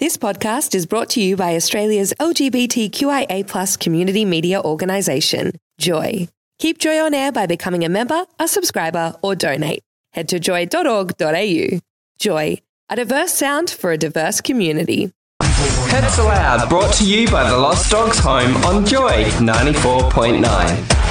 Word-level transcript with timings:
This 0.00 0.16
podcast 0.16 0.74
is 0.74 0.86
brought 0.86 1.08
to 1.10 1.22
you 1.22 1.36
by 1.36 1.54
Australia's 1.54 2.12
LGBTQIA 2.18 3.78
community 3.78 4.24
media 4.24 4.60
organisation, 4.60 5.52
Joy. 5.78 6.26
Keep 6.58 6.78
Joy 6.78 6.98
on 6.98 7.14
air 7.14 7.30
by 7.30 7.46
becoming 7.46 7.84
a 7.84 7.88
member, 7.88 8.24
a 8.40 8.48
subscriber, 8.48 9.14
or 9.22 9.36
donate. 9.36 9.84
Head 10.12 10.28
to 10.30 10.40
joy.org.au. 10.40 11.78
Joy, 12.18 12.58
a 12.90 12.96
diverse 12.96 13.34
sound 13.34 13.70
for 13.70 13.92
a 13.92 13.96
diverse 13.96 14.40
community. 14.40 15.12
Pets 15.40 16.18
Aloud, 16.18 16.68
brought 16.68 16.92
to 16.94 17.04
you 17.08 17.28
by 17.30 17.48
the 17.48 17.56
Lost 17.56 17.92
Dogs 17.92 18.18
Home 18.18 18.56
on 18.64 18.84
Joy 18.84 19.26
94.9. 19.38 21.03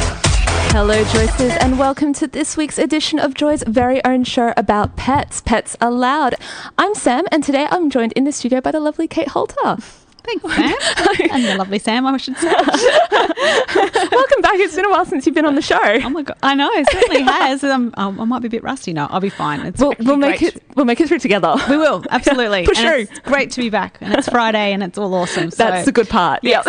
Hello, 0.73 1.03
Joyces, 1.03 1.55
and 1.61 1.77
welcome 1.77 2.13
to 2.13 2.25
this 2.25 2.57
week's 2.57 2.79
edition 2.79 3.19
of 3.19 3.35
Joy's 3.35 3.61
very 3.67 4.03
own 4.03 4.23
show 4.23 4.55
about 4.57 4.95
pets, 4.95 5.39
Pets 5.39 5.77
Aloud. 5.79 6.33
I'm 6.79 6.95
Sam, 6.95 7.25
and 7.31 7.43
today 7.43 7.67
I'm 7.69 7.91
joined 7.91 8.11
in 8.13 8.23
the 8.23 8.31
studio 8.31 8.59
by 8.59 8.71
the 8.71 8.79
lovely 8.79 9.07
Kate 9.07 9.27
Holter. 9.27 9.77
Thanks, 10.23 10.43
Sam. 10.43 11.29
and 11.31 11.45
the 11.45 11.55
lovely 11.59 11.77
Sam, 11.77 12.07
I 12.07 12.17
should 12.17 12.37
say. 12.37 12.47
welcome 12.51 14.41
back. 14.41 14.55
It's 14.55 14.75
been 14.75 14.85
a 14.85 14.89
while 14.89 15.05
since 15.05 15.27
you've 15.27 15.35
been 15.35 15.45
on 15.45 15.53
the 15.53 15.61
show. 15.61 15.77
Oh 15.79 16.09
my 16.09 16.23
god, 16.23 16.37
I 16.41 16.55
know 16.55 16.71
it 16.71 16.89
certainly 16.91 17.21
has. 17.21 17.63
Um, 17.73 17.93
I 17.95 18.25
might 18.25 18.41
be 18.41 18.47
a 18.47 18.51
bit 18.51 18.63
rusty 18.63 18.93
now. 18.93 19.07
I'll 19.11 19.19
be 19.19 19.29
fine. 19.29 19.61
It's 19.67 19.79
we'll, 19.79 19.93
we'll 19.99 20.17
make 20.17 20.41
it. 20.41 20.61
We'll 20.75 20.87
make 20.87 20.99
it 20.99 21.07
through 21.07 21.19
together. 21.19 21.55
We 21.69 21.77
will 21.77 22.03
absolutely. 22.09 22.65
Through. 22.65 23.01
It's 23.01 23.19
great 23.19 23.51
to 23.51 23.61
be 23.61 23.69
back, 23.69 23.99
and 24.01 24.11
it's 24.13 24.27
Friday, 24.27 24.73
and 24.73 24.81
it's 24.81 24.97
all 24.97 25.13
awesome. 25.13 25.51
So. 25.51 25.63
That's 25.63 25.85
the 25.85 25.91
good 25.91 26.09
part. 26.09 26.39
Yes. 26.41 26.65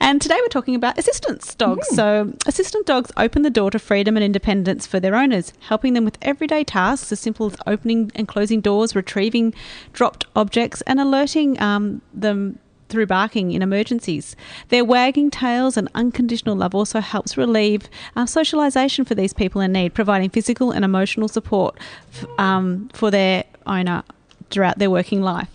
And 0.00 0.20
today 0.20 0.36
we're 0.40 0.48
talking 0.48 0.74
about 0.74 0.98
assistance 0.98 1.54
dogs. 1.54 1.88
Mm. 1.90 1.94
So, 1.94 2.32
assistant 2.46 2.86
dogs 2.86 3.10
open 3.16 3.42
the 3.42 3.50
door 3.50 3.70
to 3.70 3.78
freedom 3.78 4.16
and 4.16 4.24
independence 4.24 4.86
for 4.86 5.00
their 5.00 5.14
owners, 5.14 5.52
helping 5.60 5.94
them 5.94 6.04
with 6.04 6.18
everyday 6.22 6.64
tasks 6.64 7.10
as 7.12 7.20
simple 7.20 7.46
as 7.46 7.56
opening 7.66 8.12
and 8.14 8.28
closing 8.28 8.60
doors, 8.60 8.94
retrieving 8.94 9.54
dropped 9.92 10.26
objects, 10.36 10.82
and 10.82 11.00
alerting 11.00 11.60
um, 11.60 12.02
them 12.12 12.58
through 12.88 13.06
barking 13.06 13.52
in 13.52 13.62
emergencies. 13.62 14.36
Their 14.68 14.84
wagging 14.84 15.30
tails 15.30 15.76
and 15.76 15.88
unconditional 15.94 16.56
love 16.56 16.74
also 16.74 17.00
helps 17.00 17.36
relieve 17.36 17.88
uh, 18.14 18.24
socialisation 18.24 19.06
for 19.06 19.14
these 19.14 19.32
people 19.32 19.60
in 19.60 19.72
need, 19.72 19.94
providing 19.94 20.30
physical 20.30 20.70
and 20.70 20.84
emotional 20.84 21.28
support 21.28 21.78
f- 22.12 22.26
um, 22.38 22.88
for 22.92 23.10
their 23.10 23.44
owner 23.66 24.04
throughout 24.50 24.78
their 24.78 24.90
working 24.90 25.22
life. 25.22 25.48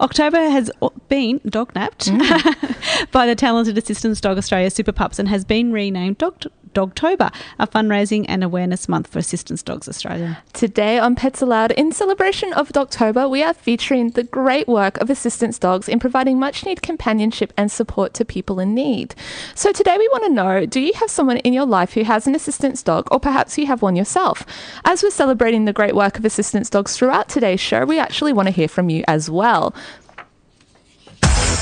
October 0.00 0.50
has 0.50 0.70
been 1.08 1.40
dog 1.46 1.74
napped 1.74 2.06
mm. 2.06 3.10
by 3.12 3.26
the 3.26 3.34
talented 3.34 3.76
Assistance 3.78 4.20
Dog 4.20 4.38
Australia 4.38 4.70
Super 4.70 4.92
Pups 4.92 5.18
and 5.18 5.28
has 5.28 5.44
been 5.44 5.72
renamed 5.72 6.18
Dog 6.18 6.44
Dogtober, 6.74 7.32
a 7.58 7.66
fundraising 7.66 8.24
and 8.28 8.44
awareness 8.44 8.88
month 8.88 9.06
for 9.06 9.18
Assistance 9.18 9.62
Dogs 9.62 9.88
Australia. 9.88 10.42
Today 10.52 10.98
on 10.98 11.14
Pets 11.14 11.42
Aloud, 11.42 11.72
in 11.72 11.92
celebration 11.92 12.52
of 12.52 12.68
Dogtober, 12.70 13.28
we 13.28 13.42
are 13.42 13.54
featuring 13.54 14.10
the 14.10 14.22
great 14.22 14.68
work 14.68 14.96
of 14.98 15.10
Assistance 15.10 15.58
Dogs 15.58 15.88
in 15.88 15.98
providing 15.98 16.38
much 16.38 16.64
needed 16.64 16.82
companionship 16.82 17.52
and 17.56 17.70
support 17.70 18.14
to 18.14 18.24
people 18.24 18.60
in 18.60 18.74
need. 18.74 19.14
So 19.54 19.72
today 19.72 19.96
we 19.98 20.08
want 20.08 20.24
to 20.24 20.32
know 20.32 20.66
do 20.66 20.80
you 20.80 20.92
have 20.94 21.10
someone 21.10 21.38
in 21.38 21.52
your 21.52 21.66
life 21.66 21.94
who 21.94 22.04
has 22.04 22.26
an 22.26 22.34
assistance 22.34 22.82
dog, 22.82 23.08
or 23.10 23.20
perhaps 23.20 23.58
you 23.58 23.66
have 23.66 23.82
one 23.82 23.96
yourself? 23.96 24.44
As 24.84 25.02
we're 25.02 25.10
celebrating 25.10 25.64
the 25.64 25.72
great 25.72 25.94
work 25.94 26.18
of 26.18 26.24
Assistance 26.24 26.70
Dogs 26.70 26.96
throughout 26.96 27.28
today's 27.28 27.60
show, 27.60 27.84
we 27.84 27.98
actually 27.98 28.32
want 28.32 28.46
to 28.46 28.52
hear 28.52 28.68
from 28.68 28.90
you 28.90 29.04
as 29.08 29.28
well. 29.30 29.74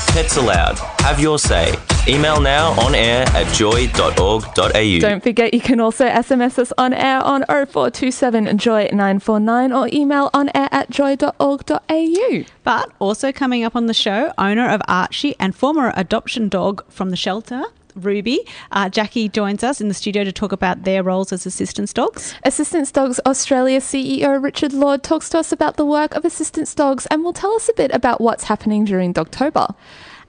Pets 0.09 0.37
Aloud. 0.37 0.77
Have 1.01 1.19
your 1.19 1.37
say. 1.37 1.75
Email 2.07 2.41
now 2.41 2.71
on 2.81 2.95
air 2.95 3.25
at 3.29 3.53
joy.org.au. 3.53 4.99
Don't 4.99 5.21
forget 5.21 5.53
you 5.53 5.61
can 5.61 5.79
also 5.79 6.07
SMS 6.07 6.57
us 6.57 6.73
on 6.79 6.93
air 6.93 7.21
on 7.21 7.43
0427 7.47 8.57
joy 8.57 8.89
949 8.91 9.71
or 9.71 9.87
email 9.93 10.31
on 10.33 10.49
air 10.55 10.67
at 10.71 10.89
joy.org.au. 10.89 12.43
But 12.63 12.91
also 12.97 13.31
coming 13.31 13.63
up 13.63 13.75
on 13.75 13.85
the 13.85 13.93
show, 13.93 14.33
owner 14.39 14.67
of 14.67 14.81
Archie 14.87 15.35
and 15.39 15.55
former 15.55 15.93
adoption 15.95 16.49
dog 16.49 16.83
from 16.89 17.11
the 17.11 17.15
shelter, 17.15 17.61
Ruby. 18.05 18.39
Uh, 18.71 18.89
Jackie 18.89 19.29
joins 19.29 19.63
us 19.63 19.79
in 19.81 19.87
the 19.87 19.93
studio 19.93 20.23
to 20.23 20.31
talk 20.31 20.51
about 20.51 20.83
their 20.83 21.03
roles 21.03 21.31
as 21.31 21.45
assistance 21.45 21.93
dogs. 21.93 22.35
Assistance 22.43 22.91
Dogs 22.91 23.19
Australia 23.25 23.79
CEO 23.79 24.41
Richard 24.41 24.73
Lord 24.73 25.03
talks 25.03 25.29
to 25.29 25.39
us 25.39 25.51
about 25.51 25.77
the 25.77 25.85
work 25.85 26.15
of 26.15 26.25
assistance 26.25 26.73
dogs 26.73 27.05
and 27.07 27.23
will 27.23 27.33
tell 27.33 27.53
us 27.53 27.69
a 27.69 27.73
bit 27.73 27.91
about 27.93 28.21
what's 28.21 28.45
happening 28.45 28.85
during 28.85 29.13
Dogtober. 29.13 29.75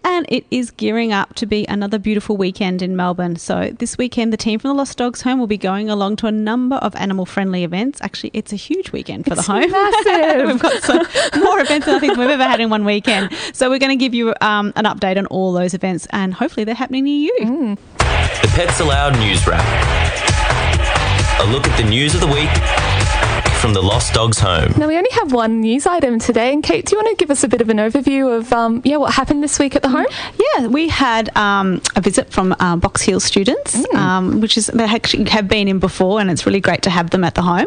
And 0.03 0.25
it 0.28 0.47
is 0.50 0.71
gearing 0.71 1.12
up 1.12 1.34
to 1.34 1.47
be 1.47 1.66
another 1.69 1.99
beautiful 1.99 2.37
weekend 2.37 2.81
in 2.81 2.97
Melbourne. 2.97 3.37
So, 3.37 3.71
this 3.78 3.99
weekend, 3.99 4.33
the 4.33 4.38
team 4.38 4.59
from 4.59 4.69
the 4.69 4.75
Lost 4.75 4.97
Dogs 4.97 5.22
Home 5.22 5.38
will 5.38 5.47
be 5.47 5.59
going 5.59 5.91
along 5.91 6.16
to 6.16 6.27
a 6.27 6.33
number 6.33 6.77
of 6.77 6.94
animal 6.97 7.27
friendly 7.27 7.65
events. 7.65 8.00
Actually, 8.00 8.31
it's 8.33 8.53
a 8.53 8.56
huge 8.56 8.93
weekend 8.93 9.27
for 9.27 9.34
it's 9.34 9.47
the 9.47 9.53
home. 9.53 9.71
Massive. 9.71 10.47
we've 10.47 10.62
got 10.62 10.83
some 10.83 11.43
more 11.43 11.61
events 11.61 11.87
than 11.87 11.97
I 11.97 11.99
think 11.99 12.16
we've 12.16 12.31
ever 12.31 12.44
had 12.44 12.61
in 12.61 12.71
one 12.71 12.84
weekend. 12.84 13.31
So, 13.53 13.69
we're 13.69 13.78
going 13.78 13.97
to 13.97 14.03
give 14.03 14.15
you 14.15 14.34
um, 14.41 14.72
an 14.77 14.84
update 14.84 15.19
on 15.19 15.27
all 15.27 15.53
those 15.53 15.75
events, 15.75 16.06
and 16.11 16.32
hopefully, 16.32 16.65
they're 16.65 16.75
happening 16.75 17.05
near 17.05 17.22
you. 17.25 17.38
Mm. 17.41 17.78
The 18.43 18.49
Pets 18.55 18.81
Aloud 18.81 19.19
News 19.19 19.47
Wrap. 19.47 19.65
A 21.41 21.47
look 21.50 21.67
at 21.67 21.77
the 21.77 21.88
news 21.88 22.15
of 22.15 22.21
the 22.21 22.27
week 22.27 22.50
from 23.60 23.75
the 23.75 23.82
Lost 23.82 24.15
Dogs 24.15 24.38
Home. 24.38 24.72
Now 24.78 24.88
we 24.88 24.97
only 24.97 25.10
have 25.12 25.34
one 25.34 25.60
news 25.60 25.87
item 25.87 26.19
today, 26.19 26.50
and 26.50 26.62
Kate, 26.62 26.87
do 26.87 26.97
you 26.97 27.03
want 27.03 27.19
to 27.19 27.22
give 27.22 27.31
us 27.31 27.44
a 27.44 27.48
bit 27.48 27.60
of 27.60 27.69
an 27.69 27.76
overview 27.76 28.34
of 28.34 28.50
um, 28.54 28.81
yeah 28.87 28.97
what 28.97 29.12
happened 29.12 29.43
this 29.43 29.59
week 29.59 29.76
at 29.76 29.82
the 29.82 29.91
home? 29.91 30.06
Yeah, 30.38 30.69
we 30.69 30.88
had 30.88 31.37
um, 31.37 31.82
a 31.94 32.00
visit 32.00 32.32
from 32.32 32.56
uh, 32.59 32.76
Box 32.76 33.03
Hill 33.03 33.20
students, 33.20 33.76
mm. 33.76 33.94
um, 33.94 34.41
which 34.41 34.56
is 34.56 34.69
they 34.69 34.84
actually 34.84 35.28
have 35.28 35.47
been 35.47 35.69
in 35.69 35.78
before, 35.78 36.22
and 36.22 36.31
it's 36.31 36.47
really 36.47 36.60
great 36.60 36.81
to 36.82 36.91
have 36.91 37.10
them 37.10 37.22
at 37.22 37.34
the 37.34 37.43
home. 37.43 37.66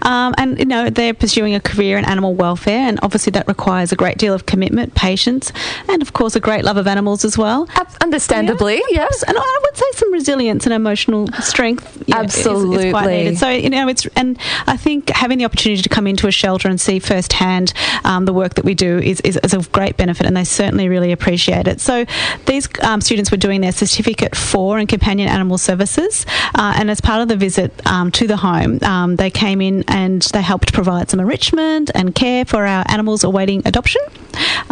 Um, 0.00 0.34
and 0.38 0.58
you 0.58 0.64
know 0.64 0.88
they're 0.88 1.12
pursuing 1.12 1.54
a 1.54 1.60
career 1.60 1.98
in 1.98 2.06
animal 2.06 2.34
welfare, 2.34 2.88
and 2.88 2.98
obviously 3.02 3.30
that 3.32 3.46
requires 3.46 3.92
a 3.92 3.96
great 3.96 4.16
deal 4.16 4.32
of 4.32 4.46
commitment, 4.46 4.94
patience, 4.94 5.52
and 5.90 6.00
of 6.00 6.14
course 6.14 6.34
a 6.34 6.40
great 6.40 6.64
love 6.64 6.78
of 6.78 6.86
animals 6.86 7.22
as 7.22 7.36
well. 7.36 7.68
understandably, 8.00 8.76
yeah. 8.88 9.02
yes, 9.02 9.22
and 9.24 9.36
I 9.36 9.58
would 9.62 9.76
say 9.76 9.86
some 9.92 10.10
resilience 10.10 10.64
and 10.64 10.72
emotional 10.72 11.26
strength. 11.42 12.02
Yeah, 12.06 12.20
Absolutely, 12.20 12.76
is, 12.76 12.84
is 12.86 12.92
quite 12.92 13.10
needed. 13.10 13.38
So 13.38 13.50
you 13.50 13.68
know 13.68 13.88
it's 13.88 14.06
and 14.16 14.38
I 14.66 14.78
think 14.78 15.10
having 15.10 15.33
having 15.34 15.40
the 15.40 15.44
opportunity 15.44 15.82
to 15.82 15.88
come 15.88 16.06
into 16.06 16.28
a 16.28 16.30
shelter 16.30 16.68
and 16.68 16.80
see 16.80 17.00
firsthand 17.00 17.72
um, 18.04 18.24
the 18.24 18.32
work 18.32 18.54
that 18.54 18.64
we 18.64 18.72
do 18.72 18.98
is, 18.98 19.20
is, 19.22 19.36
is, 19.42 19.52
a 19.52 19.58
great 19.70 19.96
benefit, 19.96 20.26
and 20.26 20.36
they 20.36 20.44
certainly 20.44 20.88
really 20.88 21.10
appreciate 21.10 21.66
it. 21.66 21.80
So 21.80 22.06
these 22.46 22.68
um, 22.82 23.00
students 23.00 23.32
were 23.32 23.36
doing 23.36 23.60
their 23.60 23.72
certificate 23.72 24.36
four 24.36 24.78
in 24.78 24.86
companion 24.86 25.28
animal 25.28 25.58
services, 25.58 26.24
uh, 26.54 26.74
and 26.76 26.88
as 26.88 27.00
part 27.00 27.20
of 27.20 27.26
the 27.26 27.36
visit 27.36 27.72
um, 27.84 28.12
to 28.12 28.28
the 28.28 28.36
home, 28.36 28.78
um, 28.82 29.16
they 29.16 29.30
came 29.30 29.60
in 29.60 29.82
and 29.88 30.22
they 30.22 30.42
helped 30.42 30.72
provide 30.72 31.10
some 31.10 31.18
enrichment 31.18 31.90
and 31.96 32.14
care 32.14 32.44
for 32.44 32.64
our 32.64 32.84
animals 32.88 33.24
awaiting 33.24 33.62
adoption. 33.64 34.02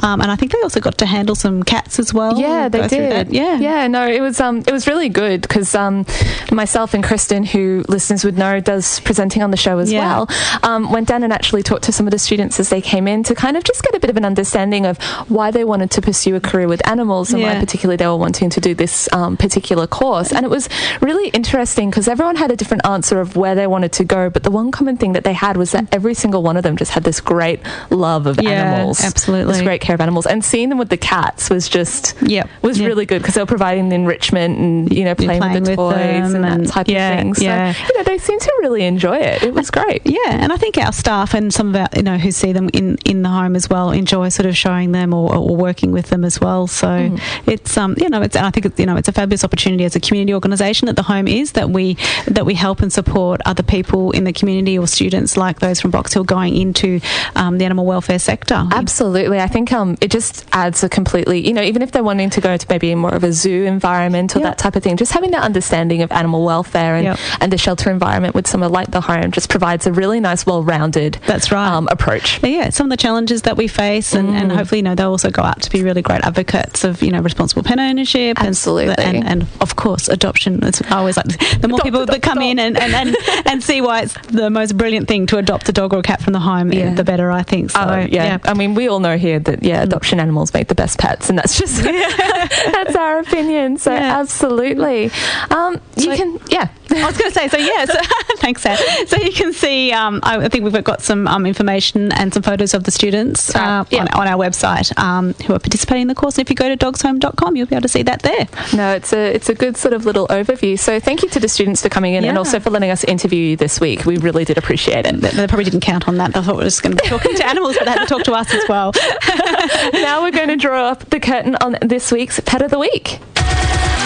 Um, 0.03 0.21
and 0.21 0.31
I 0.31 0.37
think 0.37 0.53
they 0.53 0.61
also 0.63 0.81
got 0.81 0.99
to 0.99 1.07
handle 1.07 1.35
some 1.35 1.63
cats 1.63 1.99
as 1.99 2.13
well. 2.13 2.39
Yeah, 2.39 2.69
they 2.69 2.87
did. 2.89 3.31
Yeah, 3.31 3.59
yeah. 3.59 3.87
No, 3.87 4.07
it 4.07 4.21
was 4.21 4.41
um, 4.41 4.59
it 4.59 4.73
was 4.73 4.87
really 4.87 5.09
good 5.09 5.43
because 5.43 5.75
um, 5.75 6.05
myself 6.51 6.95
and 6.95 7.03
Kristen, 7.05 7.45
who 7.45 7.85
listeners 7.89 8.25
would 8.25 8.39
know, 8.39 8.61
does 8.61 9.01
presenting 9.01 9.43
on 9.43 9.51
the 9.51 9.57
show 9.57 9.79
as 9.79 9.93
yeah. 9.93 10.01
well 10.01 10.29
um, 10.63 10.91
went 10.91 11.09
down 11.09 11.23
and 11.23 11.33
actually 11.33 11.63
talked 11.63 11.85
to 11.85 11.93
some 11.93 12.07
of 12.07 12.11
the 12.11 12.19
students 12.19 12.59
as 12.61 12.71
they 12.71 12.81
came 12.81 13.09
in 13.09 13.23
to 13.25 13.35
kind 13.35 13.57
of 13.57 13.65
just 13.65 13.83
get 13.83 13.95
a 13.95 14.01
bit 14.01 14.11
of 14.11 14.17
an 14.17 14.25
understanding 14.25 14.87
of 14.87 14.99
why 15.29 15.51
they 15.51 15.65
wanted 15.65 15.91
to 15.91 16.03
pursue 16.03 16.37
a 16.37 16.41
career 16.41 16.69
with 16.69 16.87
animals 16.89 17.33
and 17.33 17.41
yeah. 17.41 17.55
why 17.55 17.61
particularly 17.61 17.97
they 17.97 18.07
were 18.07 18.17
wanting 18.17 18.51
to 18.51 18.61
do 18.61 18.75
this 18.75 19.09
um, 19.13 19.37
particular 19.37 19.87
course. 19.87 20.33
And 20.33 20.45
it 20.45 20.49
was 20.49 20.69
really 21.01 21.29
interesting 21.31 21.91
because 21.91 22.09
everyone 22.09 22.37
had 22.37 22.51
a 22.51 22.57
different 22.57 22.87
answer 22.87 23.21
of 23.21 23.37
where 23.37 23.55
they 23.55 23.67
wanted 23.67 23.93
to 23.95 24.05
go, 24.05 24.31
but 24.31 24.43
the 24.43 24.51
one 24.51 24.71
common 24.71 24.97
thing 24.97 25.13
that 25.13 25.25
they 25.25 25.33
had 25.33 25.57
was 25.57 25.73
that 25.73 25.87
every 25.93 26.15
single 26.15 26.43
one 26.43 26.57
of 26.57 26.63
them 26.63 26.77
just 26.77 26.93
had 26.93 27.05
this 27.05 27.21
great 27.21 27.61
love 27.91 28.27
of 28.27 28.41
yeah, 28.41 28.51
animals. 28.51 29.03
Absolutely. 29.03 29.52
This 29.53 29.63
great 29.63 29.81
care 29.81 29.95
of 29.95 30.01
animals. 30.01 30.27
And 30.27 30.45
seeing 30.45 30.69
them 30.69 30.79
with 30.79 30.89
the 30.89 30.97
cats 30.97 31.51
was 31.51 31.69
just 31.69 32.15
yep. 32.23 32.49
was 32.63 32.79
yep. 32.79 32.89
really 32.89 33.07
good 33.07 33.23
because 33.23 33.35
they 33.35 33.43
were 33.43 33.47
providing 33.47 33.89
the 33.89 33.95
enrichment 33.95 34.59
and, 34.59 34.93
you 34.93 35.05
know, 35.05 35.15
playing, 35.15 35.41
playing 35.41 35.55
with 35.55 35.65
the 35.65 35.71
with 35.71 35.79
toys 35.79 36.35
and, 36.35 36.45
and 36.45 36.67
that 36.67 36.73
type 36.73 36.89
yeah, 36.89 37.13
of 37.13 37.19
thing. 37.19 37.35
So, 37.35 37.45
yeah. 37.45 37.75
you 37.89 37.99
know, 37.99 38.05
they 38.05 38.19
seem 38.19 38.39
to 38.39 38.53
really 38.61 38.85
enjoy 38.85 39.19
it. 39.19 39.43
It 39.43 39.55
was 39.55 39.71
great. 39.71 40.03
Yeah, 40.05 40.19
and 40.27 40.53
I 40.53 40.57
think 40.57 40.79
our 40.79 40.93
staff 40.93 41.35
and 41.35 41.53
some 41.53 41.69
of 41.69 41.77
our, 41.77 41.89
you 41.97 42.03
know, 42.03 42.19
who 42.19 42.31
see 42.31 42.53
them 42.53 42.71
in, 42.73 42.99
in 43.05 43.23
the 43.23 43.29
home 43.29 43.57
as 43.57 43.69
well 43.69 43.91
enjoy 43.91 44.29
sort 44.29 44.47
of 44.47 44.57
showing 44.57 44.93
them 44.93 45.13
or, 45.15 45.35
or 45.35 45.57
working 45.57 45.93
with 45.93 46.09
them 46.09 46.25
as 46.25 46.41
well. 46.41 46.67
So 46.67 46.87
mm. 46.87 47.21
it's, 47.47 47.77
um, 47.77 47.95
you 47.99 48.09
know, 48.09 48.23
it's, 48.23 48.37
I 48.37 48.51
think, 48.51 48.67
it's, 48.67 48.79
you 48.79 48.87
know, 48.87 48.97
it's 48.97 49.09
a 49.09 49.13
fabulous 49.13 49.45
opportunity 49.45 49.85
as 49.85 49.97
a 49.97 50.01
community 50.01 50.35
organisation 50.35 50.87
that 50.87 50.97
the 50.97 51.03
home 51.03 51.29
is 51.29 51.53
that 51.53 51.71
we, 51.71 51.97
that 52.27 52.47
we 52.47 52.55
help 52.55 52.81
and 52.81 52.93
support 52.93 53.41
other 53.45 53.63
people 53.63 54.11
in 54.13 54.25
the 54.25 54.33
community 54.33 54.79
or 54.79 54.87
students 54.87 55.37
like 55.37 55.61
those 55.61 55.81
from 55.81 55.91
Box 55.91 56.13
Hill 56.13 56.25
going 56.25 56.57
into 56.57 57.01
um, 57.37 57.59
the 57.59 57.65
animal 57.65 57.85
welfare 57.85 58.19
sector. 58.19 58.67
Absolutely. 58.73 59.39
I 59.43 59.49
think 59.49 59.73
um, 59.73 59.97
it 60.01 60.11
just 60.11 60.47
adds 60.53 60.83
a 60.85 60.89
completely, 60.89 61.47
you 61.47 61.53
know, 61.53 61.63
even 61.63 61.83
if 61.83 61.93
they're 61.93 62.05
wanting 62.05 62.31
to 62.31 62.41
go 62.41 62.57
to 62.57 62.67
maybe 62.69 62.95
more 62.95 63.15
of 63.15 63.25
a 63.25 63.33
zoo 63.33 63.65
environment 63.65 64.37
or 64.37 64.41
yep. 64.41 64.51
that 64.51 64.59
type 64.59 64.77
of 64.77 64.83
thing, 64.83 64.97
just 64.97 65.13
having 65.13 65.31
that 65.33 65.43
understanding 65.43 66.03
of 66.03 66.13
animal 66.13 66.45
welfare 66.45 66.95
and, 66.97 67.05
yep. 67.05 67.19
and 67.41 67.53
the 67.53 67.59
shelter 67.59 67.91
environment 67.91 68.35
with 68.35 68.47
somewhere 68.47 68.71
like 68.71 68.91
the 68.91 69.01
home 69.01 69.31
just 69.31 69.49
provides 69.49 69.87
a 69.87 69.93
really 69.93 70.21
nice, 70.21 70.47
well-rounded 70.47 71.19
that's 71.27 71.51
right 71.51 71.73
um, 71.73 71.89
approach. 71.91 72.43
Yeah, 72.43 72.71
some 72.71 72.87
of 72.87 72.91
the 72.91 72.97
challenges 72.97 73.43
that 73.43 73.57
we 73.57 73.69
face, 73.69 74.15
and, 74.15 74.29
mm. 74.29 74.35
and 74.35 74.53
hopefully, 74.53 74.79
you 74.79 74.83
know, 74.83 74.95
they'll 74.95 75.11
also 75.11 75.31
go 75.31 75.43
out 75.43 75.63
to 75.63 75.71
be 75.71 75.83
really 75.83 76.03
great 76.03 76.23
advocates 76.23 76.85
of 76.85 77.03
you 77.03 77.11
know 77.11 77.21
responsible 77.21 77.63
pet 77.63 77.79
ownership, 77.79 78.41
absolutely, 78.41 78.95
and, 79.05 79.17
and, 79.17 79.43
and 79.43 79.49
of 79.61 79.77
course 79.77 80.09
adoption. 80.09 80.63
It's 80.63 80.83
always 80.91 81.17
like 81.17 81.27
the 81.61 81.69
more 81.69 81.77
adopt, 81.77 81.85
people 81.85 82.03
adopt, 82.03 82.13
that 82.13 82.23
come 82.23 82.39
adopt. 82.39 82.51
in 82.51 82.59
and, 82.59 82.79
and, 82.79 82.95
and, 82.95 83.17
and 83.47 83.63
see 83.63 83.81
why 83.81 84.03
it's 84.03 84.15
the 84.29 84.51
most 84.51 84.77
brilliant 84.77 85.09
thing 85.09 85.27
to 85.27 85.39
adopt 85.39 85.69
a 85.69 85.73
dog 85.73 85.95
or 85.95 85.99
a 85.99 86.03
cat 86.03 86.21
from 86.21 86.33
the 86.33 86.41
home, 86.41 86.73
yeah. 86.73 86.95
the 86.95 87.05
better. 87.05 87.31
I 87.31 87.43
think. 87.43 87.71
So 87.71 87.81
uh, 87.81 88.07
yeah. 88.11 88.25
yeah. 88.25 88.39
I 88.45 88.55
mean, 88.55 88.75
we 88.75 88.89
all 88.89 89.01
know 89.01 89.17
here 89.17 89.32
that 89.39 89.63
yeah, 89.63 89.83
adoption 89.83 90.21
animals 90.21 90.53
make 90.55 90.69
the 90.69 90.75
best 90.75 90.99
pets, 90.99 91.29
and 91.31 91.39
that's 91.39 91.59
just 91.59 91.83
that's 91.83 92.97
our 92.97 93.19
opinion. 93.21 93.77
So 93.79 93.93
Yeah. 93.93 94.19
absolutely, 94.21 95.11
um, 95.51 95.81
you 95.97 96.05
So- 96.05 96.17
can 96.17 96.39
yeah. 96.51 96.69
I 96.97 97.07
was 97.07 97.17
going 97.17 97.31
to 97.31 97.39
say, 97.39 97.49
so 97.49 97.57
yes, 97.57 97.91
thanks, 98.39 98.63
Sam. 98.63 98.79
So 99.07 99.17
you 99.17 99.33
can 99.33 99.53
see, 99.53 99.93
um, 99.93 100.21
I 100.23 100.37
I 100.39 100.49
think 100.49 100.65
we've 100.65 100.85
got 100.85 101.03
some 101.03 101.27
um, 101.29 101.47
information 101.47 102.13
and 102.13 102.33
some 102.33 102.43
photos 102.43 102.75
of 102.75 102.85
the 102.85 102.91
students 102.91 103.55
uh, 103.55 103.85
yeah. 103.91 104.01
on, 104.01 104.09
on 104.09 104.27
our 104.27 104.39
website 104.39 104.97
um, 104.99 105.35
who 105.47 105.55
are 105.55 105.59
participating 105.59 106.03
in 106.03 106.09
the 106.09 106.15
course. 106.15 106.39
And 106.39 106.47
if 106.47 106.51
you 106.51 106.57
go 106.57 106.69
to 106.69 106.77
dogshome.com, 106.77 107.57
you'll 107.57 107.67
be 107.67 107.75
able 107.75 107.83
to 107.83 107.89
see 107.89 108.03
that 108.03 108.23
there. 108.23 108.49
No, 108.75 108.93
it's 108.95 109.13
a 109.13 109.35
it's 109.35 109.49
a 109.49 109.55
good 109.55 109.77
sort 109.77 109.95
of 109.95 110.05
little 110.05 110.27
overview. 110.29 110.79
So 110.79 111.01
thank 111.01 111.23
you 111.23 111.29
to 111.31 111.41
the 111.41 111.49
students 111.49 111.83
for 111.83 111.89
coming 111.89 112.15
in 112.15 112.25
and 112.25 112.39
also 112.39 112.61
for 112.61 112.71
letting 112.71 112.91
us 112.91 113.05
interview 113.05 113.51
you 113.51 113.57
this 113.57 113.81
week. 113.81 114.05
We 114.05 114.17
really 114.19 114.45
did 114.45 114.59
appreciate 114.59 115.07
it. 115.07 115.21
They, 115.21 115.31
they 115.31 115.47
probably 115.47 115.65
didn't 115.65 115.81
count 115.81 116.09
on 116.09 116.17
that. 116.19 116.33
They 116.33 116.43
thought 116.43 116.57
we 116.57 116.65
were 116.65 116.65
just 116.65 116.83
going 116.83 116.97
to 116.97 117.03
be 117.03 117.09
talking 117.09 117.35
to 117.37 117.47
animals, 117.47 117.77
but 117.79 117.85
they 117.85 117.93
had 117.93 118.01
to 118.01 118.07
talk 118.07 118.25
to 118.25 118.33
us 118.33 118.53
as 118.53 118.65
well. 118.69 118.93
now 119.93 120.23
we're 120.23 120.31
going 120.31 120.49
to 120.49 120.57
draw 120.57 120.89
up 120.89 121.09
the 121.11 121.21
curtain 121.21 121.57
on 121.57 121.77
this 121.81 122.11
week's 122.13 122.41
pet 122.41 122.63
of 122.63 122.71
the 122.71 122.79
week. 122.79 123.21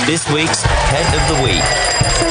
This 0.07 0.31
week's 0.31 0.63
Pet 0.65 1.15
of 1.17 1.37
the 1.37 1.43
Week. 1.43 1.65
So 2.15 2.31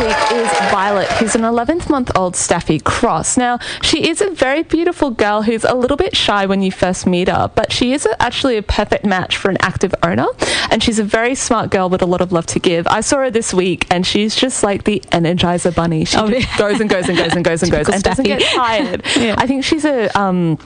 week 0.00 0.16
is 0.32 0.48
Violet, 0.70 1.06
who's 1.12 1.34
an 1.34 1.42
11th 1.42 1.90
month 1.90 2.10
old 2.16 2.34
Staffy 2.34 2.80
Cross. 2.80 3.36
Now, 3.36 3.58
she 3.82 4.08
is 4.08 4.20
a 4.20 4.30
very 4.30 4.62
beautiful 4.62 5.10
girl 5.10 5.42
who's 5.42 5.64
a 5.64 5.74
little 5.74 5.96
bit 5.96 6.16
shy 6.16 6.46
when 6.46 6.62
you 6.62 6.72
first 6.72 7.06
meet 7.06 7.28
her, 7.28 7.50
but 7.54 7.70
she 7.72 7.92
is 7.92 8.06
a, 8.06 8.22
actually 8.22 8.56
a 8.56 8.62
perfect 8.62 9.04
match 9.04 9.36
for 9.36 9.50
an 9.50 9.58
active 9.60 9.94
owner. 10.02 10.26
And 10.70 10.82
she's 10.82 10.98
a 10.98 11.04
very 11.04 11.34
smart 11.34 11.70
girl 11.70 11.88
with 11.90 12.02
a 12.02 12.06
lot 12.06 12.20
of 12.20 12.32
love 12.32 12.46
to 12.46 12.58
give. 12.58 12.86
I 12.88 13.00
saw 13.00 13.18
her 13.18 13.30
this 13.30 13.52
week 13.52 13.86
and 13.90 14.06
she's 14.06 14.34
just 14.34 14.62
like 14.62 14.84
the 14.84 15.00
Energizer 15.12 15.74
Bunny. 15.74 16.04
She 16.04 16.16
Oh, 16.16 16.28
just 16.30 16.48
yeah. 16.48 16.58
goes 16.58 16.80
and 16.80 16.88
goes 16.90 17.08
and 17.08 17.16
goes 17.18 17.32
and 17.34 17.44
goes 17.44 17.62
and 17.62 17.70
goes 17.72 17.88
and 17.88 18.02
doesn't 18.02 18.24
get 18.24 18.42
tired. 18.54 19.04
Yeah. 19.20 19.34
I 19.36 19.46
think 19.46 19.64
she's 19.64 19.84
a. 19.84 20.08
Um, 20.18 20.58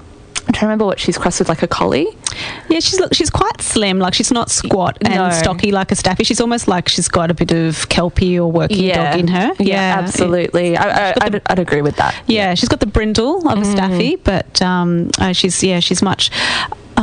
I'm 0.47 0.53
trying 0.53 0.61
to 0.61 0.67
remember 0.67 0.85
what 0.85 0.99
she's 1.01 1.17
crossed 1.17 1.39
with, 1.39 1.49
like 1.49 1.63
a 1.63 1.67
collie. 1.67 2.07
Yeah, 2.69 2.81
she's 2.81 3.01
she's 3.13 3.31
quite 3.31 3.61
slim. 3.63 3.99
Like 3.99 4.13
she's 4.15 4.31
not 4.31 4.51
squat 4.51 4.99
and 5.01 5.15
No. 5.15 5.31
stocky 5.31 5.71
like 5.73 5.91
a 5.91 5.95
staffy. 5.95 6.25
She's 6.25 6.41
almost 6.41 6.69
like 6.69 6.89
she's 6.89 7.09
got 7.09 7.31
a 7.31 7.35
bit 7.35 7.51
of 7.53 7.89
kelpie 7.89 8.39
or 8.39 8.51
working 8.53 8.89
dog 8.89 9.19
in 9.19 9.29
her. 9.29 9.53
Yeah, 9.59 9.97
absolutely. 9.99 10.77
I, 10.77 11.11
I, 11.11 11.15
I'd, 11.23 11.43
I'd 11.47 11.59
agree 11.59 11.81
with 11.83 11.97
that. 11.97 12.15
Yeah, 12.27 12.55
she's 12.55 12.69
got 12.69 12.81
the 12.81 12.87
brindle 12.87 13.49
of 13.49 13.59
a 13.59 13.65
staffy, 13.65 14.17
but 14.17 14.61
um, 14.61 15.11
uh, 15.19 15.33
she's 15.33 15.63
yeah, 15.63 15.81
she's 15.81 16.03
much 16.03 16.31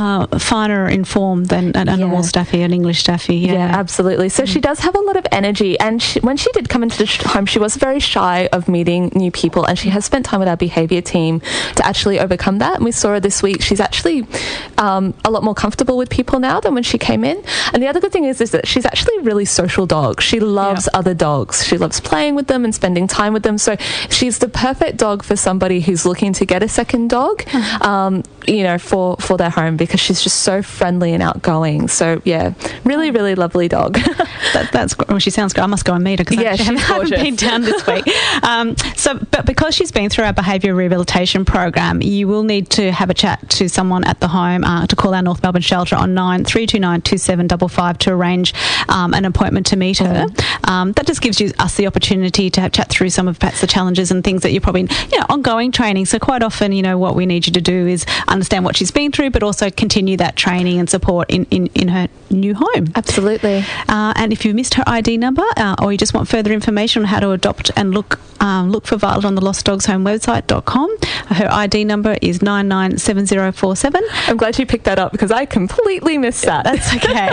uh, 0.02 0.26
finer 0.50 0.82
in 0.96 1.02
form 1.14 1.38
than 1.52 1.64
an, 1.80 1.88
a 1.88 1.96
normal 1.96 2.18
Yeah. 2.22 2.32
staffy, 2.32 2.60
an 2.68 2.72
English 2.78 3.00
staffy. 3.04 3.36
Yeah, 3.36 3.52
Yeah, 3.58 3.80
absolutely. 3.82 4.28
So 4.38 4.44
she 4.52 4.60
does 4.68 4.78
have 4.86 4.94
a 5.02 5.04
lot 5.08 5.16
of 5.22 5.26
energy, 5.40 5.72
and 5.86 5.94
she, 6.06 6.18
when 6.28 6.36
she 6.42 6.50
did 6.56 6.68
come 6.72 6.82
into 6.86 6.98
the 7.02 7.06
sh- 7.06 7.22
home, 7.34 7.46
she 7.46 7.58
was 7.66 7.72
very 7.86 8.00
shy 8.00 8.48
of 8.56 8.60
meeting 8.76 9.10
new 9.14 9.30
people, 9.42 9.62
and 9.68 9.78
she 9.82 9.90
has 9.96 10.02
spent 10.10 10.22
time 10.30 10.40
with 10.42 10.48
our 10.48 10.56
behaviour 10.68 11.02
team 11.14 11.40
to 11.78 11.82
actually 11.90 12.18
overcome 12.24 12.56
that. 12.64 12.74
And 12.76 12.84
we 12.84 12.92
saw 13.00 13.08
her 13.14 13.20
this 13.28 13.42
week; 13.42 13.60
she's 13.68 13.80
actually 13.88 14.18
um, 14.78 15.04
a 15.24 15.30
lot 15.30 15.42
more 15.48 15.54
comfortable 15.64 15.96
with 15.96 16.10
people 16.10 16.38
now 16.40 16.58
than 16.60 16.74
when 16.74 16.82
she 16.90 16.98
came 16.98 17.22
in. 17.32 17.38
And 17.72 17.82
the 17.82 17.88
other 17.88 18.00
good 18.00 18.12
thing 18.12 18.24
is, 18.32 18.40
is 18.40 18.50
that 18.52 18.66
she's 18.66 18.86
actually 18.86 19.16
a 19.18 19.22
really 19.22 19.44
social 19.44 19.86
dog. 19.86 20.20
She 20.20 20.40
loves 20.40 20.88
Yeah. 20.92 20.98
other 21.00 21.14
dogs. 21.14 21.64
She 21.68 21.76
loves 21.78 22.00
playing 22.00 22.34
with 22.34 22.46
them 22.46 22.64
and 22.64 22.74
spending 22.74 23.06
time 23.06 23.32
with 23.32 23.42
them. 23.42 23.58
So 23.58 23.76
she's 24.10 24.38
the 24.38 24.48
perfect 24.48 24.96
dog 24.98 25.22
for 25.22 25.36
somebody 25.36 25.80
who's 25.80 26.04
looking 26.06 26.32
to 26.40 26.44
get 26.52 26.62
a 26.62 26.68
second 26.68 27.10
dog, 27.10 27.44
um, 27.82 28.22
you 28.46 28.62
know, 28.64 28.78
for 28.78 29.16
for 29.26 29.36
their 29.36 29.50
home 29.50 29.76
because 29.76 29.91
she's 30.00 30.22
just 30.22 30.40
so 30.40 30.62
friendly 30.62 31.12
and 31.12 31.22
outgoing. 31.22 31.88
So 31.88 32.20
yeah, 32.24 32.54
really, 32.84 33.10
really 33.10 33.34
lovely 33.34 33.68
dog. 33.68 33.98
That, 34.52 34.70
that's 34.72 34.98
well, 34.98 35.18
she 35.18 35.30
sounds 35.30 35.52
good. 35.54 35.62
I 35.62 35.66
must 35.66 35.84
go 35.84 35.94
and 35.94 36.04
meet 36.04 36.18
her 36.18 36.24
because 36.24 36.42
Yeah, 36.42 36.52
I 36.52 36.56
haven't, 36.56 36.76
haven't 36.80 37.10
been 37.10 37.36
down 37.36 37.62
this 37.62 37.86
week. 37.86 38.06
Um, 38.42 38.76
so, 38.96 39.18
but 39.30 39.46
because 39.46 39.74
she's 39.74 39.92
been 39.92 40.10
through 40.10 40.24
our 40.24 40.32
behaviour 40.32 40.74
rehabilitation 40.74 41.44
program, 41.44 42.02
you 42.02 42.28
will 42.28 42.42
need 42.42 42.68
to 42.70 42.92
have 42.92 43.08
a 43.08 43.14
chat 43.14 43.48
to 43.50 43.68
someone 43.68 44.04
at 44.04 44.20
the 44.20 44.28
home 44.28 44.64
uh, 44.64 44.86
to 44.88 44.96
call 44.96 45.14
our 45.14 45.22
North 45.22 45.42
Melbourne 45.42 45.62
shelter 45.62 45.96
on 45.96 46.12
nine 46.12 46.44
three 46.44 46.66
two 46.66 46.80
nine 46.80 47.00
two 47.00 47.16
seven 47.18 47.46
double 47.46 47.68
five 47.68 47.96
to 47.98 48.10
arrange 48.12 48.52
um, 48.88 49.14
an 49.14 49.24
appointment 49.24 49.66
to 49.66 49.76
meet 49.76 49.98
her. 49.98 50.26
Um, 50.64 50.92
that 50.92 51.06
just 51.06 51.22
gives 51.22 51.40
you 51.40 51.52
us 51.58 51.76
the 51.76 51.86
opportunity 51.86 52.50
to 52.50 52.60
have 52.60 52.72
chat 52.72 52.90
through 52.90 53.10
some 53.10 53.28
of 53.28 53.38
perhaps 53.38 53.60
the 53.60 53.66
challenges 53.66 54.10
and 54.10 54.22
things 54.22 54.42
that 54.42 54.50
you're 54.52 54.60
probably 54.60 54.88
you 55.10 55.18
know 55.18 55.26
ongoing 55.28 55.72
training. 55.72 56.06
So 56.06 56.18
quite 56.18 56.42
often, 56.42 56.72
you 56.72 56.82
know, 56.82 56.98
what 56.98 57.14
we 57.14 57.26
need 57.26 57.46
you 57.46 57.52
to 57.54 57.60
do 57.60 57.86
is 57.86 58.04
understand 58.28 58.64
what 58.64 58.76
she's 58.76 58.90
been 58.90 59.12
through, 59.12 59.30
but 59.30 59.42
also 59.42 59.70
continue 59.82 60.16
that 60.16 60.36
training 60.36 60.78
and 60.78 60.88
support 60.88 61.28
in 61.28 61.42
in, 61.50 61.66
in 61.74 61.88
her 61.88 62.06
new 62.30 62.54
home. 62.54 62.84
Absolutely. 62.94 63.58
Uh, 63.88 64.12
and 64.20 64.32
if 64.32 64.44
you 64.44 64.54
missed 64.54 64.74
her 64.74 64.84
ID 64.86 65.16
number, 65.18 65.44
uh, 65.56 65.74
or 65.82 65.90
you 65.92 65.98
just 65.98 66.14
want 66.14 66.28
further 66.28 66.52
information 66.52 67.02
on 67.02 67.08
how 67.08 67.18
to 67.20 67.30
adopt 67.32 67.70
and 67.76 67.92
look 67.92 68.20
um, 68.40 68.70
look 68.70 68.86
for 68.86 68.96
Violet 68.96 69.24
on 69.24 69.34
the 69.34 69.44
Lost 69.44 69.64
Dogs 69.64 69.86
Home 69.86 70.04
website.com. 70.04 70.88
Her 71.38 71.48
ID 71.50 71.84
number 71.84 72.16
is 72.22 72.42
nine 72.42 72.68
nine 72.68 72.98
seven 72.98 73.26
zero 73.26 73.50
four 73.52 73.74
seven. 73.76 74.02
I'm 74.28 74.36
glad 74.36 74.58
you 74.58 74.66
picked 74.66 74.84
that 74.84 74.98
up 74.98 75.10
because 75.12 75.32
I 75.32 75.46
completely 75.46 76.16
missed 76.18 76.44
that. 76.44 76.64
That's 76.64 76.94
okay. 76.96 77.30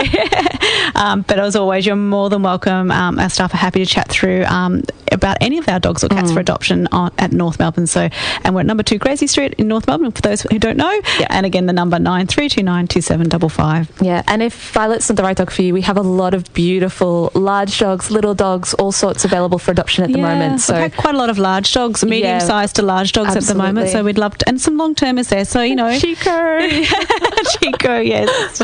um, 0.94 1.22
but 1.22 1.38
as 1.38 1.54
always, 1.56 1.86
you're 1.86 1.96
more 1.96 2.28
than 2.30 2.42
welcome. 2.42 2.90
Um, 2.90 3.18
our 3.18 3.30
staff 3.30 3.54
are 3.54 3.58
happy 3.58 3.84
to 3.84 3.86
chat 3.86 4.08
through 4.08 4.44
um, 4.44 4.82
about 5.12 5.36
any 5.40 5.58
of 5.58 5.68
our 5.68 5.80
dogs 5.80 6.04
or 6.04 6.08
cats 6.08 6.30
for 6.32 6.40
adoption 6.40 6.86
on, 6.92 7.10
at 7.18 7.32
North 7.32 7.58
Melbourne. 7.58 7.86
So, 7.86 8.08
and 8.44 8.54
we're 8.54 8.60
at 8.60 8.66
number 8.66 8.82
two 8.82 8.98
Gracie 8.98 9.26
Street 9.26 9.54
in 9.58 9.66
North 9.68 9.86
Melbourne. 9.86 10.12
For 10.12 10.22
those 10.22 10.42
who 10.42 10.58
don't 10.58 10.76
know, 10.76 11.00
Yeah. 11.18 11.26
and 11.30 11.44
again 11.46 11.66
the 11.66 11.72
number 11.72 11.98
nine 11.98 12.26
three 12.30 12.48
two 12.48 12.62
nine 12.62 12.86
two 12.86 13.00
seven 13.00 13.28
double 13.28 13.48
five. 13.48 13.90
Yeah, 14.00 14.22
and 14.26 14.42
if 14.42 14.72
Violet's 14.72 15.08
not 15.08 15.16
the 15.16 15.22
right 15.22 15.36
dog 15.36 15.50
for 15.50 15.62
you, 15.62 15.74
we 15.74 15.82
have 15.82 15.96
a 15.96 16.02
lot 16.02 16.32
of 16.34 16.52
beautiful 16.54 17.30
large 17.34 17.78
dogs, 17.78 18.10
little 18.10 18.34
dogs, 18.34 18.74
all 18.74 18.92
sorts 18.92 19.24
available 19.24 19.58
for 19.58 19.70
adoption 19.72 20.04
at 20.04 20.12
the 20.12 20.18
moment. 20.20 20.60
So 20.60 20.88
quite 20.90 21.14
a 21.14 21.18
lot 21.18 21.30
of 21.30 21.38
large 21.38 21.72
dogs, 21.72 22.04
medium 22.04 22.40
sized 22.40 22.76
to 22.76 22.82
large 22.82 23.12
dogs 23.12 23.36
at 23.36 23.42
the 23.44 23.54
moment. 23.54 23.90
So 23.90 24.02
we'd 24.04 24.18
love 24.18 24.38
to, 24.38 24.48
and 24.48 24.60
some 24.60 24.76
long 24.76 24.94
termers 24.94 25.28
there. 25.28 25.44
So 25.44 25.62
you 25.62 25.74
know, 25.76 25.96
Chico. 26.04 26.60
Chico, 27.60 27.98
yes, 27.98 28.60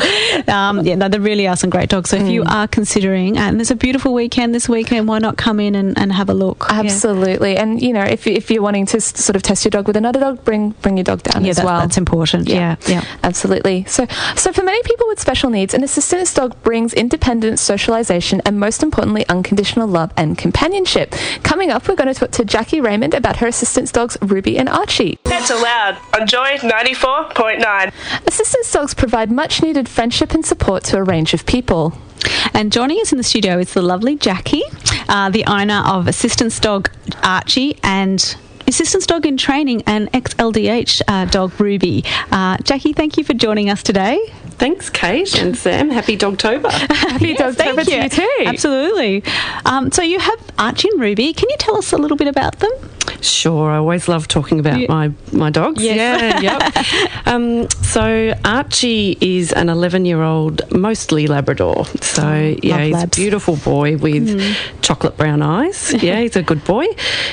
um, 0.47 0.85
yeah, 0.85 0.95
no, 0.95 1.09
there 1.09 1.19
really 1.21 1.47
are 1.47 1.55
some 1.55 1.69
great 1.69 1.89
dogs. 1.89 2.09
So 2.09 2.17
if 2.17 2.27
you 2.29 2.43
are 2.45 2.67
considering, 2.67 3.37
and 3.37 3.59
there's 3.59 3.71
a 3.71 3.75
beautiful 3.75 4.13
weekend 4.13 4.53
this 4.55 4.69
weekend, 4.69 5.07
why 5.07 5.19
not 5.19 5.37
come 5.37 5.59
in 5.59 5.75
and, 5.75 5.97
and 5.97 6.11
have 6.13 6.29
a 6.29 6.33
look? 6.33 6.65
Yeah. 6.69 6.79
Absolutely, 6.81 7.57
and 7.57 7.81
you 7.81 7.93
know, 7.93 8.03
if, 8.03 8.27
if 8.27 8.49
you're 8.51 8.61
wanting 8.61 8.85
to 8.87 9.01
sort 9.01 9.35
of 9.35 9.41
test 9.43 9.65
your 9.65 9.71
dog 9.71 9.87
with 9.87 9.97
another 9.97 10.19
dog, 10.19 10.43
bring 10.45 10.71
bring 10.81 10.97
your 10.97 11.03
dog 11.03 11.23
down 11.23 11.43
Yeah, 11.43 11.51
as 11.51 11.57
that- 11.57 11.65
well. 11.65 11.81
that's 11.81 11.97
important. 11.97 12.47
Yeah, 12.47 12.75
yeah. 12.87 13.03
absolutely. 13.23 13.56
So, 13.85 14.05
so 14.35 14.51
for 14.53 14.63
many 14.63 14.81
people 14.83 15.07
with 15.07 15.19
special 15.19 15.49
needs, 15.49 15.73
an 15.73 15.83
assistance 15.83 16.33
dog 16.33 16.61
brings 16.63 16.93
independence, 16.93 17.61
socialization, 17.61 18.41
and 18.45 18.59
most 18.59 18.83
importantly, 18.83 19.27
unconditional 19.27 19.87
love 19.87 20.11
and 20.17 20.37
companionship. 20.37 21.13
Coming 21.43 21.69
up, 21.71 21.87
we're 21.87 21.95
going 21.95 22.13
to 22.13 22.19
talk 22.19 22.31
to 22.31 22.45
Jackie 22.45 22.81
Raymond 22.81 23.13
about 23.13 23.37
her 23.37 23.47
assistance 23.47 23.91
dogs, 23.91 24.17
Ruby 24.21 24.57
and 24.57 24.69
Archie. 24.69 25.17
Pets 25.23 25.49
Aloud 25.49 25.97
on 26.19 26.27
Joy 26.27 26.57
94.9. 26.57 27.93
Assistance 28.27 28.71
dogs 28.71 28.93
provide 28.93 29.31
much 29.31 29.61
needed 29.61 29.89
friendship 29.89 30.33
and 30.33 30.45
support 30.45 30.83
to 30.85 30.97
a 30.97 31.03
range 31.03 31.33
of 31.33 31.45
people. 31.45 31.93
And 32.53 32.71
joining 32.71 32.99
us 32.99 33.11
in 33.11 33.17
the 33.17 33.23
studio 33.23 33.59
is 33.59 33.73
the 33.73 33.81
lovely 33.81 34.15
Jackie, 34.15 34.63
uh, 35.07 35.29
the 35.29 35.45
owner 35.45 35.83
of 35.85 36.07
assistance 36.07 36.59
dog 36.59 36.89
Archie 37.23 37.77
and 37.83 38.35
assistance 38.67 39.05
dog 39.05 39.25
in 39.25 39.37
training 39.37 39.83
and 39.87 40.09
ex 40.13 40.33
LDH 40.35 41.01
uh, 41.07 41.25
dog 41.25 41.59
Ruby. 41.59 42.03
Uh, 42.31 42.57
Jackie, 42.63 42.93
thank 42.93 43.17
you 43.17 43.23
for 43.23 43.33
joining 43.33 43.69
us 43.69 43.81
today. 43.83 44.19
Thanks, 44.57 44.89
Kate 44.89 45.39
and 45.39 45.55
Sam. 45.55 45.89
Happy 45.91 46.17
Dogtober. 46.17 46.69
Happy 46.91 47.29
Yes, 47.29 47.55
Dogtober 47.55 47.85
to 47.85 47.95
you 47.95 48.09
too. 48.09 48.43
Absolutely. 48.45 49.23
Um, 49.65 49.91
so 49.91 50.01
you 50.01 50.19
have 50.19 50.39
Archie 50.57 50.89
and 50.89 50.99
Ruby. 50.99 51.33
Can 51.33 51.49
you 51.49 51.57
tell 51.57 51.77
us 51.77 51.93
a 51.93 51.97
little 51.97 52.17
bit 52.17 52.27
about 52.27 52.57
them? 52.59 52.71
Sure, 53.21 53.71
I 53.71 53.77
always 53.77 54.07
love 54.07 54.27
talking 54.27 54.59
about 54.59 54.79
Yeah. 54.79 54.87
my, 54.89 55.11
my 55.31 55.49
dogs. 55.49 55.83
Yes. 55.83 56.41
Yeah, 56.43 56.59
yep. 57.23 57.27
Um, 57.27 57.69
so 57.83 58.33
Archie 58.45 59.17
is 59.21 59.51
an 59.53 59.69
11 59.69 60.05
year 60.05 60.21
old, 60.21 60.61
mostly 60.71 61.27
Labrador. 61.27 61.85
So, 62.01 62.55
yeah, 62.63 62.75
love 62.77 62.81
he's 62.83 63.03
a 63.03 63.07
beautiful 63.07 63.55
boy 63.57 63.97
with 63.97 64.39
chocolate 64.81 65.17
brown 65.17 65.41
eyes. 65.41 65.93
Yeah, 66.07 66.19
he's 66.21 66.35
a 66.35 66.43
good 66.43 66.63
boy. 66.63 66.85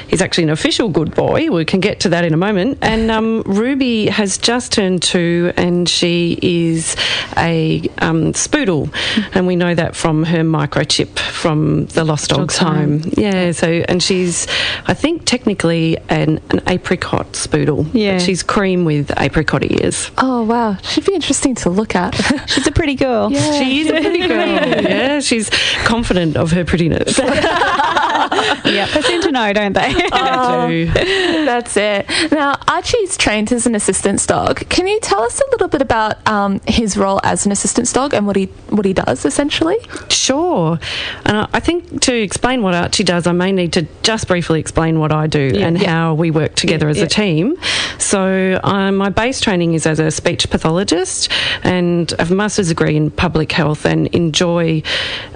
He's 0.08 0.20
actually 0.22 0.44
an 0.44 0.50
official 0.50 0.88
good 0.88 1.14
boy. 1.14 1.50
We 1.50 1.64
can 1.64 1.80
get 1.80 2.00
to 2.00 2.08
that 2.10 2.24
in 2.24 2.32
a 2.34 2.36
moment. 2.36 2.78
And 2.82 3.10
um, 3.10 3.42
Ruby 3.46 4.06
has 4.06 4.36
just 4.38 4.72
turned 4.72 5.02
two 5.02 5.52
and 5.56 5.88
she 5.88 6.38
is 6.42 6.96
a 7.36 7.80
um, 7.98 8.32
spoodle. 8.32 8.92
And 9.34 9.46
we 9.46 9.54
know 9.54 9.74
that 9.74 9.94
from 9.94 10.24
her 10.24 10.40
microchip 10.42 11.18
from 11.18 11.86
the 11.86 12.04
Lost 12.04 12.30
Dogs, 12.30 12.56
Dogs 12.56 12.58
Home. 12.58 13.00
home. 13.02 13.12
Yeah, 13.16 13.52
so 13.52 13.68
and 13.88 14.02
she's, 14.02 14.46
I 14.86 14.94
think, 14.94 15.24
technically 15.24 15.63
an, 15.64 16.40
an 16.50 16.60
apricot 16.68 17.32
spoodle. 17.32 17.88
Yeah. 17.92 18.18
she's 18.18 18.42
cream 18.42 18.84
with 18.84 19.10
apricot 19.18 19.62
ears. 19.64 20.10
Oh 20.18 20.42
wow, 20.44 20.76
She'd 20.82 21.04
be 21.06 21.14
interesting 21.14 21.54
to 21.56 21.70
look 21.70 21.94
at. 21.94 22.14
She's 22.48 22.66
a 22.66 22.72
pretty 22.72 22.94
girl. 22.94 23.30
Yeah. 23.32 23.52
She 23.58 23.80
is 23.80 23.88
a 23.88 23.92
pretty 24.00 24.26
girl. 24.28 24.46
yeah, 24.46 25.20
she's 25.20 25.48
confident 25.84 26.36
of 26.36 26.52
her 26.52 26.64
prettiness. 26.64 27.18
yeah, 28.64 28.86
they 28.92 29.02
seem 29.02 29.22
to 29.22 29.30
know, 29.32 29.52
don't 29.52 29.72
they? 29.80 29.92
Oh, 30.12 30.68
do. 30.68 30.86
that's 30.92 31.76
it. 31.76 32.06
Now, 32.32 32.58
Archie's 32.68 33.16
trained 33.16 33.52
as 33.52 33.66
an 33.66 33.74
assistance 33.74 34.26
dog. 34.26 34.68
Can 34.68 34.86
you 34.86 35.00
tell 35.00 35.22
us 35.22 35.40
a 35.40 35.50
little 35.52 35.68
bit 35.68 35.82
about 35.82 36.26
um, 36.28 36.60
his 36.66 36.96
role 36.96 37.20
as 37.24 37.46
an 37.46 37.52
assistance 37.52 37.92
dog 37.92 38.14
and 38.14 38.26
what 38.26 38.36
he 38.36 38.46
what 38.70 38.84
he 38.84 38.92
does 38.92 39.24
essentially? 39.24 39.76
Sure. 40.10 40.78
And 41.24 41.36
I- 41.38 41.48
I 41.54 41.60
think 41.60 42.00
to 42.02 42.14
explain 42.14 42.62
what 42.62 42.74
Archie 42.74 43.04
does, 43.04 43.26
I 43.26 43.32
may 43.32 43.52
need 43.52 43.72
to 43.74 43.86
just 44.02 44.26
briefly 44.28 44.58
explain 44.60 44.98
what 44.98 45.12
I 45.12 45.26
do 45.26 45.50
and 45.62 45.78
how 45.78 46.14
we 46.14 46.30
work 46.30 46.54
together 46.54 46.88
as 46.88 46.98
yeah. 46.98 47.04
a 47.04 47.08
team. 47.08 47.56
So, 47.98 48.60
um, 48.64 48.96
my 48.96 49.08
base 49.08 49.40
training 49.40 49.74
is 49.74 49.86
as 49.86 49.98
a 49.98 50.10
speech 50.10 50.50
pathologist 50.50 51.30
and 51.62 52.12
I 52.18 52.22
have 52.22 52.30
a 52.30 52.34
master's 52.34 52.68
degree 52.68 52.96
in 52.96 53.10
public 53.10 53.52
health 53.52 53.86
and 53.86 54.06
enjoy 54.08 54.82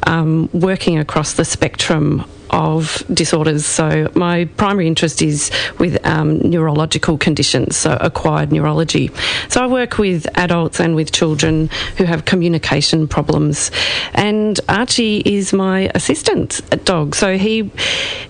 um, 0.04 0.48
working 0.52 0.98
across 0.98 1.34
the 1.34 1.44
spectrum 1.44 2.24
of 2.50 3.02
disorders. 3.12 3.66
So, 3.66 4.10
my 4.14 4.46
primary 4.56 4.86
interest 4.86 5.22
is 5.22 5.50
with 5.78 6.04
um, 6.06 6.38
neurological 6.38 7.18
conditions, 7.18 7.76
so 7.76 7.96
acquired 8.00 8.52
neurology. 8.52 9.10
So, 9.48 9.62
I 9.62 9.66
work 9.66 9.98
with 9.98 10.26
adults 10.36 10.80
and 10.80 10.94
with 10.94 11.12
children 11.12 11.70
who 11.96 12.04
have 12.04 12.24
communication 12.24 13.08
problems. 13.08 13.70
And 14.14 14.58
Archie 14.68 15.22
is 15.24 15.52
my 15.52 15.90
assistant 15.94 16.60
dog. 16.84 17.14
So, 17.14 17.38
he 17.38 17.70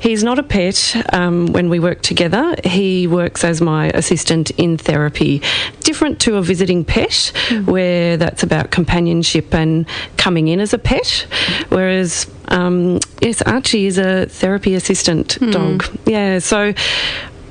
he's 0.00 0.24
not 0.24 0.38
a 0.38 0.42
pet 0.42 0.96
um, 1.12 1.46
when 1.46 1.68
we 1.68 1.78
work 1.78 2.02
together. 2.02 2.54
He 2.64 3.06
works 3.06 3.44
as 3.44 3.60
my 3.60 3.88
assistant 3.94 4.50
in 4.50 4.76
therapy, 4.78 5.42
different 5.80 6.20
to 6.20 6.36
a 6.36 6.42
visiting 6.42 6.84
pet, 6.84 7.32
where 7.64 8.16
that's 8.16 8.42
about 8.42 8.70
companionship 8.70 9.54
and 9.54 9.86
coming 10.16 10.48
in 10.48 10.60
as 10.60 10.72
a 10.72 10.78
pet. 10.78 11.26
Whereas 11.68 12.26
um, 12.48 12.98
yes, 13.20 13.42
Archie 13.42 13.86
is 13.86 13.98
a 13.98 14.07
therapy 14.26 14.74
assistant 14.74 15.38
dog. 15.52 15.84
Yeah, 16.06 16.38
so 16.38 16.74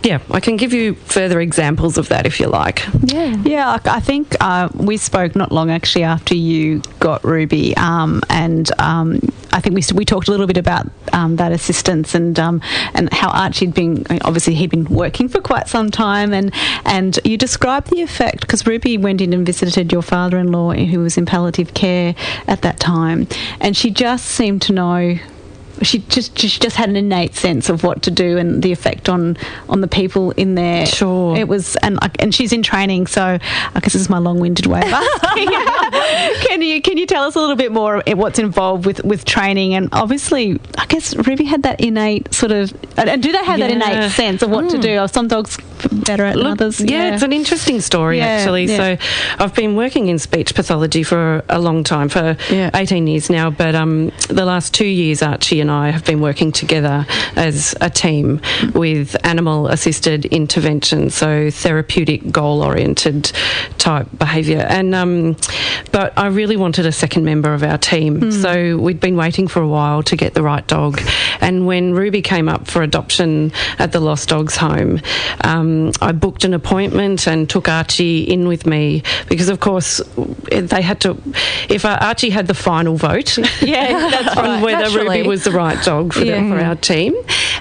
yeah, 0.04 0.20
I 0.32 0.40
can 0.40 0.58
give 0.58 0.74
you 0.74 0.94
further 0.94 1.42
examples 1.42 1.98
of 1.98 2.10
that 2.10 2.26
if 2.26 2.40
you 2.40 2.48
like. 2.48 2.86
Yeah. 3.04 3.36
Yeah, 3.44 3.68
I 3.70 3.98
I 3.98 4.00
think 4.00 4.36
uh, 4.40 4.70
we 4.74 4.98
spoke 4.98 5.36
not 5.36 5.52
long 5.52 5.70
actually 5.70 6.04
after 6.04 6.36
you 6.36 6.82
got 7.00 7.24
Ruby, 7.24 7.76
um, 7.78 8.22
and 8.30 8.70
um, 8.80 9.20
I 9.52 9.60
think 9.60 9.76
we 9.76 9.84
we 9.94 10.06
talked 10.06 10.28
a 10.28 10.32
little 10.32 10.48
bit 10.48 10.58
about 10.58 10.88
um, 11.14 11.36
that 11.38 11.52
assistance 11.52 12.16
and 12.16 12.40
um, 12.40 12.62
and 12.94 13.12
how 13.12 13.30
Archie'd 13.30 13.74
been 13.74 14.06
I 14.10 14.14
mean, 14.14 14.22
obviously 14.24 14.54
he'd 14.54 14.70
been 14.70 14.86
working 14.86 15.28
for 15.28 15.42
quite 15.42 15.68
some 15.68 15.92
time, 15.92 16.34
and 16.34 16.54
and 16.86 17.20
you 17.24 17.38
described 17.38 17.90
the 17.90 18.02
effect 18.02 18.42
because 18.42 18.66
Ruby 18.66 18.98
went 18.98 19.20
in 19.20 19.34
and 19.34 19.46
visited 19.46 19.92
your 19.92 20.04
father-in-law 20.04 20.74
who 20.74 21.00
was 21.00 21.18
in 21.18 21.26
palliative 21.26 21.74
care 21.74 22.16
at 22.48 22.62
that 22.62 22.80
time, 22.80 23.28
and 23.60 23.76
she 23.76 23.90
just 23.90 24.26
seemed 24.26 24.62
to 24.64 24.74
know 24.74 25.18
she 25.82 26.00
just 26.00 26.38
she 26.38 26.60
just 26.60 26.76
had 26.76 26.90
an 26.90 26.96
innate 26.96 27.36
sense 27.36 27.70
of 27.70 27.84
what 27.84 28.02
to 28.04 28.12
do 28.12 28.38
and 28.38 28.64
the 28.64 28.72
effect 28.72 29.10
on 29.10 29.38
on 29.70 29.82
the 29.82 29.88
people 29.88 30.32
in 30.32 30.56
there. 30.56 30.86
Sure. 30.86 31.36
it 31.36 31.48
was, 31.48 31.76
and 31.78 32.00
and 32.20 32.34
she's 32.34 32.54
in 32.54 32.64
training, 32.64 33.08
so 33.08 33.24
I 33.76 33.80
guess 33.80 33.94
this 33.94 34.02
is 34.02 34.10
my 34.10 34.18
long-winded 34.18 34.66
way 34.66 34.82
can 36.48 36.62
you 36.62 36.82
can 36.82 36.98
you 36.98 37.06
tell 37.06 37.24
us 37.24 37.36
a 37.36 37.40
little 37.40 37.56
bit 37.56 37.72
more 37.72 38.04
what's 38.08 38.40
involved 38.40 38.86
with 38.86 39.04
with 39.04 39.26
training? 39.26 39.74
And 39.74 39.90
obviously, 39.92 40.60
I 40.78 40.86
guess 40.86 41.16
Ruby 41.16 41.46
had 41.46 41.64
that 41.64 41.82
innate 41.82 42.34
sort 42.34 42.52
of, 42.52 42.74
and 42.98 43.10
and 43.10 43.24
do 43.24 43.32
they 43.32 43.44
have 43.44 43.60
that 43.60 43.72
innate 43.72 44.12
sense 44.12 44.42
of 44.42 44.50
what 44.50 44.70
to 44.70 44.78
hmm. 44.78 44.82
do? 44.82 44.98
Are 44.98 45.08
some 45.08 45.28
dogs 45.28 45.58
better 45.92 46.24
at 46.26 46.36
Look, 46.36 46.48
others? 46.62 46.80
Yeah, 46.82 47.14
it's 47.14 47.24
an 47.24 47.34
interesting 47.34 47.82
story 47.82 48.18
Yeah, 48.18 48.26
actually. 48.28 48.66
yeah. 48.66 48.78
So, 48.98 48.98
I've 49.40 49.54
been 49.56 49.76
working 49.76 50.08
in 50.08 50.20
speech 50.20 50.56
pathology 50.56 51.04
for 51.04 51.44
a 51.50 51.60
long 51.60 51.84
time, 51.84 52.10
for 52.10 52.36
Yeah. 52.52 52.70
18 52.74 53.08
years 53.08 53.30
now. 53.30 53.50
But 53.50 53.76
um, 53.76 54.12
the 54.30 54.46
last 54.46 54.74
two 54.74 54.86
years, 54.88 55.22
Archie 55.22 55.62
and 55.62 55.70
I 55.72 55.90
have 55.92 56.06
been 56.06 56.22
working 56.22 56.52
together 56.52 57.06
as 57.36 57.76
a 57.82 57.90
team 57.90 58.42
with 58.74 59.16
animal 59.26 59.68
assisted 59.68 60.26
intervention, 60.26 61.10
so 61.10 61.50
therapeutic, 61.52 62.32
goal 62.32 62.62
oriented 62.64 63.32
type 63.78 64.08
behaviour. 64.18 64.66
And 64.70 64.94
um, 64.96 65.36
but 65.92 66.14
I 66.18 66.28
really 66.28 66.58
wanted 66.58 66.86
a 66.86 66.92
second 66.92 67.24
member 67.26 67.54
of 67.54 67.64
our 67.64 67.78
team, 67.78 68.32
so 68.32 68.78
we'd 68.78 69.00
been 69.00 69.16
waiting 69.18 69.48
for 69.48 69.62
a 69.62 69.68
while 69.68 70.04
to 70.04 70.16
get 70.16 70.34
the 70.34 70.44
right 70.44 70.66
dog. 70.68 71.02
And 71.42 71.66
when 71.68 71.94
Ruby 71.94 72.22
came 72.22 72.50
up 72.50 72.68
for 72.68 72.82
adoption 72.82 73.52
at 73.80 73.92
the 73.92 74.00
Lost 74.00 74.30
Dogs 74.30 74.56
home, 74.58 75.00
um, 75.44 75.67
Um, 75.68 75.92
I 76.02 76.12
booked 76.12 76.44
an 76.44 76.54
appointment 76.54 77.28
and 77.28 77.50
took 77.50 77.68
Archie 77.68 78.22
in 78.24 78.48
with 78.48 78.66
me 78.66 79.04
because, 79.30 79.50
of 79.50 79.60
course, 79.60 80.02
they 80.52 80.82
had 80.82 81.02
to. 81.02 81.18
If 81.70 81.86
Archie 81.86 82.30
had 82.30 82.48
the 82.48 82.54
final 82.54 82.96
vote, 82.96 83.38
yeah, 83.62 84.10
that's 84.10 84.38
on 84.38 84.46
right. 84.46 84.64
whether 84.64 84.84
Naturally. 84.84 85.18
Ruby 85.18 85.30
was 85.30 85.44
the 85.44 85.52
right 85.52 85.82
dog 85.84 86.14
for, 86.14 86.24
Yeah. 86.24 86.42
the, 86.44 86.50
for 86.50 86.60
our 86.60 86.76
team. 86.76 87.16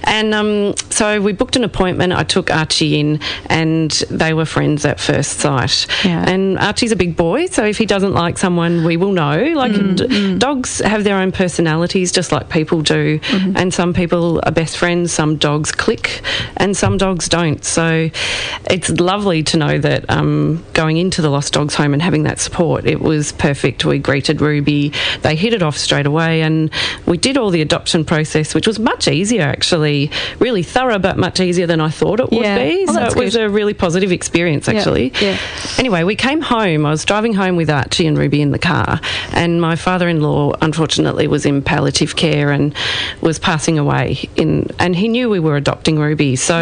And 0.05 0.35
um, 0.35 0.75
so 0.91 1.21
we 1.21 1.33
booked 1.33 1.57
an 1.57 1.65
appointment. 1.65 2.13
I 2.13 2.23
took 2.23 2.51
Archie 2.51 3.01
in, 3.01 3.21
and 3.47 3.91
they 4.11 4.35
were 4.35 4.45
friends 4.45 4.85
at 4.85 5.01
first 5.01 5.39
sight. 5.41 5.87
Yeah. 6.05 6.25
And 6.27 6.59
Archie's 6.59 6.93
a 6.93 6.97
big 6.97 7.17
boy, 7.17 7.47
so 7.47 7.65
if 7.65 7.79
he 7.79 7.87
doesn't 7.87 8.13
like 8.13 8.39
someone, 8.39 8.85
we 8.85 8.97
will 8.97 9.13
know. 9.13 9.53
Like 9.55 9.73
mm, 9.73 9.97
d- 9.97 10.07
mm. 10.07 10.39
dogs 10.39 10.79
have 10.81 11.05
their 11.05 11.17
own 11.17 11.33
personalities, 11.33 12.13
just 12.13 12.31
like 12.33 12.49
people 12.49 12.83
do. 12.83 13.19
Mm-hmm. 13.19 13.57
And 13.57 13.75
some 13.75 13.93
people 13.93 14.41
are 14.45 14.53
best 14.53 14.77
friends, 14.77 15.13
some 15.13 15.37
dogs 15.37 15.73
click, 15.73 16.21
and 16.57 16.77
some 16.77 16.97
dogs 16.99 17.29
don't. 17.29 17.65
So 17.65 17.96
it's 18.71 18.91
lovely 18.91 19.43
to 19.45 19.57
know 19.57 19.79
that 19.79 20.09
um, 20.11 20.65
going 20.73 20.97
into 20.97 21.23
the 21.23 21.31
Lost 21.31 21.53
Dogs 21.53 21.75
home 21.75 21.93
and 21.93 22.03
having 22.03 22.23
that 22.25 22.39
support, 22.39 22.85
it 22.87 23.01
was 23.01 23.33
perfect. 23.33 23.85
We 23.85 23.99
greeted 23.99 24.41
Ruby, 24.41 24.93
they 25.23 25.37
hit 25.37 25.53
it 25.55 25.63
off 25.63 25.77
straight 25.77 26.07
away, 26.07 26.43
and 26.43 26.71
we 27.07 27.17
did 27.17 27.37
all 27.37 27.51
the 27.51 27.63
adoption 27.63 28.05
process, 28.05 28.55
which 28.55 28.67
was 28.67 28.79
much 28.79 29.09
easier 29.09 29.43
actually, 29.43 30.11
really 30.39 30.63
thorough, 30.63 30.99
but 30.99 31.17
much 31.19 31.41
easier 31.41 31.67
than 31.67 31.81
I 31.81 31.91
thought 31.91 32.21
it 32.21 32.31
would 32.31 32.43
Yeah. 32.43 32.59
be. 32.59 32.85
Oh, 32.89 32.93
so 32.95 33.03
it 33.07 33.17
was 33.17 33.35
good. 33.35 33.45
a 33.45 33.49
really 33.51 33.75
positive 33.75 34.13
experience 34.13 34.69
actually. 34.69 35.13
yeah. 35.21 35.37
Anyway, 35.79 36.03
we 36.05 36.17
came 36.17 36.41
home. 36.41 36.85
I 36.87 36.91
was 36.91 37.05
driving 37.05 37.35
home 37.35 37.57
with 37.57 37.71
Archie 37.71 38.07
and 38.07 38.17
Ruby 38.19 38.41
in 38.41 38.51
the 38.51 38.59
car, 38.59 39.01
and 39.33 39.61
my 39.61 39.77
father-in-law 39.77 40.55
unfortunately 40.63 41.27
was 41.27 41.47
in 41.47 41.63
palliative 41.63 42.17
care 42.17 42.51
and 42.51 42.75
was 43.21 43.39
passing 43.39 43.79
away. 43.79 44.29
In 44.37 44.69
and 44.79 44.95
he 44.97 45.09
knew 45.09 45.29
we 45.31 45.41
were 45.41 45.57
adopting 45.57 45.99
Ruby, 45.99 46.37
so 46.37 46.57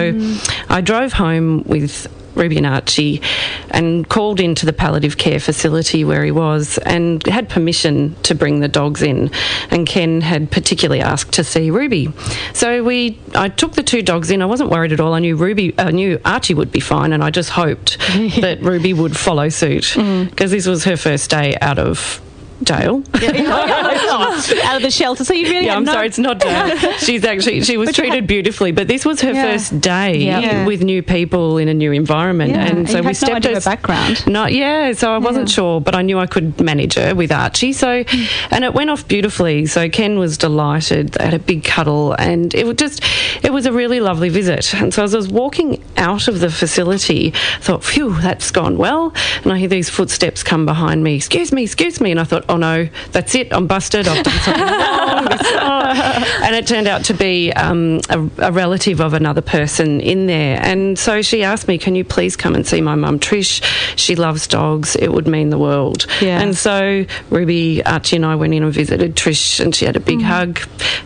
I 0.68 0.80
drove 0.80 1.12
home 1.12 1.23
with. 1.66 2.08
Ruby 2.34 2.56
and 2.56 2.66
Archie, 2.66 3.22
and 3.70 4.08
called 4.08 4.40
into 4.40 4.66
the 4.66 4.72
palliative 4.72 5.16
care 5.16 5.38
facility 5.38 6.04
where 6.04 6.24
he 6.24 6.30
was, 6.30 6.78
and 6.78 7.24
had 7.26 7.48
permission 7.48 8.16
to 8.24 8.34
bring 8.34 8.60
the 8.60 8.66
dogs 8.68 9.02
in. 9.02 9.30
And 9.70 9.86
Ken 9.86 10.20
had 10.20 10.50
particularly 10.50 11.00
asked 11.00 11.32
to 11.34 11.44
see 11.44 11.70
Ruby, 11.70 12.12
so 12.52 12.82
we. 12.82 13.20
I 13.34 13.48
took 13.48 13.74
the 13.74 13.82
two 13.82 14.02
dogs 14.02 14.30
in. 14.30 14.42
I 14.42 14.46
wasn't 14.46 14.70
worried 14.70 14.92
at 14.92 15.00
all. 15.00 15.14
I 15.14 15.20
knew 15.20 15.36
Ruby, 15.36 15.74
I 15.78 15.90
knew 15.90 16.20
Archie 16.24 16.54
would 16.54 16.72
be 16.72 16.80
fine, 16.80 17.12
and 17.12 17.22
I 17.22 17.30
just 17.30 17.50
hoped 17.50 17.98
that 18.40 18.58
Ruby 18.62 18.92
would 18.92 19.16
follow 19.16 19.48
suit 19.48 19.84
mm. 19.84 20.28
because 20.28 20.50
this 20.50 20.66
was 20.66 20.84
her 20.84 20.96
first 20.96 21.30
day 21.30 21.54
out 21.60 21.78
of 21.78 22.20
jail. 22.62 23.02
out 23.14 24.76
of 24.76 24.82
the 24.82 24.90
shelter. 24.90 25.24
So 25.24 25.34
you 25.34 25.48
really 25.50 25.66
Yeah, 25.66 25.76
I'm 25.76 25.84
no- 25.84 25.92
sorry, 25.92 26.06
it's 26.06 26.18
not 26.18 26.40
jail. 26.40 26.76
She's 26.98 27.24
actually 27.24 27.62
she 27.62 27.76
was 27.76 27.88
But 27.88 27.94
treated 27.96 28.14
had- 28.14 28.26
beautifully, 28.26 28.72
but 28.72 28.88
this 28.88 29.04
was 29.04 29.20
her 29.22 29.32
Yeah. 29.32 29.42
first 29.52 29.80
day 29.80 30.16
Yeah. 30.18 30.64
with 30.66 30.82
new 30.82 31.02
people 31.02 31.58
in 31.58 31.68
a 31.68 31.74
new 31.74 31.92
environment, 31.92 32.50
Yeah, 32.52 32.66
and 32.66 32.88
so 32.88 33.00
we 33.00 33.06
no 33.08 33.12
stepped 33.12 33.34
idea 33.36 33.54
her 33.54 33.60
background. 33.60 34.26
Not 34.26 34.52
yeah, 34.52 34.92
so 34.92 35.12
I 35.12 35.18
wasn't 35.18 35.48
Yeah. 35.48 35.54
sure, 35.54 35.80
but 35.80 35.94
I 35.94 36.02
knew 36.02 36.18
I 36.18 36.26
could 36.26 36.60
manage 36.60 36.94
her 36.94 37.14
with 37.14 37.32
Archie. 37.32 37.72
So, 37.72 38.04
and 38.50 38.64
it 38.64 38.74
went 38.74 38.90
off 38.90 39.06
beautifully. 39.08 39.66
So 39.66 39.88
Ken 39.88 40.18
was 40.18 40.38
delighted. 40.38 41.10
They 41.10 41.24
had 41.24 41.34
a 41.34 41.38
big 41.38 41.64
cuddle, 41.64 42.12
and 42.18 42.54
it 42.54 42.66
was 42.66 42.76
just 42.76 43.02
it 43.42 43.52
was 43.52 43.66
a 43.66 43.72
really 43.72 44.00
lovely 44.00 44.28
visit. 44.28 44.74
And 44.74 44.92
so 44.94 45.02
as 45.04 45.14
I 45.14 45.16
was 45.18 45.28
walking 45.28 45.82
out 45.96 46.28
of 46.28 46.40
the 46.40 46.50
facility, 46.50 47.32
I 47.56 47.60
thought, 47.60 47.84
phew, 47.84 48.14
that's 48.20 48.50
gone 48.50 48.76
well. 48.78 49.12
And 49.42 49.52
I 49.52 49.58
hear 49.58 49.68
these 49.68 49.88
footsteps 49.90 50.42
come 50.42 50.64
behind 50.66 51.02
me. 51.04 51.14
Excuse 51.16 51.52
me, 51.52 51.62
excuse 51.64 52.00
me. 52.00 52.10
And 52.10 52.20
I 52.20 52.24
thought, 52.24 52.43
oh 52.48 52.56
no, 52.56 52.88
that's 53.12 53.34
it. 53.34 53.52
I'm 53.52 53.66
busted. 53.66 54.08
I've 54.08 54.24
done 54.24 54.38
something 54.40 54.62
wrong. 54.62 55.28
Oh. 55.30 56.40
And 56.44 56.54
it 56.54 56.66
turned 56.66 56.88
out 56.88 57.04
to 57.06 57.14
be 57.14 57.52
um, 57.52 58.00
a, 58.10 58.18
a 58.38 58.52
relative 58.52 59.00
of 59.00 59.14
another 59.14 59.42
person 59.42 60.00
in 60.00 60.26
there. 60.26 60.60
And 60.62 60.98
so 60.98 61.22
she 61.22 61.42
asked 61.42 61.68
me, 61.68 61.78
can 61.78 61.94
you 61.94 62.04
please 62.04 62.36
come 62.36 62.54
and 62.54 62.66
see 62.66 62.80
my 62.80 62.94
mum, 62.94 63.18
Trish? 63.18 63.62
She 63.96 64.16
loves 64.16 64.46
dogs. 64.46 64.96
It 64.96 65.12
would 65.12 65.26
mean 65.26 65.50
the 65.50 65.58
world. 65.58 66.06
Yeah. 66.20 66.40
And 66.40 66.56
so 66.56 67.04
Ruby, 67.30 67.84
Archie, 67.84 68.16
and 68.16 68.26
I 68.26 68.36
went 68.36 68.54
in 68.54 68.62
and 68.62 68.72
visited 68.72 69.16
Trish, 69.16 69.60
and 69.60 69.74
she 69.74 69.84
had 69.84 69.96
a 69.96 70.00
big 70.00 70.20
hug. 70.20 70.60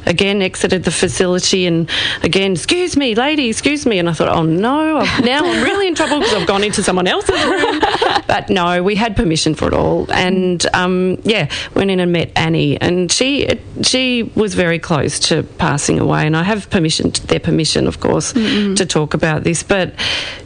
Again, 0.07 0.43
exited 0.43 0.85
the 0.85 0.91
facility, 0.91 1.67
and 1.67 1.89
again, 2.23 2.53
excuse 2.53 2.97
me, 2.97 3.15
lady, 3.15 3.49
excuse 3.49 3.87
me. 3.87 3.99
And 3.99 4.09
I 4.09 4.13
thought, 4.13 4.29
oh 4.29 4.43
no, 4.43 4.99
I've, 4.99 5.25
now 5.25 5.45
I'm 5.45 5.63
really 5.63 5.87
in 5.87 5.95
trouble 5.95 6.19
because 6.21 6.35
I've 6.35 6.47
gone 6.47 6.65
into 6.65 6.83
someone 6.83 7.07
else's 7.07 7.45
room. 7.45 7.81
But 8.27 8.51
no, 8.51 8.83
we 8.83 8.95
had 8.95 9.17
permission 9.17 9.55
for 9.55 9.69
it 9.69 9.75
all, 9.75 10.11
and 10.13 10.65
um, 10.75 11.17
yeah, 11.29 11.51
went 11.75 11.91
in 11.91 12.01
and 12.01 12.13
met 12.13 12.33
Annie, 12.35 12.81
and 12.81 13.13
she 13.13 13.49
she 13.83 14.31
was 14.35 14.55
very 14.55 14.79
close 14.79 15.19
to 15.29 15.43
passing 15.59 15.99
away. 15.99 16.27
And 16.27 16.37
I 16.37 16.43
have 16.43 16.71
permission, 16.71 17.13
their 17.27 17.41
permission, 17.41 17.87
of 17.87 18.01
course, 18.01 18.33
mm 18.33 18.59
to 18.79 18.87
talk 18.87 19.15
about 19.15 19.45
this. 19.45 19.63
But 19.63 19.95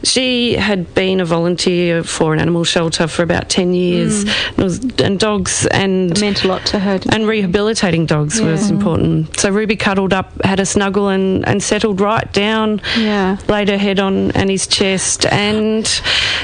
she 0.03 0.53
had 0.53 0.93
been 0.95 1.19
a 1.19 1.25
volunteer 1.25 2.03
for 2.03 2.33
an 2.33 2.39
animal 2.39 2.63
shelter 2.63 3.07
for 3.07 3.21
about 3.23 3.49
ten 3.49 3.73
years, 3.73 4.25
mm. 4.25 4.49
and, 4.49 4.57
was, 4.57 4.79
and, 4.99 5.19
dogs 5.19 5.65
and 5.67 6.11
it 6.11 6.21
meant 6.21 6.43
a 6.43 6.47
lot 6.47 6.65
to 6.67 6.79
her. 6.79 6.99
And 7.11 7.27
rehabilitating 7.27 8.05
dogs 8.05 8.39
yeah. 8.39 8.51
was 8.51 8.69
important. 8.69 9.39
So 9.39 9.49
Ruby 9.49 9.75
cuddled 9.75 10.13
up, 10.13 10.43
had 10.43 10.59
a 10.59 10.65
snuggle, 10.65 11.09
and, 11.09 11.47
and 11.47 11.61
settled 11.61 12.01
right 12.01 12.31
down. 12.33 12.81
Yeah, 12.97 13.37
laid 13.47 13.69
her 13.69 13.77
head 13.77 13.99
on 13.99 14.31
Annie's 14.31 14.67
chest, 14.67 15.25
and 15.25 15.85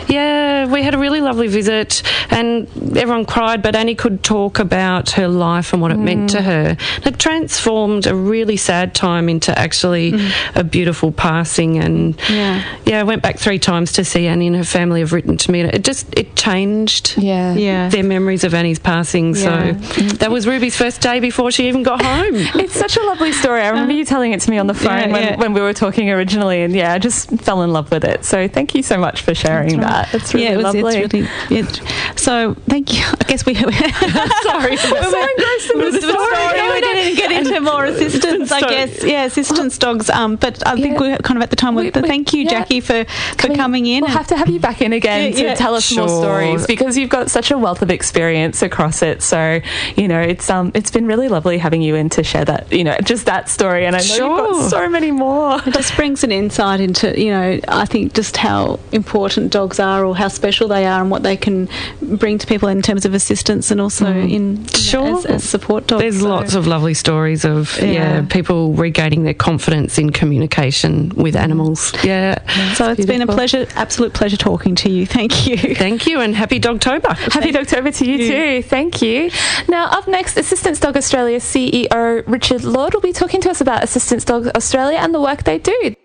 yeah, 0.08 0.38
we 0.68 0.84
had 0.84 0.96
a 0.96 0.98
really 0.98 1.22
lovely 1.22 1.48
visit, 1.48 2.04
and 2.30 2.68
everyone 2.98 3.25
cried, 3.25 3.62
but 3.62 3.75
Annie 3.75 3.96
could 3.96 4.24
talk 4.24 4.60
about 4.60 5.12
her 5.12 5.28
life 5.28 5.74
and 5.74 5.82
what 5.82 5.92
it 5.92 5.98
mm. 5.98 6.04
meant 6.04 6.30
to 6.32 6.42
her. 6.42 6.78
It 7.06 7.20
transformed 7.20 8.08
a 8.08 8.16
really 8.16 8.58
sad 8.58 8.94
time 8.94 9.30
into 9.30 9.58
actually 9.58 10.13
mm. 10.13 10.32
a 10.56 10.63
beautiful 10.63 11.12
passing, 11.12 11.78
and 11.78 12.20
yeah. 12.30 12.63
yeah, 12.86 13.00
I 13.00 13.04
went 13.04 13.22
back 13.22 13.39
three 13.39 13.60
times 13.60 13.94
to 13.94 14.04
see 14.04 14.28
Annie 14.28 14.48
and 14.48 14.56
her 14.56 14.63
family 14.63 15.00
have 15.01 15.13
written 15.13 15.38
to 15.38 15.51
me. 15.51 15.62
It 15.62 15.84
just 15.84 16.08
it 16.18 16.36
changed 16.36 17.18
yeah. 17.18 17.54
Yeah. 17.54 17.89
their 17.89 18.04
memories 18.04 18.44
of 18.44 18.54
Annie's 18.54 18.80
passing. 18.80 19.36
Yeah. 19.36 19.80
So 19.80 20.01
that 20.18 20.32
was 20.32 20.48
Ruby's 20.48 20.75
first 20.75 21.01
day 21.01 21.20
before 21.20 21.51
she 21.51 21.68
even 21.68 21.84
got 21.84 22.01
home. 22.01 22.36
it's 22.56 22.74
such 22.74 22.98
a 22.98 23.04
lovely 23.04 23.32
story. 23.32 23.62
I 23.62 23.70
remember 23.70 23.94
you 23.94 24.06
telling 24.06 24.32
it 24.32 24.42
to 24.42 24.50
me 24.50 24.58
on 24.58 24.68
the 24.68 24.74
phone 24.74 25.10
yeah, 25.10 25.12
when, 25.12 25.39
when 25.39 25.54
we 25.54 25.62
were 25.62 25.74
talking 25.74 26.10
originally, 26.10 26.62
and 26.62 26.74
yeah, 26.74 26.94
I 26.94 27.00
just 27.00 27.30
fell 27.42 27.62
in 27.63 27.72
love 27.72 27.92
with 27.92 28.04
it. 28.04 28.25
So 28.25 28.48
thank 28.48 28.75
you 28.75 28.84
so 28.84 28.98
much 28.98 29.22
for 29.22 29.34
sharing 29.34 29.78
right. 29.78 30.08
that. 30.12 30.13
It's 30.13 30.34
really 30.34 30.49
yeah, 30.50 30.53
it 30.53 30.58
was, 30.58 30.63
lovely. 30.63 30.98
It's 30.98 31.13
really, 31.13 31.27
it, 31.50 32.20
so 32.20 32.53
thank 32.68 32.94
you. 32.94 33.03
I 33.03 33.24
guess 33.25 33.46
we. 33.46 33.56
sorry, 33.56 34.72
we're 34.72 34.77
so 34.77 35.29
engrossed 35.29 35.72
in 35.72 35.79
the 35.79 36.00
story. 36.01 36.01
story. 36.01 36.72
We 36.72 36.82
didn't 36.82 37.18
get 37.18 37.32
into 37.32 37.62
more 37.62 37.86
assistance. 37.86 38.51
I 38.51 38.62
guess 38.62 39.03
yeah, 39.03 39.25
assistance 39.25 39.77
dogs. 39.77 40.10
Um, 40.10 40.36
but 40.36 40.65
I 40.68 40.75
think 40.75 41.00
we're 41.00 41.18
kind 41.18 41.38
of 41.38 41.44
at 41.44 41.50
the 41.50 41.56
time. 41.56 41.75
We, 41.75 41.91
thank 41.91 42.34
you, 42.34 42.48
Jackie, 42.48 42.79
for 42.79 43.06
for 43.38 43.53
coming 43.56 43.86
in. 43.86 44.01
We'll 44.01 44.12
have 44.12 44.27
to 44.27 44.38
have 44.38 44.50
you 44.50 44.60
back 44.60 44.82
in 44.82 44.94
again 44.94 45.34
to 45.34 45.56
tell 45.56 45.75
us 45.75 45.86
sure. 45.86 46.08
more 46.08 46.22
stories 46.22 46.68
because 46.68 46.98
you've 46.98 47.10
got 47.10 47.29
such 47.29 47.51
a 47.51 47.58
wealth 47.58 47.82
of 47.82 47.91
experience 47.91 48.62
across 48.62 49.01
it. 49.01 49.22
So 49.22 49.62
you 49.96 50.08
know, 50.08 50.22
it's 50.22 50.50
um, 50.50 50.72
it's 50.74 50.91
been 50.91 51.06
really 51.06 51.27
lovely 51.27 51.58
having 51.58 51.82
you 51.82 51.96
in 51.96 52.10
to 52.12 52.24
share 52.24 52.46
that. 52.46 52.72
You 52.72 52.84
know, 52.84 52.98
just 53.03 53.25
that 53.25 53.50
story, 53.50 53.86
and 53.86 53.96
I 53.96 54.00
know 54.00 54.06
sure. 54.06 54.27
you've 54.27 54.51
got 54.53 54.70
so 54.70 54.89
many 54.89 55.12
more. 55.12 55.62
It 55.65 55.74
just 55.74 55.96
brings 55.96 56.24
an 56.24 56.32
insight 56.32 56.79
into 56.79 57.20
you 57.20 57.32
know, 57.32 57.60
I 57.68 57.86
think 57.86 58.13
just 58.13 58.38
how 58.38 58.79
important 58.91 59.51
dogs 59.51 59.79
are 59.79 60.06
or 60.06 60.15
how 60.15 60.27
special 60.39 60.67
they 60.69 60.86
are 60.86 61.01
and 61.01 61.12
what 61.12 61.24
they 61.24 61.36
can 61.36 61.67
bring 62.01 62.38
to 62.38 62.48
people 62.48 62.69
in 62.69 62.81
terms 62.81 63.05
of 63.05 63.13
assistance 63.13 63.72
and 63.72 63.81
also 63.81 64.05
mm. 64.05 64.31
in 64.31 64.65
sure. 64.67 65.03
Know, 65.03 65.17
as, 65.17 65.25
as, 65.25 65.43
support 65.43 65.88
dogs. 65.88 66.01
There's 66.01 66.22
so. 66.22 66.29
lots 66.29 66.55
of 66.55 66.65
lovely 66.65 66.93
stories 66.93 67.43
of 67.43 67.77
yeah. 67.77 67.91
yeah. 67.91 68.25
people 68.29 68.74
regaining 68.74 69.24
their 69.24 69.34
confidence 69.34 69.98
in 69.98 70.12
communication 70.12 71.10
with 71.10 71.36
animals. 71.36 71.91
Yeah. 72.03 72.41
yeah 72.48 72.74
so 72.74 72.89
it's 72.91 72.98
beautiful. 72.98 73.19
been 73.19 73.22
a 73.22 73.34
pleasure, 73.34 73.67
absolute 73.75 74.13
pleasure 74.13 74.38
talking 74.38 74.75
to 74.75 74.89
you. 74.89 75.05
Thank 75.19 75.48
you. 75.48 75.75
Thank 75.75 76.08
you 76.08 76.22
and 76.22 76.36
happy 76.36 76.60
Dogtober. 76.60 77.17
Happy 77.34 77.51
Dogtober 77.51 77.96
to 77.98 78.05
you, 78.05 78.17
you 78.17 78.27
too. 78.31 78.67
Thank 78.67 79.01
you. 79.01 79.31
Now 79.67 79.89
up 79.89 80.08
next, 80.08 80.38
Assistance 80.38 80.79
Dog 80.79 80.96
Australia 80.96 81.39
CEO 81.39 82.24
Richard 82.27 82.63
Lord 82.63 82.93
will 82.93 83.01
be 83.01 83.13
talking 83.13 83.41
to 83.41 83.50
us 83.50 83.62
about 83.62 83.84
Assistance 83.84 84.24
Dog 84.24 84.48
Australia 84.55 84.98
and 84.98 85.13
the 85.13 85.22
work 85.22 85.43
they 85.43 85.60
do. 85.60 85.96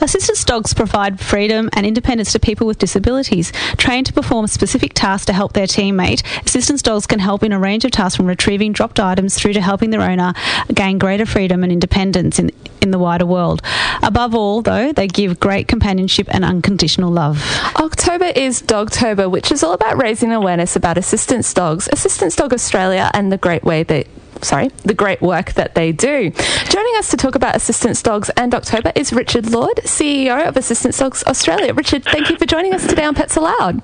Assistance 0.00 0.44
dogs 0.44 0.74
provide 0.74 1.20
freedom 1.20 1.68
and 1.72 1.86
independence 1.86 2.32
to 2.32 2.40
people 2.40 2.66
with 2.66 2.78
disabilities. 2.78 3.52
Trained 3.76 4.06
to 4.06 4.12
perform 4.12 4.46
specific 4.46 4.92
tasks 4.94 5.26
to 5.26 5.32
help 5.32 5.52
their 5.52 5.66
teammate, 5.66 6.22
assistance 6.44 6.82
dogs 6.82 7.06
can 7.06 7.18
help 7.18 7.42
in 7.42 7.52
a 7.52 7.58
range 7.58 7.84
of 7.84 7.90
tasks 7.90 8.16
from 8.16 8.26
retrieving 8.26 8.72
dropped 8.72 9.00
items 9.00 9.34
through 9.34 9.52
to 9.52 9.60
helping 9.60 9.90
their 9.90 10.02
owner 10.02 10.32
gain 10.72 10.98
greater 10.98 11.26
freedom 11.26 11.62
and 11.62 11.72
independence 11.72 12.38
in, 12.38 12.50
in 12.80 12.90
the 12.90 12.98
wider 12.98 13.26
world. 13.26 13.62
Above 14.02 14.34
all, 14.34 14.62
though, 14.62 14.92
they 14.92 15.06
give 15.06 15.40
great 15.40 15.68
companionship 15.68 16.26
and 16.30 16.44
unconditional 16.44 17.10
love. 17.10 17.44
October 17.76 18.32
is 18.36 18.62
Dogtober, 18.62 19.30
which 19.30 19.50
is 19.50 19.62
all 19.62 19.72
about 19.72 20.00
raising 20.00 20.32
awareness 20.32 20.76
about 20.76 20.98
assistance 20.98 21.52
dogs. 21.52 21.88
Assistance 21.92 22.36
Dog 22.36 22.52
Australia 22.52 23.10
and 23.14 23.32
the 23.32 23.38
great 23.38 23.64
way 23.64 23.82
that 23.82 24.06
sorry, 24.42 24.68
the 24.84 24.94
great 24.94 25.20
work 25.20 25.52
that 25.54 25.74
they 25.74 25.92
do. 25.92 26.30
Joining 26.30 26.96
us 26.96 27.10
to 27.10 27.16
talk 27.16 27.34
about 27.34 27.56
Assistance 27.56 28.02
Dogs 28.02 28.30
and 28.30 28.54
October 28.54 28.92
is 28.94 29.12
Richard 29.12 29.50
Lord, 29.50 29.76
CEO 29.84 30.46
of 30.46 30.56
Assistance 30.56 30.98
Dogs 30.98 31.24
Australia. 31.26 31.74
Richard, 31.74 32.04
thank 32.04 32.30
you 32.30 32.36
for 32.36 32.46
joining 32.46 32.74
us 32.74 32.86
today 32.86 33.04
on 33.04 33.14
Pets 33.14 33.36
Aloud. 33.36 33.82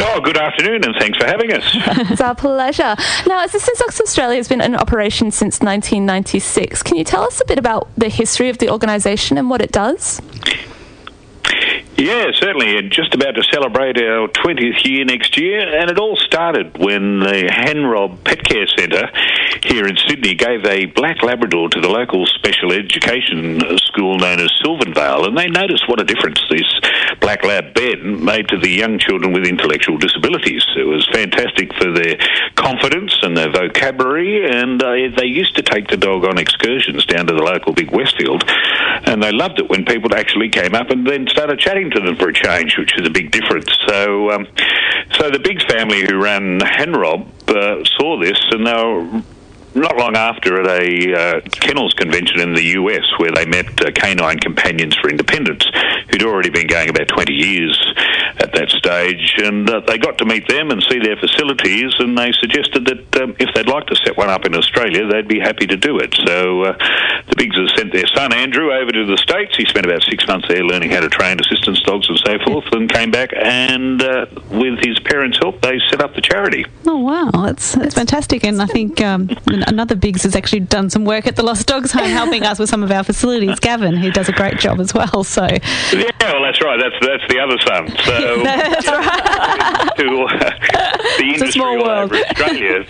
Oh, 0.00 0.20
good 0.20 0.36
afternoon, 0.36 0.84
and 0.84 0.94
thanks 0.98 1.18
for 1.18 1.26
having 1.26 1.52
us. 1.52 1.64
it's 2.10 2.20
our 2.20 2.34
pleasure. 2.34 2.94
Now, 3.26 3.44
Assistance 3.44 3.78
Dogs 3.78 4.00
Australia 4.00 4.36
has 4.36 4.48
been 4.48 4.60
in 4.60 4.76
operation 4.76 5.30
since 5.30 5.60
1996. 5.60 6.82
Can 6.82 6.96
you 6.96 7.04
tell 7.04 7.22
us 7.22 7.40
a 7.40 7.44
bit 7.44 7.58
about 7.58 7.88
the 7.96 8.08
history 8.08 8.48
of 8.48 8.58
the 8.58 8.70
organisation 8.70 9.38
and 9.38 9.50
what 9.50 9.60
it 9.60 9.72
does? 9.72 10.20
Yeah, 11.98 12.30
certainly. 12.32 12.80
Just 12.90 13.12
about 13.12 13.34
to 13.34 13.42
celebrate 13.52 14.00
our 14.00 14.28
20th 14.28 14.84
year 14.84 15.04
next 15.04 15.36
year. 15.36 15.58
And 15.58 15.90
it 15.90 15.98
all 15.98 16.14
started 16.14 16.78
when 16.78 17.18
the 17.18 17.50
Henrob 17.50 18.22
Pet 18.22 18.44
Care 18.44 18.68
Centre 18.68 19.10
here 19.64 19.84
in 19.84 19.96
Sydney 20.06 20.34
gave 20.34 20.64
a 20.64 20.84
black 20.86 21.24
Labrador 21.24 21.68
to 21.70 21.80
the 21.80 21.88
local 21.88 22.24
special 22.26 22.70
education 22.70 23.60
school 23.78 24.16
known 24.16 24.38
as 24.38 24.52
Sylvanvale. 24.62 25.26
And 25.26 25.36
they 25.36 25.48
noticed 25.48 25.88
what 25.88 26.00
a 26.00 26.04
difference 26.04 26.40
this 26.48 26.80
black 27.20 27.42
lab 27.42 27.74
Ben 27.74 28.24
made 28.24 28.46
to 28.50 28.58
the 28.58 28.70
young 28.70 29.00
children 29.00 29.32
with 29.32 29.44
intellectual 29.44 29.98
disabilities. 29.98 30.64
It 30.76 30.86
was 30.86 31.04
fantastic 31.12 31.74
for 31.74 31.90
their 31.90 32.16
confidence 32.54 33.18
and 33.22 33.36
their 33.36 33.50
vocabulary. 33.50 34.48
And 34.48 34.80
uh, 34.80 34.92
they 35.16 35.26
used 35.26 35.56
to 35.56 35.62
take 35.62 35.88
the 35.88 35.96
dog 35.96 36.24
on 36.24 36.38
excursions 36.38 37.04
down 37.06 37.26
to 37.26 37.34
the 37.34 37.42
local 37.42 37.72
Big 37.72 37.90
Westfield. 37.90 38.44
And 39.04 39.20
they 39.20 39.32
loved 39.32 39.58
it 39.58 39.68
when 39.68 39.84
people 39.84 40.14
actually 40.14 40.48
came 40.48 40.76
up 40.76 40.90
and 40.90 41.04
then 41.04 41.26
started 41.26 41.58
chatting 41.58 41.87
to 41.90 42.00
them 42.00 42.16
for 42.16 42.28
a 42.28 42.32
change, 42.32 42.76
which 42.78 42.98
is 42.98 43.06
a 43.06 43.10
big 43.10 43.30
difference. 43.30 43.70
So, 43.86 44.30
um, 44.30 44.46
so 45.12 45.30
the 45.30 45.38
Biggs 45.38 45.64
family 45.64 46.04
who 46.08 46.22
ran 46.22 46.60
Henrob 46.60 47.26
uh, 47.48 47.84
saw 47.84 48.18
this, 48.18 48.38
and 48.50 48.66
they 48.66 48.72
were 48.72 49.22
not 49.78 49.96
long 49.96 50.16
after 50.16 50.60
at 50.60 50.66
a 50.66 51.14
uh, 51.14 51.40
kennels 51.50 51.94
convention 51.94 52.40
in 52.40 52.54
the 52.54 52.78
US 52.78 53.04
where 53.18 53.30
they 53.32 53.46
met 53.46 53.66
uh, 53.84 53.90
Canine 53.92 54.38
Companions 54.38 54.96
for 54.96 55.10
Independence, 55.10 55.64
who'd 56.10 56.22
already 56.22 56.50
been 56.50 56.66
going 56.66 56.88
about 56.88 57.08
20 57.08 57.32
years 57.32 57.94
at 58.40 58.52
that 58.52 58.70
stage. 58.70 59.34
And 59.38 59.68
uh, 59.68 59.80
they 59.80 59.98
got 59.98 60.18
to 60.18 60.24
meet 60.24 60.48
them 60.48 60.70
and 60.70 60.82
see 60.88 60.98
their 60.98 61.16
facilities, 61.16 61.94
and 61.98 62.16
they 62.16 62.32
suggested 62.40 62.86
that 62.86 63.22
um, 63.22 63.36
if 63.38 63.54
they'd 63.54 63.68
like 63.68 63.86
to 63.86 63.96
set 63.96 64.16
one 64.16 64.28
up 64.28 64.44
in 64.44 64.54
Australia, 64.54 65.06
they'd 65.06 65.28
be 65.28 65.40
happy 65.40 65.66
to 65.66 65.76
do 65.76 65.98
it. 65.98 66.14
So 66.26 66.62
uh, 66.62 66.72
the 67.28 67.36
Biggses 67.36 67.72
sent 67.76 67.92
their 67.92 68.06
son 68.06 68.32
Andrew 68.32 68.72
over 68.72 68.92
to 68.92 69.06
the 69.06 69.18
States. 69.18 69.56
He 69.56 69.64
spent 69.66 69.86
about 69.86 70.02
six 70.02 70.26
months 70.26 70.48
there 70.48 70.64
learning 70.64 70.90
how 70.90 71.00
to 71.00 71.08
train 71.08 71.38
assistance 71.40 71.80
dogs 71.82 72.08
and 72.08 72.18
so 72.24 72.38
forth, 72.44 72.64
and 72.72 72.90
came 72.90 73.10
back 73.10 73.30
and 73.36 74.02
uh, 74.02 74.26
with 74.50 74.78
his 74.84 74.98
parents' 75.00 75.38
help, 75.38 75.60
they 75.62 75.78
set 75.90 76.00
up 76.00 76.14
the 76.14 76.20
charity. 76.20 76.64
Oh, 76.86 76.98
wow. 76.98 77.30
That's, 77.32 77.72
that's 77.72 77.94
fantastic. 77.94 78.44
And 78.44 78.60
I 78.60 78.66
think 78.66 79.00
um, 79.00 79.28
another 79.68 79.94
Biggs 79.94 80.22
has 80.22 80.34
actually 80.34 80.60
done 80.60 80.90
some 80.90 81.04
work 81.04 81.26
at 81.26 81.36
the 81.36 81.42
Lost 81.42 81.66
Dogs 81.66 81.92
Home, 81.92 82.10
helping 82.10 82.44
us 82.44 82.58
with 82.58 82.68
some 82.68 82.82
of 82.82 82.90
our 82.90 83.04
facilities. 83.04 83.60
Gavin, 83.60 83.96
who 83.96 84.10
does 84.10 84.28
a 84.28 84.32
great 84.32 84.58
job 84.58 84.80
as 84.80 84.94
well. 84.94 85.24
So 85.24 85.42
yeah, 85.44 86.10
well, 86.20 86.42
that's 86.42 86.60
right. 86.62 86.80
That's 86.80 86.96
that's 87.06 87.26
the 87.28 87.38
other 87.38 87.58
son. 87.66 87.88
So 88.04 88.42
that's 88.42 88.86
right. 88.86 89.68
to 89.98 90.22
uh, 90.22 91.18
the 91.18 91.30
industry 91.34 91.60
all 91.60 91.78
world. 91.78 92.12
over 92.12 92.16
Australia. 92.16 92.78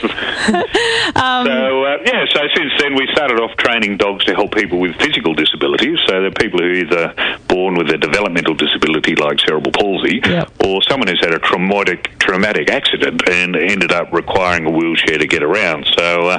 um, 1.16 1.46
so 1.46 1.84
uh, 1.84 1.96
yeah, 2.04 2.24
so 2.30 2.40
since 2.54 2.72
then 2.78 2.94
we 2.94 3.08
started 3.12 3.40
off 3.40 3.56
training 3.56 3.96
dogs 3.96 4.24
to 4.26 4.34
help 4.34 4.54
people 4.54 4.78
with 4.78 4.94
physical 4.96 5.34
disabilities. 5.34 5.98
So 6.06 6.20
they're 6.20 6.30
people 6.30 6.60
who 6.60 6.66
are 6.66 6.72
either 6.72 7.14
born 7.48 7.74
with 7.76 7.90
a 7.90 7.98
developmental 7.98 8.54
disability 8.54 9.16
like 9.16 9.40
cerebral 9.40 9.72
palsy, 9.72 10.20
yep. 10.24 10.50
or 10.64 10.82
someone 10.82 11.08
who's 11.08 11.20
had 11.20 11.34
a 11.34 11.38
traumatic 11.38 12.18
traumatic 12.18 12.70
accident 12.70 13.28
and 13.28 13.56
ended 13.56 13.92
up 13.92 14.12
requiring 14.12 14.66
a 14.66 14.70
wheelchair 14.70 15.18
to 15.18 15.26
get 15.26 15.42
around. 15.42 15.86
So 15.96 16.28
uh, 16.28 16.38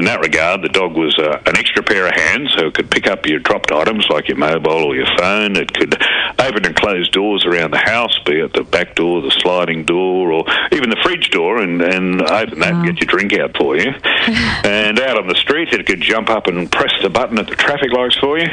in 0.00 0.06
that 0.06 0.20
regard, 0.20 0.62
the 0.62 0.70
dog 0.70 0.96
was 0.96 1.14
uh, 1.18 1.42
an 1.44 1.58
extra 1.58 1.82
pair 1.82 2.06
of 2.06 2.14
hands, 2.14 2.54
so 2.56 2.68
it 2.68 2.74
could 2.74 2.90
pick 2.90 3.06
up 3.06 3.26
your 3.26 3.38
dropped 3.38 3.70
items 3.70 4.06
like 4.08 4.28
your 4.28 4.38
mobile 4.38 4.82
or 4.82 4.96
your 4.96 5.06
phone. 5.18 5.56
It 5.56 5.74
could 5.74 5.94
open 6.38 6.64
and 6.64 6.74
close 6.74 7.06
doors 7.10 7.44
around 7.44 7.72
the 7.72 7.84
house, 7.84 8.18
be 8.24 8.40
it 8.40 8.54
the 8.54 8.64
back 8.64 8.94
door, 8.94 9.20
the 9.20 9.30
sliding 9.30 9.84
door, 9.84 10.32
or 10.32 10.46
even 10.72 10.88
the 10.88 10.96
fridge 11.02 11.28
door, 11.28 11.60
and, 11.60 11.82
and 11.82 12.22
open 12.22 12.60
that 12.60 12.72
and 12.72 12.86
get 12.86 12.96
your 12.96 13.08
drink 13.08 13.38
out 13.38 13.54
for 13.58 13.76
you. 13.76 13.90
and 14.64 14.98
out 15.00 15.18
on 15.18 15.26
the 15.28 15.34
street, 15.34 15.68
it 15.74 15.84
could 15.84 16.00
jump 16.00 16.30
up 16.30 16.46
and 16.46 16.72
press 16.72 16.92
the 17.02 17.10
button 17.10 17.38
at 17.38 17.48
the 17.48 17.56
traffic 17.56 17.92
lights 17.92 18.16
for 18.16 18.38
you. 18.38 18.46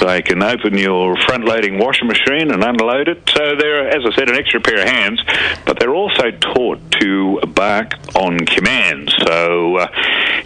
They 0.00 0.22
can 0.22 0.42
open 0.42 0.78
your 0.78 1.18
front-loading 1.26 1.76
washing 1.76 2.08
machine 2.08 2.50
and 2.50 2.64
unload 2.64 3.08
it. 3.08 3.28
So 3.28 3.56
they're, 3.56 3.90
as 3.90 4.06
I 4.06 4.16
said, 4.16 4.30
an 4.30 4.36
extra 4.36 4.62
pair 4.62 4.80
of 4.80 4.88
hands, 4.88 5.20
but 5.66 5.78
they're 5.78 5.94
also 5.94 6.30
taught 6.30 6.80
to 6.92 7.40
bark 7.48 7.92
on 8.16 8.38
command. 8.46 9.12
So 9.26 9.76
uh, 9.76 9.86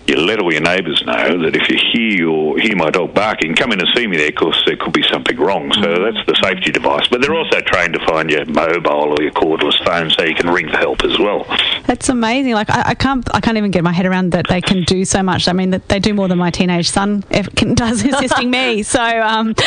you 0.06 0.16
let 0.32 0.40
all 0.40 0.50
your 0.50 0.62
neighbours 0.62 1.04
know 1.04 1.42
that 1.42 1.54
if 1.54 1.68
you 1.68 1.76
hear 1.76 2.16
your, 2.24 2.58
hear 2.58 2.74
my 2.74 2.88
dog 2.88 3.12
barking, 3.12 3.54
come 3.54 3.70
in 3.70 3.80
and 3.80 3.88
see 3.94 4.06
me 4.06 4.16
there 4.16 4.30
because 4.30 4.62
there 4.66 4.76
could 4.76 4.94
be 4.94 5.02
something 5.02 5.36
wrong. 5.36 5.70
So 5.74 5.82
mm. 5.82 6.14
that's 6.14 6.26
the 6.26 6.34
safety 6.42 6.72
device. 6.72 7.06
But 7.08 7.20
they're 7.20 7.34
also 7.34 7.60
trained 7.60 7.92
to 7.92 8.06
find 8.06 8.30
your 8.30 8.46
mobile 8.46 9.12
or 9.12 9.22
your 9.22 9.32
cordless 9.32 9.84
phone 9.84 10.08
so 10.08 10.24
you 10.24 10.34
can 10.34 10.48
ring 10.48 10.70
for 10.70 10.78
help 10.78 11.04
as 11.04 11.18
well. 11.18 11.44
That's 11.84 12.08
amazing. 12.08 12.54
Like 12.54 12.70
I, 12.70 12.82
I, 12.86 12.94
can't, 12.94 13.28
I 13.34 13.40
can't 13.40 13.58
even 13.58 13.70
get 13.70 13.84
my 13.84 13.92
head 13.92 14.06
around 14.06 14.30
that 14.30 14.46
they 14.48 14.62
can 14.62 14.84
do 14.84 15.04
so 15.04 15.22
much. 15.22 15.48
I 15.48 15.52
mean, 15.52 15.70
that 15.70 15.88
they 15.88 15.98
do 15.98 16.14
more 16.14 16.28
than 16.28 16.38
my 16.38 16.50
teenage 16.50 16.88
son 16.88 17.22
can, 17.22 17.74
does 17.74 18.02
assisting 18.02 18.50
me. 18.50 18.82
So 18.82 19.02
um, 19.02 19.54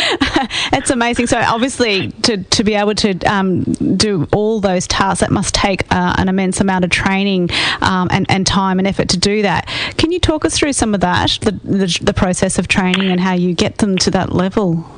it's 0.73 0.89
amazing. 0.89 1.27
So 1.27 1.37
obviously, 1.37 2.09
to, 2.23 2.43
to 2.43 2.63
be 2.63 2.73
able 2.73 2.95
to 2.95 3.19
um, 3.25 3.61
do 3.63 4.27
all 4.33 4.59
those 4.59 4.87
tasks, 4.87 5.19
that 5.19 5.31
must 5.31 5.53
take 5.53 5.83
uh, 5.93 6.15
an 6.17 6.27
immense 6.27 6.59
amount 6.59 6.85
of 6.85 6.89
training 6.89 7.49
um, 7.81 8.07
and, 8.11 8.25
and 8.29 8.47
time 8.47 8.79
and 8.79 8.87
effort 8.87 9.09
to 9.09 9.17
do 9.17 9.43
that. 9.43 9.67
Can 9.97 10.11
you 10.11 10.19
talk 10.19 10.43
us 10.45 10.54
through 10.55 10.73
some 10.73 10.93
of 10.93 11.01
that, 11.01 11.37
the, 11.41 11.51
the, 11.51 11.99
the 12.01 12.13
process 12.13 12.57
of 12.57 12.67
training, 12.67 13.11
and 13.11 13.19
how 13.19 13.33
you 13.33 13.53
get 13.53 13.77
them 13.77 13.97
to 13.99 14.11
that 14.11 14.31
level? 14.31 14.89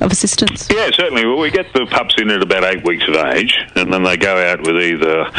Of 0.00 0.12
assistance? 0.12 0.68
Yeah, 0.70 0.90
certainly. 0.92 1.24
Well, 1.26 1.38
we 1.38 1.50
get 1.50 1.72
the 1.72 1.86
pups 1.86 2.14
in 2.18 2.30
at 2.30 2.42
about 2.42 2.64
eight 2.64 2.84
weeks 2.84 3.06
of 3.08 3.14
age, 3.14 3.58
and 3.74 3.92
then 3.92 4.02
they 4.02 4.16
go 4.16 4.36
out 4.36 4.60
with 4.60 4.76
either 4.76 5.30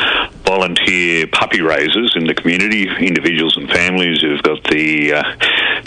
volunteer 0.43 1.27
puppy 1.27 1.61
raisers 1.61 2.13
in 2.15 2.25
the 2.25 2.33
community, 2.33 2.89
individuals 2.99 3.55
and 3.55 3.69
families 3.69 4.21
who've 4.21 4.41
got 4.41 4.63
the 4.65 5.13
uh, 5.13 5.23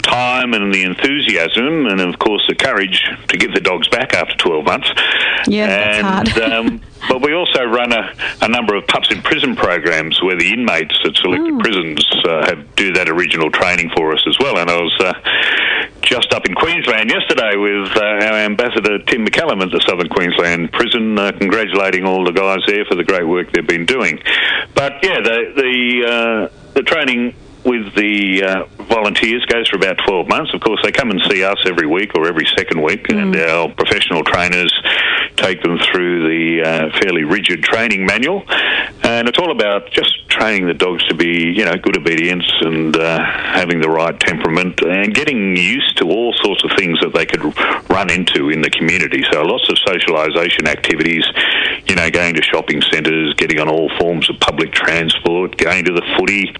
time 0.01 0.53
and 0.53 0.73
the 0.73 0.83
enthusiasm, 0.83 1.85
and 1.87 1.99
of 1.99 2.17
course 2.19 2.45
the 2.47 2.55
courage 2.55 3.03
to 3.27 3.37
give 3.37 3.53
the 3.53 3.59
dogs 3.59 3.87
back 3.89 4.13
after 4.13 4.35
12 4.35 4.65
months. 4.65 4.89
Yeah, 5.47 5.65
and, 5.65 6.27
that's 6.27 6.37
hard. 6.37 6.51
um, 6.51 6.81
but 7.09 7.21
we 7.21 7.33
also 7.33 7.63
run 7.63 7.91
a, 7.91 8.15
a, 8.41 8.47
number 8.47 8.75
of 8.75 8.87
pups 8.87 9.11
in 9.11 9.21
prison 9.21 9.55
programs 9.55 10.21
where 10.23 10.37
the 10.37 10.53
inmates 10.53 10.97
at 11.03 11.15
selected 11.17 11.53
oh. 11.53 11.59
prisons 11.59 12.07
uh, 12.25 12.45
have, 12.45 12.75
do 12.75 12.93
that 12.93 13.09
original 13.09 13.51
training 13.51 13.91
for 13.95 14.13
us 14.13 14.23
as 14.27 14.37
well. 14.39 14.57
And 14.57 14.69
I 14.69 14.81
was 14.81 14.95
uh, 14.99 15.13
just 16.03 16.33
up 16.33 16.45
in 16.45 16.53
Queensland 16.53 17.09
yesterday 17.09 17.55
with 17.55 17.95
uh, 17.95 18.01
our 18.01 18.37
ambassador 18.45 18.99
Tim 18.99 19.25
McCallum 19.25 19.61
at 19.61 19.71
the 19.71 19.81
Southern 19.87 20.09
Queensland 20.09 20.71
Prison, 20.71 21.17
uh, 21.17 21.31
congratulating 21.31 22.05
all 22.05 22.25
the 22.25 22.31
guys 22.31 22.59
there 22.67 22.85
for 22.85 22.95
the 22.95 23.03
great 23.03 23.27
work 23.27 23.51
they've 23.51 23.65
been 23.65 23.85
doing. 23.85 24.21
But 24.75 25.03
yeah, 25.03 25.21
the 25.21 25.53
the, 25.55 26.05
uh, 26.05 26.73
the 26.73 26.83
training 26.83 27.35
with 27.65 27.95
the 27.95 28.43
uh, 28.43 28.83
volunteers 28.83 29.45
goes 29.45 29.69
for 29.69 29.77
about 29.77 29.97
12 30.05 30.27
months. 30.27 30.53
Of 30.53 30.61
course, 30.61 30.81
they 30.83 30.91
come 30.91 31.11
and 31.11 31.21
see 31.29 31.43
us 31.43 31.57
every 31.65 31.87
week 31.87 32.11
or 32.15 32.27
every 32.27 32.45
second 32.57 32.81
week, 32.81 33.07
mm. 33.07 33.21
and 33.21 33.35
our 33.35 33.69
professional 33.69 34.23
trainers 34.23 34.73
take 35.37 35.61
them 35.63 35.79
through 35.91 36.27
the 36.27 36.61
uh, 36.61 36.99
fairly 36.99 37.23
rigid 37.23 37.63
training 37.63 38.05
manual. 38.05 38.43
And 39.03 39.27
it's 39.27 39.37
all 39.37 39.51
about 39.51 39.91
just 39.91 40.27
training 40.29 40.65
the 40.65 40.73
dogs 40.73 41.05
to 41.07 41.13
be, 41.13 41.51
you 41.55 41.65
know, 41.65 41.75
good 41.75 41.97
obedience 41.97 42.49
and 42.61 42.95
uh, 42.95 43.19
having 43.19 43.81
the 43.81 43.89
right 43.89 44.17
temperament 44.19 44.81
and 44.81 45.13
getting 45.13 45.55
used 45.55 45.97
to 45.97 46.05
all 46.05 46.33
sorts 46.41 46.63
of 46.63 46.71
things 46.77 46.99
that 47.01 47.13
they 47.13 47.25
could 47.25 47.43
run 47.89 48.09
into 48.09 48.49
in 48.49 48.61
the 48.61 48.69
community. 48.69 49.23
So 49.31 49.43
lots 49.43 49.69
of 49.69 49.77
socialisation 49.85 50.67
activities, 50.67 51.25
you 51.87 51.95
know, 51.95 52.09
going 52.09 52.33
to 52.35 52.41
shopping 52.41 52.81
centres, 52.91 53.33
getting 53.35 53.59
on 53.59 53.69
all 53.69 53.91
forms 53.99 54.29
of 54.29 54.39
public 54.39 54.71
transport, 54.71 55.57
going 55.57 55.85
to 55.85 55.91
the 55.91 56.03
footy, 56.17 56.53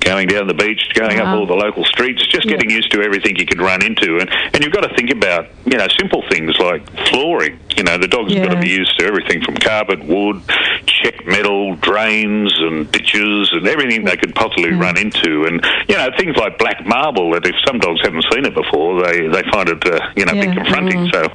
going 0.00 0.28
down 0.28 0.46
the 0.46 0.54
beach, 0.54 0.80
going 0.94 1.18
wow. 1.18 1.34
up 1.34 1.38
all 1.38 1.46
the 1.46 1.54
local 1.54 1.84
streets, 1.84 2.26
just 2.28 2.46
getting 2.46 2.70
yeah. 2.70 2.76
used 2.76 2.92
to 2.92 3.02
everything 3.02 3.36
you 3.36 3.46
could 3.46 3.60
run 3.60 3.84
into. 3.84 4.18
And, 4.18 4.30
and 4.54 4.62
you've 4.62 4.72
got 4.72 4.88
to 4.88 4.94
think 4.94 5.10
about, 5.10 5.48
you 5.66 5.76
know, 5.76 5.88
simple 5.98 6.22
things 6.30 6.56
like 6.58 6.88
flooring. 7.08 7.58
You 7.76 7.84
know, 7.84 7.98
the 7.98 8.08
dog's 8.08 8.32
yeah. 8.32 8.46
got 8.46 8.54
to 8.54 8.60
be 8.60 8.68
used 8.68 8.98
to 8.98 9.06
everything 9.06 9.42
from 9.42 9.56
carpet, 9.56 10.04
wood, 10.04 10.42
check 10.86 11.26
metal, 11.26 11.76
drains 11.76 12.52
and 12.58 12.90
ditches 12.90 13.50
and 13.52 13.66
everything 13.66 14.04
they 14.04 14.16
could 14.16 14.34
possibly 14.34 14.70
mm. 14.70 14.80
run 14.80 14.98
into. 14.98 15.44
And, 15.44 15.60
you 15.88 15.96
know, 15.96 16.08
things 16.16 16.36
like 16.36 16.58
black 16.58 16.84
marble 16.86 17.32
that 17.32 17.46
if 17.46 17.54
some 17.66 17.78
dogs 17.78 18.00
haven't 18.02 18.24
seen 18.32 18.44
it 18.44 18.54
before, 18.54 19.02
they, 19.02 19.28
they 19.28 19.42
find 19.50 19.68
it, 19.68 19.84
uh, 19.86 20.00
you 20.16 20.24
know, 20.24 20.32
yeah. 20.32 20.46
bit 20.46 20.56
confronting. 20.56 21.06
Mm. 21.06 21.12
So, 21.12 21.28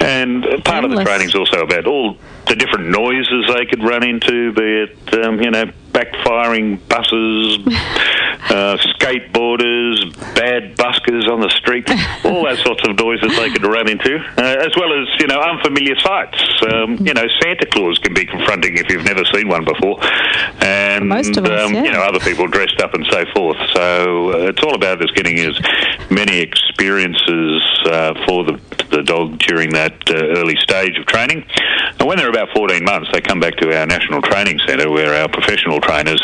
and 0.00 0.42
part 0.64 0.84
Endless. 0.84 0.92
of 0.92 0.98
the 0.98 1.04
training 1.04 1.28
is 1.28 1.34
also 1.34 1.62
about 1.62 1.86
all 1.86 2.16
the 2.46 2.56
different 2.56 2.88
noises 2.88 3.50
they 3.52 3.66
could 3.66 3.82
run 3.82 4.02
into, 4.02 4.52
be 4.52 4.82
it, 4.82 5.24
um, 5.24 5.40
you 5.40 5.50
know, 5.50 5.66
backfiring 5.92 6.78
buses, 6.88 7.58
uh, 8.50 8.76
skateboarders, 8.76 10.14
bad 10.34 10.76
buskers 10.76 11.28
on 11.28 11.40
the 11.40 11.50
street, 11.50 11.88
all 12.24 12.44
those 12.44 12.62
sorts 12.62 12.86
of 12.86 12.96
noises 12.96 13.36
they 13.36 13.50
could 13.50 13.64
run 13.64 13.88
into, 13.88 14.16
uh, 14.16 14.66
as 14.66 14.74
well 14.76 14.92
as, 15.00 15.08
you 15.20 15.26
know, 15.26 15.40
unfamiliar 15.40 15.98
sights. 16.00 16.42
Um, 16.72 16.96
you 17.06 17.14
know, 17.14 17.26
Santa 17.42 17.66
Claus 17.66 17.98
can 17.98 18.14
be 18.14 18.26
confronting 18.26 18.76
if 18.76 18.88
you've 18.88 19.04
never 19.04 19.24
seen 19.26 19.48
one 19.48 19.64
before. 19.64 19.98
And, 20.62 21.08
Most 21.08 21.36
of 21.36 21.44
us, 21.44 21.66
um, 21.66 21.74
yeah. 21.74 21.84
you 21.84 21.92
know, 21.92 22.00
other 22.00 22.20
people 22.20 22.46
dressed 22.46 22.80
up 22.80 22.94
and 22.94 23.06
so 23.10 23.24
forth. 23.34 23.58
So 23.72 24.32
uh, 24.32 24.48
it's 24.48 24.62
all 24.62 24.74
about 24.74 25.02
us 25.02 25.10
getting 25.12 25.38
as 25.40 25.58
many 26.10 26.38
experiences 26.38 27.62
uh, 27.86 28.14
for 28.26 28.44
the, 28.44 28.60
the 28.90 29.02
dog 29.02 29.38
during 29.38 29.70
that 29.70 29.94
uh, 30.10 30.14
early 30.38 30.56
stage 30.56 30.98
of 30.98 31.06
training. 31.06 31.44
And 31.98 32.06
when 32.06 32.18
they're 32.18 32.30
about 32.30 32.48
14 32.54 32.84
months, 32.84 33.10
they 33.12 33.20
come 33.20 33.40
back 33.40 33.56
to 33.56 33.78
our 33.78 33.86
National 33.86 34.22
Training 34.22 34.60
Centre 34.66 34.90
where 34.90 35.20
our 35.20 35.28
professional 35.28 35.80
trainers 35.80 36.22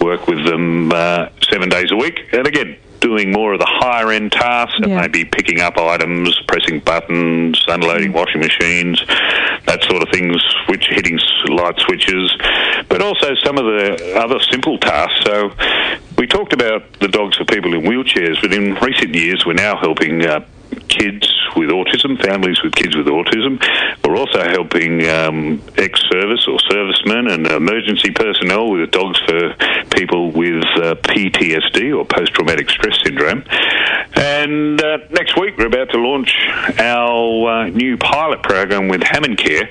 work 0.00 0.26
with 0.26 0.44
them 0.44 0.92
uh, 0.92 1.28
seven 1.50 1.68
days 1.68 1.90
a 1.92 1.96
week. 1.96 2.20
And 2.32 2.46
again, 2.46 2.76
doing 3.00 3.32
more 3.32 3.54
of 3.54 3.58
the 3.58 3.66
higher 3.66 4.12
end 4.12 4.32
tasks, 4.32 4.78
yeah. 4.86 5.00
maybe 5.00 5.24
picking 5.24 5.60
up 5.60 5.78
items, 5.78 6.38
pressing 6.46 6.80
buttons, 6.80 7.62
unloading 7.68 8.12
washing 8.12 8.40
machines, 8.40 9.02
that 9.66 9.82
sort 9.84 10.02
of 10.02 10.08
things, 10.10 10.36
which 10.68 10.86
hitting 10.90 11.18
light 11.48 11.78
switches, 11.80 12.36
but 12.88 13.02
also 13.02 13.34
some 13.44 13.58
of 13.58 13.64
the 13.64 14.14
other 14.16 14.38
simple 14.50 14.78
tasks. 14.78 15.24
So 15.24 15.52
we 16.18 16.26
talked 16.26 16.52
about 16.52 17.00
the 17.00 17.08
dogs 17.08 17.36
for 17.36 17.44
people 17.44 17.74
in 17.74 17.82
wheelchairs, 17.82 18.40
but 18.40 18.52
in 18.52 18.74
recent 18.74 19.14
years 19.14 19.44
we're 19.46 19.54
now 19.54 19.76
helping 19.76 20.24
uh, 20.24 20.44
kids 20.88 21.32
with 21.56 21.70
autism, 21.70 22.20
families 22.22 22.62
with 22.62 22.74
kids 22.74 22.96
with 22.96 23.06
autism. 23.06 23.60
We're 24.04 24.16
also 24.16 24.42
helping 24.42 25.08
um, 25.08 25.62
ex-service 25.76 26.46
or 26.46 26.58
servicemen 26.70 27.28
and 27.28 27.46
emergency 27.46 28.10
personnel 28.10 28.70
with 28.70 28.90
dogs 28.90 29.18
for 29.20 29.54
uh, 30.90 30.94
PTSD 30.96 31.96
or 31.96 32.04
post-traumatic 32.04 32.70
stress 32.70 32.98
syndrome. 33.04 33.44
And 34.14 34.82
uh, 34.82 34.98
next 35.10 35.38
week 35.38 35.56
we're 35.56 35.66
about 35.66 35.90
to 35.90 35.98
launch 35.98 36.34
our 36.78 37.48
uh, 37.48 37.68
new 37.68 37.96
pilot 37.96 38.42
program 38.42 38.88
with 38.88 39.02
Hammond 39.02 39.38
Care 39.38 39.68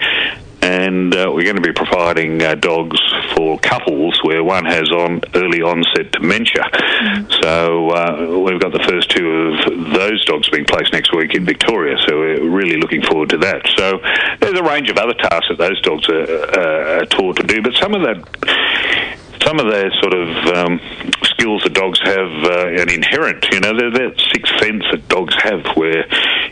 and 0.61 1.15
uh, 1.15 1.31
we're 1.33 1.43
going 1.43 1.55
to 1.55 1.61
be 1.61 1.71
providing 1.71 2.41
uh, 2.41 2.55
dogs 2.55 2.99
for 3.35 3.57
couples 3.59 4.19
where 4.23 4.43
one 4.43 4.65
has 4.65 4.89
on 4.89 5.21
early 5.35 5.61
onset 5.61 6.11
dementia. 6.11 6.63
Mm. 6.63 7.41
So 7.41 7.89
uh, 7.89 8.39
we've 8.39 8.59
got 8.59 8.73
the 8.73 8.83
first 8.87 9.09
two 9.09 9.29
of 9.29 9.93
those 9.93 10.23
dogs 10.25 10.49
being 10.49 10.65
placed 10.65 10.91
next 10.91 11.15
week 11.15 11.33
in 11.33 11.45
Victoria. 11.45 11.95
So 12.07 12.19
we're 12.19 12.49
really 12.49 12.77
looking 12.77 13.01
forward 13.03 13.29
to 13.29 13.37
that. 13.39 13.67
So 13.77 13.99
there's 14.39 14.59
a 14.59 14.63
range 14.63 14.89
of 14.89 14.97
other 14.97 15.13
tasks 15.13 15.47
that 15.49 15.57
those 15.57 15.81
dogs 15.81 16.07
are, 16.09 16.23
uh, 16.23 17.01
are 17.01 17.05
taught 17.05 17.37
to 17.37 17.43
do, 17.43 17.61
but 17.61 17.73
some 17.75 17.95
of 17.95 18.01
that 18.01 19.18
some 19.41 19.59
of 19.59 19.67
the 19.67 19.91
sort 20.01 20.13
of 20.13 20.29
um, 20.55 20.79
skills 21.23 21.63
that 21.63 21.73
dogs 21.73 21.99
have 22.03 22.31
uh, 22.43 22.81
an 22.81 22.89
inherent, 22.89 23.45
you 23.51 23.59
know, 23.59 23.77
they're 23.77 23.91
that 23.91 24.19
sixth 24.33 24.53
sense 24.59 24.83
that 24.91 25.07
dogs 25.07 25.33
have 25.41 25.65
where 25.75 26.05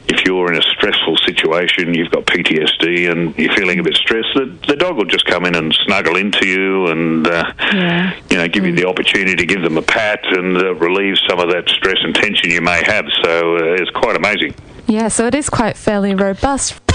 if 0.08 0.26
you're 0.26 0.52
in 0.52 0.58
a 0.58 0.62
stressful 0.62 1.18
situation, 1.18 1.94
you've 1.94 2.12
got 2.12 2.26
PTSD 2.26 3.12
and 3.12 3.38
you're 3.38 3.54
feeling 3.54 3.80
a 3.80 3.84
bit 3.84 3.96
stressed, 3.96 4.30
the, 4.36 4.58
the 4.68 4.76
dog 4.76 4.96
will 4.96 5.06
just 5.06 5.26
come 5.26 5.46
in 5.46 5.56
and 5.56 5.74
snuggle 5.86 6.16
into 6.16 6.48
you 6.48 6.88
and, 6.88 7.28
uh, 7.28 7.52
yeah. 7.74 8.14
you 8.30 8.38
know, 8.38 8.48
give 8.48 8.64
mm. 8.64 8.68
you 8.68 8.76
the 8.76 8.88
opportunity 8.88 9.36
to 9.36 9.46
give 9.46 9.62
them 9.62 9.78
a 9.78 9.82
pat 9.82 10.20
and 10.24 10.58
uh, 10.58 10.74
relieve 10.76 11.18
some 11.28 11.40
of 11.40 11.50
that 11.50 11.68
stress 11.70 11.98
and 12.04 12.16
tension 12.16 12.50
you 12.50 12.62
may 12.62 12.82
have. 12.86 13.06
So 13.24 13.58
uh, 13.58 13.82
it's 13.82 13.92
quite 13.92 14.16
amazing. 14.16 14.54
Yeah, 14.88 15.10
so 15.10 15.28
it 15.28 15.36
is 15.36 15.50
quite 15.50 15.76
fairly 15.76 16.16
robust. 16.16 16.87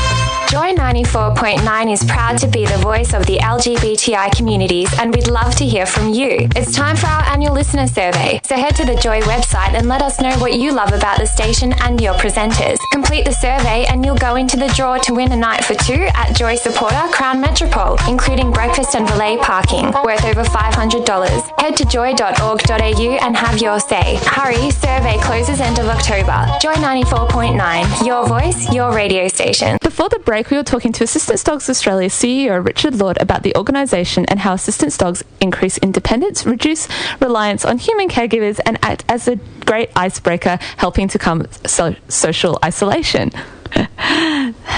Joy 0.53 0.75
94.9 0.75 1.91
is 1.91 2.05
proud 2.05 2.37
to 2.37 2.47
be 2.47 2.67
the 2.67 2.77
voice 2.77 3.15
of 3.15 3.25
the 3.25 3.39
LGBTI 3.39 4.37
communities 4.37 4.91
and 4.99 5.15
we'd 5.15 5.29
love 5.29 5.57
to 5.57 5.65
hear 5.65 5.87
from 5.87 6.13
you. 6.13 6.47
It's 6.55 6.77
time 6.77 6.95
for 6.95 7.07
our 7.07 7.23
annual 7.23 7.55
listener 7.55 7.87
survey. 7.87 8.39
So 8.45 8.57
head 8.57 8.77
to 8.77 8.85
the 8.85 8.97
Joy 8.97 9.23
website 9.23 9.73
and 9.73 9.89
let 9.89 10.03
us 10.03 10.21
know 10.21 10.37
what 10.37 10.53
you 10.53 10.71
love 10.73 10.93
about 10.93 11.19
the 11.19 11.25
station 11.25 11.73
and 11.81 11.99
your 12.03 12.13
presenters. 12.13 12.77
Complete 12.93 13.25
the 13.25 13.33
survey 13.33 13.87
and 13.87 14.05
you'll 14.05 14.19
go 14.19 14.37
into 14.37 14.59
the 14.59 14.69
draw 14.77 14.99
to 14.99 15.15
win 15.15 15.33
a 15.33 15.37
night 15.37 15.65
for 15.65 15.73
two 15.73 16.07
at 16.15 16.37
Joy 16.37 16.57
Supporter 16.57 17.01
Crown 17.13 17.41
Metropole, 17.41 17.97
including 18.07 18.51
breakfast 18.51 18.95
and 18.95 19.09
valet 19.09 19.39
parking, 19.39 19.87
worth 20.05 20.23
over 20.27 20.45
$500. 20.45 21.61
Head 21.63 21.77
to 21.79 21.87
joy.org.au 21.87 23.17
and 23.25 23.35
have 23.39 23.59
your 23.59 23.81
say. 23.81 24.17
Hurry, 24.27 24.71
survey 24.71 25.17
closes 25.23 25.61
end 25.61 25.79
of 25.79 25.87
October. 25.87 26.47
Joy 26.61 26.75
94.9, 26.75 28.07
your 28.07 28.27
voice, 28.27 28.71
your 28.71 28.95
radio 28.95 29.29
station. 29.29 29.79
Before 29.93 30.09
the 30.09 30.21
break, 30.21 30.49
we 30.49 30.57
were 30.57 30.63
talking 30.63 30.91
to 30.93 31.05
Assistance 31.05 31.45
Dogs 31.45 31.69
Australia 31.69 32.09
CEO 32.09 32.65
Richard 32.65 32.95
Lord 32.95 33.21
about 33.21 33.43
the 33.43 33.55
organisation 33.55 34.25
and 34.25 34.41
how 34.41 34.55
assistance 34.55 34.97
dogs 34.97 35.23
increase 35.39 35.77
independence, 35.77 36.47
reduce 36.47 36.89
reliance 37.21 37.67
on 37.67 37.77
human 37.77 38.09
caregivers, 38.09 38.59
and 38.65 38.79
act 38.81 39.05
as 39.07 39.29
a 39.29 39.37
great 39.67 39.91
icebreaker, 39.95 40.59
helping 40.79 41.09
to 41.09 41.19
calm 41.19 41.47
so- 41.67 41.95
social 42.09 42.59
isolation. 42.65 43.33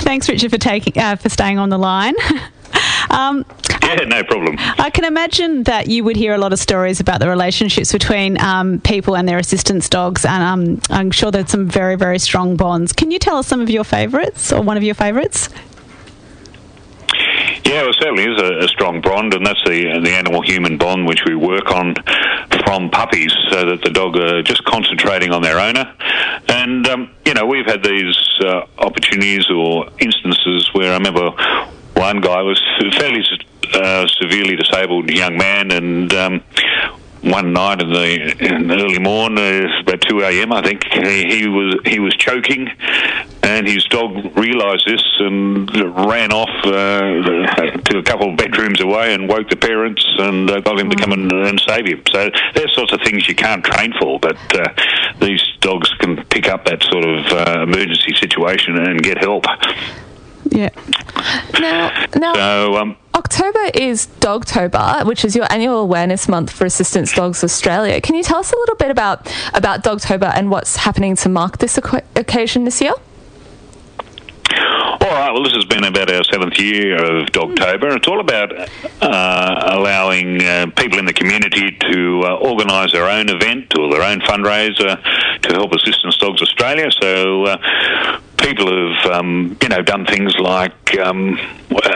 Thanks, 0.02 0.28
Richard, 0.28 0.50
for 0.50 0.58
taking 0.58 1.00
uh, 1.00 1.14
for 1.14 1.28
staying 1.28 1.60
on 1.60 1.68
the 1.68 1.78
line. 1.78 2.14
Um, 3.14 3.44
yeah, 3.82 3.94
no 4.06 4.24
problem. 4.24 4.56
I 4.58 4.90
can 4.90 5.04
imagine 5.04 5.62
that 5.64 5.88
you 5.88 6.02
would 6.04 6.16
hear 6.16 6.34
a 6.34 6.38
lot 6.38 6.52
of 6.52 6.58
stories 6.58 6.98
about 6.98 7.20
the 7.20 7.28
relationships 7.28 7.92
between 7.92 8.40
um, 8.40 8.80
people 8.80 9.16
and 9.16 9.28
their 9.28 9.38
assistance 9.38 9.88
dogs, 9.88 10.24
and 10.24 10.42
um, 10.42 10.80
I'm 10.90 11.10
sure 11.10 11.30
there's 11.30 11.50
some 11.50 11.68
very, 11.68 11.96
very 11.96 12.18
strong 12.18 12.56
bonds. 12.56 12.92
Can 12.92 13.10
you 13.10 13.18
tell 13.18 13.36
us 13.36 13.46
some 13.46 13.60
of 13.60 13.70
your 13.70 13.84
favourites 13.84 14.52
or 14.52 14.62
one 14.62 14.76
of 14.76 14.82
your 14.82 14.94
favourites? 14.94 15.48
Yeah, 17.64 17.82
well, 17.82 17.92
certainly 17.98 18.24
is 18.24 18.40
a, 18.40 18.64
a 18.64 18.68
strong 18.68 19.00
bond, 19.00 19.32
and 19.32 19.46
that's 19.46 19.62
the 19.64 20.00
the 20.02 20.10
animal-human 20.10 20.76
bond 20.76 21.06
which 21.06 21.22
we 21.24 21.34
work 21.34 21.70
on 21.70 21.94
from 22.64 22.90
puppies, 22.90 23.32
so 23.50 23.64
that 23.64 23.82
the 23.82 23.90
dog 23.90 24.16
are 24.16 24.42
just 24.42 24.64
concentrating 24.64 25.32
on 25.32 25.42
their 25.42 25.58
owner. 25.58 25.94
And 26.48 26.86
um, 26.88 27.10
you 27.26 27.34
know, 27.34 27.46
we've 27.46 27.66
had 27.66 27.82
these 27.82 28.16
uh, 28.40 28.66
opportunities 28.78 29.48
or 29.50 29.88
instances 29.98 30.68
where 30.72 30.92
I 30.92 30.96
remember 30.98 31.30
one 31.94 32.20
guy 32.20 32.42
was 32.42 32.60
fairly 32.98 33.24
uh, 33.72 34.06
severely 34.20 34.56
disabled 34.56 35.10
young 35.10 35.36
man, 35.36 35.70
and 35.70 36.12
um, 36.14 36.42
one 37.22 37.52
night 37.52 37.80
in 37.80 37.88
the, 37.90 38.36
in 38.44 38.68
the 38.68 38.74
early 38.74 38.98
morning, 38.98 39.38
uh, 39.38 39.80
about 39.80 40.00
two 40.02 40.20
a.m. 40.20 40.52
I 40.52 40.62
think 40.62 40.84
he, 40.84 41.24
he 41.36 41.48
was 41.48 41.76
he 41.86 41.98
was 41.98 42.14
choking, 42.14 42.68
and 43.42 43.66
his 43.66 43.84
dog 43.84 44.36
realised 44.36 44.84
this 44.86 45.02
and 45.20 45.70
ran 45.74 46.32
off 46.32 46.50
uh, 46.66 47.72
to 47.88 47.98
a 47.98 48.02
couple 48.02 48.30
of 48.30 48.36
bedrooms 48.36 48.80
away 48.80 49.14
and 49.14 49.28
woke 49.28 49.48
the 49.48 49.56
parents 49.56 50.04
and 50.18 50.50
uh, 50.50 50.60
got 50.60 50.78
him 50.78 50.90
to 50.90 50.96
come 50.96 51.12
and, 51.12 51.32
and 51.32 51.60
save 51.60 51.86
him. 51.86 52.02
So 52.10 52.30
there's 52.54 52.74
sorts 52.74 52.92
of 52.92 53.00
things 53.00 53.26
you 53.26 53.34
can't 53.34 53.64
train 53.64 53.94
for, 53.98 54.18
but 54.20 54.36
uh, 54.54 54.68
these 55.20 55.42
dogs 55.60 55.88
can 56.00 56.22
pick 56.26 56.48
up 56.48 56.66
that 56.66 56.82
sort 56.82 57.04
of 57.04 57.26
uh, 57.32 57.62
emergency 57.62 58.14
situation 58.20 58.76
and 58.76 59.02
get 59.02 59.18
help. 59.18 59.44
Yeah. 60.50 60.70
Now, 61.58 62.06
now 62.16 62.34
So 62.34 62.76
um, 62.76 62.96
October 63.14 63.70
is 63.74 64.08
Dogtober, 64.20 65.06
which 65.06 65.24
is 65.24 65.34
your 65.34 65.50
annual 65.50 65.80
awareness 65.80 66.28
month 66.28 66.50
for 66.50 66.64
Assistance 66.64 67.12
Dogs 67.12 67.42
Australia. 67.42 68.00
Can 68.00 68.14
you 68.14 68.22
tell 68.22 68.38
us 68.38 68.52
a 68.52 68.56
little 68.56 68.76
bit 68.76 68.90
about 68.90 69.32
about 69.54 69.82
Dogtober 69.82 70.30
and 70.34 70.50
what's 70.50 70.76
happening 70.76 71.16
to 71.16 71.28
mark 71.28 71.58
this 71.58 71.78
occasion 71.78 72.64
this 72.64 72.80
year? 72.80 72.92
All 75.04 75.10
right. 75.10 75.32
Well, 75.32 75.42
this 75.42 75.54
has 75.54 75.64
been 75.64 75.84
about 75.84 76.10
our 76.10 76.24
seventh 76.24 76.58
year 76.58 76.96
of 76.96 77.28
Dogtober. 77.28 77.84
And 77.84 77.96
it's 77.98 78.08
all 78.08 78.20
about 78.20 78.52
uh, 79.02 79.68
allowing 79.72 80.42
uh, 80.42 80.66
people 80.76 80.98
in 80.98 81.04
the 81.04 81.12
community 81.12 81.76
to 81.78 82.22
uh, 82.24 82.36
organise 82.36 82.92
their 82.92 83.08
own 83.08 83.28
event 83.28 83.76
or 83.78 83.90
their 83.90 84.02
own 84.02 84.20
fundraiser 84.20 85.00
to 85.42 85.52
help 85.52 85.72
Assistance 85.72 86.16
Dogs 86.18 86.42
Australia. 86.42 86.90
So. 87.00 87.58
People 88.44 88.68
have, 88.68 89.10
um, 89.12 89.56
you 89.62 89.68
know, 89.70 89.80
done 89.82 90.04
things 90.04 90.34
like, 90.38 90.98
um, 91.00 91.38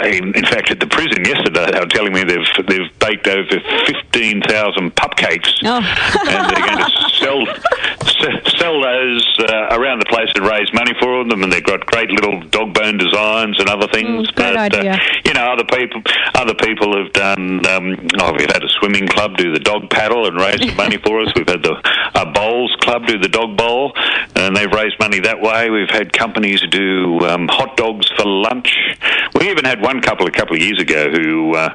in, 0.04 0.34
in 0.34 0.44
fact, 0.44 0.70
at 0.70 0.80
the 0.80 0.86
prison 0.86 1.22
yesterday, 1.24 1.70
they 1.70 1.78
were 1.78 1.86
telling 1.86 2.12
me 2.14 2.24
they've 2.24 2.66
they've 2.66 2.98
baked 2.98 3.26
over 3.28 3.60
fifteen 3.86 4.40
thousand 4.42 4.94
pupcakes, 4.96 5.52
Oh. 5.64 5.76
and 5.78 6.50
they're 6.50 6.66
going 6.66 6.78
to 6.78 6.90
sell 7.20 7.48
s- 7.48 8.58
sell 8.58 8.80
those 8.80 9.26
uh, 9.40 9.76
around 9.76 10.00
the 10.00 10.06
place 10.08 10.30
and 10.34 10.44
raise 10.46 10.72
money 10.72 10.92
for 10.98 11.22
them. 11.24 11.42
And 11.42 11.52
they've 11.52 11.62
got 11.62 11.84
great 11.86 12.10
little 12.10 12.40
dog 12.48 12.72
bone 12.72 12.96
designs 12.96 13.60
and 13.60 13.68
other 13.68 13.86
things. 13.88 14.28
Mm, 14.32 14.56
idea. 14.56 14.92
Uh, 14.94 14.98
you 15.26 15.34
know, 15.34 15.52
other 15.52 15.64
people 15.64 16.02
other 16.34 16.54
people 16.54 16.96
have 16.96 17.12
done. 17.12 17.64
Um, 17.66 18.08
oh, 18.20 18.32
we've 18.32 18.50
had 18.50 18.64
a 18.64 18.68
swimming 18.80 19.06
club 19.06 19.36
do 19.36 19.52
the 19.52 19.60
dog 19.60 19.90
paddle 19.90 20.26
and 20.26 20.36
raise 20.40 20.64
some 20.66 20.76
money 20.76 20.96
for 20.96 21.20
us. 21.20 21.30
We've 21.36 21.46
had 21.48 21.62
the 21.62 21.76
a 22.14 22.24
bowls 22.32 22.74
club 22.80 23.06
do 23.06 23.18
the 23.18 23.28
dog 23.28 23.56
bowl, 23.56 23.92
and 24.34 24.56
they've 24.56 24.72
raised 24.72 24.98
money 24.98 25.20
that 25.20 25.40
way. 25.42 25.68
We've 25.70 25.90
had 25.90 26.10
companies 26.12 26.37
do 26.42 27.20
um, 27.20 27.48
hot 27.48 27.76
dogs 27.76 28.08
for 28.16 28.24
lunch. 28.26 28.74
We 29.34 29.50
even 29.50 29.64
had 29.64 29.80
one 29.80 30.00
couple 30.00 30.26
a 30.26 30.30
couple 30.30 30.56
of 30.56 30.62
years 30.62 30.80
ago 30.80 31.10
who 31.10 31.54
uh, 31.54 31.74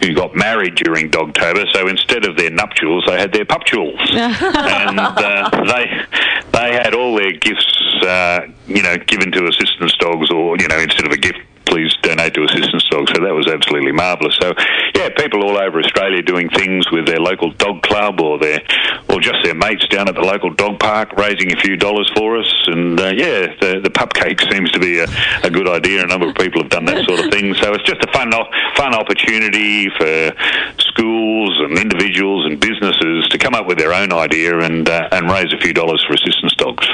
who 0.00 0.14
got 0.14 0.34
married 0.34 0.74
during 0.76 1.10
Dogtober. 1.10 1.70
So 1.72 1.88
instead 1.88 2.24
of 2.26 2.36
their 2.36 2.50
nuptials, 2.50 3.04
they 3.06 3.18
had 3.18 3.32
their 3.32 3.44
puptuals, 3.44 3.98
and 4.10 5.00
uh, 5.00 5.50
they 5.50 6.04
they 6.52 6.72
had 6.74 6.94
all 6.94 7.16
their 7.16 7.32
gifts, 7.32 7.76
uh, 8.02 8.46
you 8.66 8.82
know, 8.82 8.96
given 8.98 9.32
to 9.32 9.46
assistance 9.46 9.94
dogs, 9.98 10.30
or 10.30 10.56
you 10.58 10.68
know, 10.68 10.78
instead 10.78 11.06
of 11.06 11.12
a 11.12 11.18
gift. 11.18 11.38
Please 11.70 11.94
donate 12.02 12.34
to 12.34 12.42
assistance 12.44 12.84
dogs. 12.90 13.12
So 13.14 13.22
that 13.22 13.32
was 13.32 13.46
absolutely 13.46 13.92
marvellous. 13.92 14.36
So, 14.40 14.52
yeah, 14.96 15.08
people 15.16 15.44
all 15.44 15.56
over 15.56 15.78
Australia 15.78 16.20
doing 16.20 16.50
things 16.50 16.90
with 16.90 17.06
their 17.06 17.20
local 17.20 17.52
dog 17.52 17.82
club 17.82 18.20
or 18.20 18.38
their, 18.38 18.60
or 19.08 19.20
just 19.20 19.38
their 19.44 19.54
mates 19.54 19.86
down 19.88 20.08
at 20.08 20.16
the 20.16 20.20
local 20.20 20.50
dog 20.50 20.80
park, 20.80 21.12
raising 21.16 21.52
a 21.52 21.60
few 21.60 21.76
dollars 21.76 22.10
for 22.16 22.38
us. 22.38 22.52
And 22.66 22.98
uh, 22.98 23.12
yeah, 23.14 23.54
the 23.60 23.80
the 23.82 23.90
pupcake 23.90 24.40
seems 24.52 24.70
to 24.72 24.80
be 24.80 24.98
a, 24.98 25.06
a 25.44 25.50
good 25.50 25.68
idea. 25.68 26.02
A 26.02 26.06
number 26.06 26.28
of 26.28 26.34
people 26.34 26.60
have 26.62 26.70
done 26.70 26.84
that 26.86 27.04
sort 27.06 27.20
of 27.20 27.30
thing. 27.30 27.54
So 27.54 27.72
it's 27.72 27.84
just 27.84 28.02
a 28.02 28.10
fun 28.12 28.32
fun 28.76 28.94
opportunity 28.94 29.88
for 29.90 30.32
schools 30.78 31.60
and 31.60 31.78
individuals 31.78 32.46
and 32.46 32.58
businesses 32.58 33.28
to 33.28 33.38
come 33.38 33.54
up 33.54 33.66
with 33.66 33.78
their 33.78 33.92
own 33.92 34.12
idea 34.12 34.58
and 34.58 34.88
uh, 34.88 35.08
and 35.12 35.30
raise 35.30 35.52
a 35.52 35.58
few 35.58 35.72
dollars 35.72 36.04
for 36.06 36.14
assistance 36.14 36.54
dogs. 36.54 36.86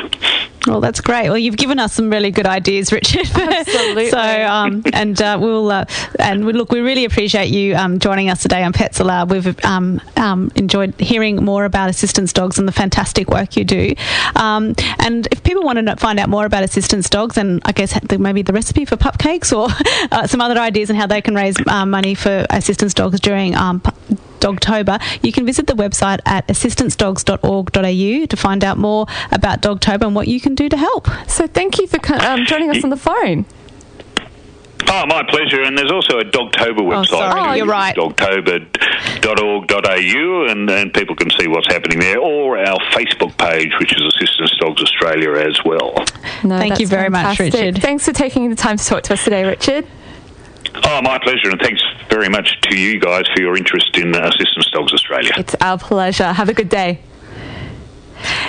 Well, 0.66 0.80
that's 0.80 1.00
great. 1.00 1.28
Well, 1.28 1.38
you've 1.38 1.56
given 1.56 1.78
us 1.78 1.92
some 1.92 2.10
really 2.10 2.32
good 2.32 2.46
ideas, 2.46 2.92
Richard. 2.92 3.26
Absolutely. 3.34 4.10
so, 4.10 4.18
um, 4.18 4.82
and 4.92 5.20
uh, 5.22 5.38
we'll 5.40 5.70
uh, 5.70 5.84
and 6.18 6.44
we, 6.44 6.52
look, 6.52 6.72
we 6.72 6.80
really 6.80 7.04
appreciate 7.04 7.50
you 7.50 7.76
um, 7.76 8.00
joining 8.00 8.30
us 8.30 8.42
today 8.42 8.64
on 8.64 8.72
Pets 8.72 8.98
Aloud. 8.98 9.30
We've 9.30 9.64
um, 9.64 10.00
um, 10.16 10.50
enjoyed 10.56 10.98
hearing 11.00 11.36
more 11.44 11.64
about 11.64 11.88
assistance 11.88 12.32
dogs 12.32 12.58
and 12.58 12.66
the 12.66 12.72
fantastic 12.72 13.28
work 13.30 13.56
you 13.56 13.64
do. 13.64 13.94
Um, 14.34 14.74
and 14.98 15.28
if 15.30 15.44
people 15.44 15.62
want 15.62 15.78
to 15.86 15.96
find 15.96 16.18
out 16.18 16.28
more 16.28 16.46
about 16.46 16.64
assistance 16.64 17.08
dogs 17.08 17.36
and 17.38 17.62
I 17.64 17.72
guess 17.72 17.96
maybe 18.18 18.42
the 18.42 18.52
recipe 18.52 18.84
for 18.84 18.96
pupcakes 18.96 19.56
or 19.56 19.68
uh, 20.10 20.26
some 20.26 20.40
other 20.40 20.58
ideas 20.58 20.90
on 20.90 20.96
how 20.96 21.06
they 21.06 21.22
can 21.22 21.34
raise 21.34 21.54
uh, 21.68 21.86
money 21.86 22.14
for 22.14 22.44
assistance 22.50 22.92
dogs 22.92 23.20
during 23.20 23.54
um, 23.54 23.80
Dogtober, 24.40 25.00
you 25.22 25.32
can 25.32 25.46
visit 25.46 25.66
the 25.66 25.74
website 25.74 26.20
at 26.26 26.46
assistancedogs.org.au 26.48 28.26
to 28.26 28.36
find 28.36 28.64
out 28.64 28.78
more 28.78 29.06
about 29.30 29.62
Dogtober 29.62 30.02
and 30.06 30.14
what 30.14 30.28
you 30.28 30.40
can 30.40 30.54
do 30.54 30.68
to 30.68 30.76
help. 30.76 31.08
So 31.28 31.46
thank 31.46 31.78
you 31.78 31.86
for 31.86 31.98
um, 32.22 32.44
joining 32.44 32.70
us 32.70 32.82
on 32.84 32.90
the 32.90 32.96
phone. 32.96 33.46
Oh, 34.88 35.04
my 35.06 35.22
pleasure. 35.28 35.62
And 35.62 35.76
there's 35.76 35.90
also 35.90 36.18
a 36.18 36.24
Dogtober 36.24 36.78
website. 36.78 37.06
sorry, 37.08 37.52
too, 37.52 37.56
you're 37.58 37.66
right. 37.66 37.96
Dogtober.org.au, 37.96 40.50
and, 40.50 40.70
and 40.70 40.94
people 40.94 41.16
can 41.16 41.30
see 41.30 41.48
what's 41.48 41.66
happening 41.66 41.98
there, 41.98 42.18
or 42.18 42.58
our 42.58 42.78
Facebook 42.92 43.36
page, 43.38 43.72
which 43.80 43.94
is 43.94 44.02
Assistance 44.02 44.54
Dogs 44.60 44.82
Australia 44.82 45.32
as 45.32 45.58
well. 45.64 45.94
No, 46.44 46.58
Thank 46.58 46.78
you 46.78 46.86
that's 46.86 46.90
very 46.90 47.08
much. 47.08 47.38
Richard. 47.38 47.78
Thanks 47.80 48.04
for 48.04 48.12
taking 48.12 48.50
the 48.50 48.56
time 48.56 48.76
to 48.76 48.84
talk 48.84 49.02
to 49.04 49.14
us 49.14 49.24
today, 49.24 49.44
Richard. 49.44 49.86
Oh, 50.74 51.02
my 51.02 51.18
pleasure, 51.18 51.50
and 51.50 51.60
thanks 51.60 51.82
very 52.08 52.28
much 52.28 52.60
to 52.62 52.78
you 52.78 53.00
guys 53.00 53.26
for 53.34 53.40
your 53.40 53.56
interest 53.56 53.96
in 53.96 54.14
uh, 54.14 54.28
Assistance 54.28 54.70
Dogs 54.72 54.92
Australia. 54.92 55.32
It's 55.36 55.54
our 55.60 55.78
pleasure. 55.78 56.32
Have 56.32 56.48
a 56.48 56.54
good 56.54 56.68
day. 56.68 57.00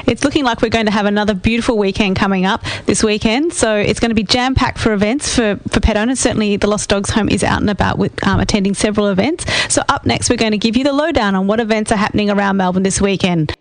It's 0.05 0.23
looking 0.23 0.45
like 0.45 0.61
we're 0.61 0.69
going 0.69 0.85
to 0.85 0.91
have 0.91 1.05
another 1.05 1.33
beautiful 1.33 1.77
weekend 1.77 2.15
coming 2.15 2.45
up 2.45 2.63
this 2.85 3.03
weekend. 3.03 3.53
So 3.53 3.75
it's 3.75 3.99
going 3.99 4.09
to 4.09 4.15
be 4.15 4.23
jam 4.23 4.55
packed 4.55 4.79
for 4.79 4.93
events 4.93 5.35
for, 5.35 5.59
for 5.69 5.79
pet 5.79 5.97
owners. 5.97 6.19
Certainly, 6.19 6.57
the 6.57 6.67
Lost 6.67 6.89
Dogs 6.89 7.09
Home 7.11 7.27
is 7.29 7.43
out 7.43 7.59
and 7.59 7.69
about 7.69 7.97
with 7.97 8.25
um, 8.25 8.39
attending 8.39 8.73
several 8.73 9.07
events. 9.07 9.45
So 9.73 9.81
up 9.89 10.05
next, 10.05 10.29
we're 10.29 10.37
going 10.37 10.53
to 10.53 10.57
give 10.57 10.77
you 10.77 10.83
the 10.83 10.93
lowdown 10.93 11.35
on 11.35 11.47
what 11.47 11.59
events 11.59 11.91
are 11.91 11.97
happening 11.97 12.29
around 12.29 12.57
Melbourne 12.57 12.83
this 12.83 13.01
weekend. 13.01 13.53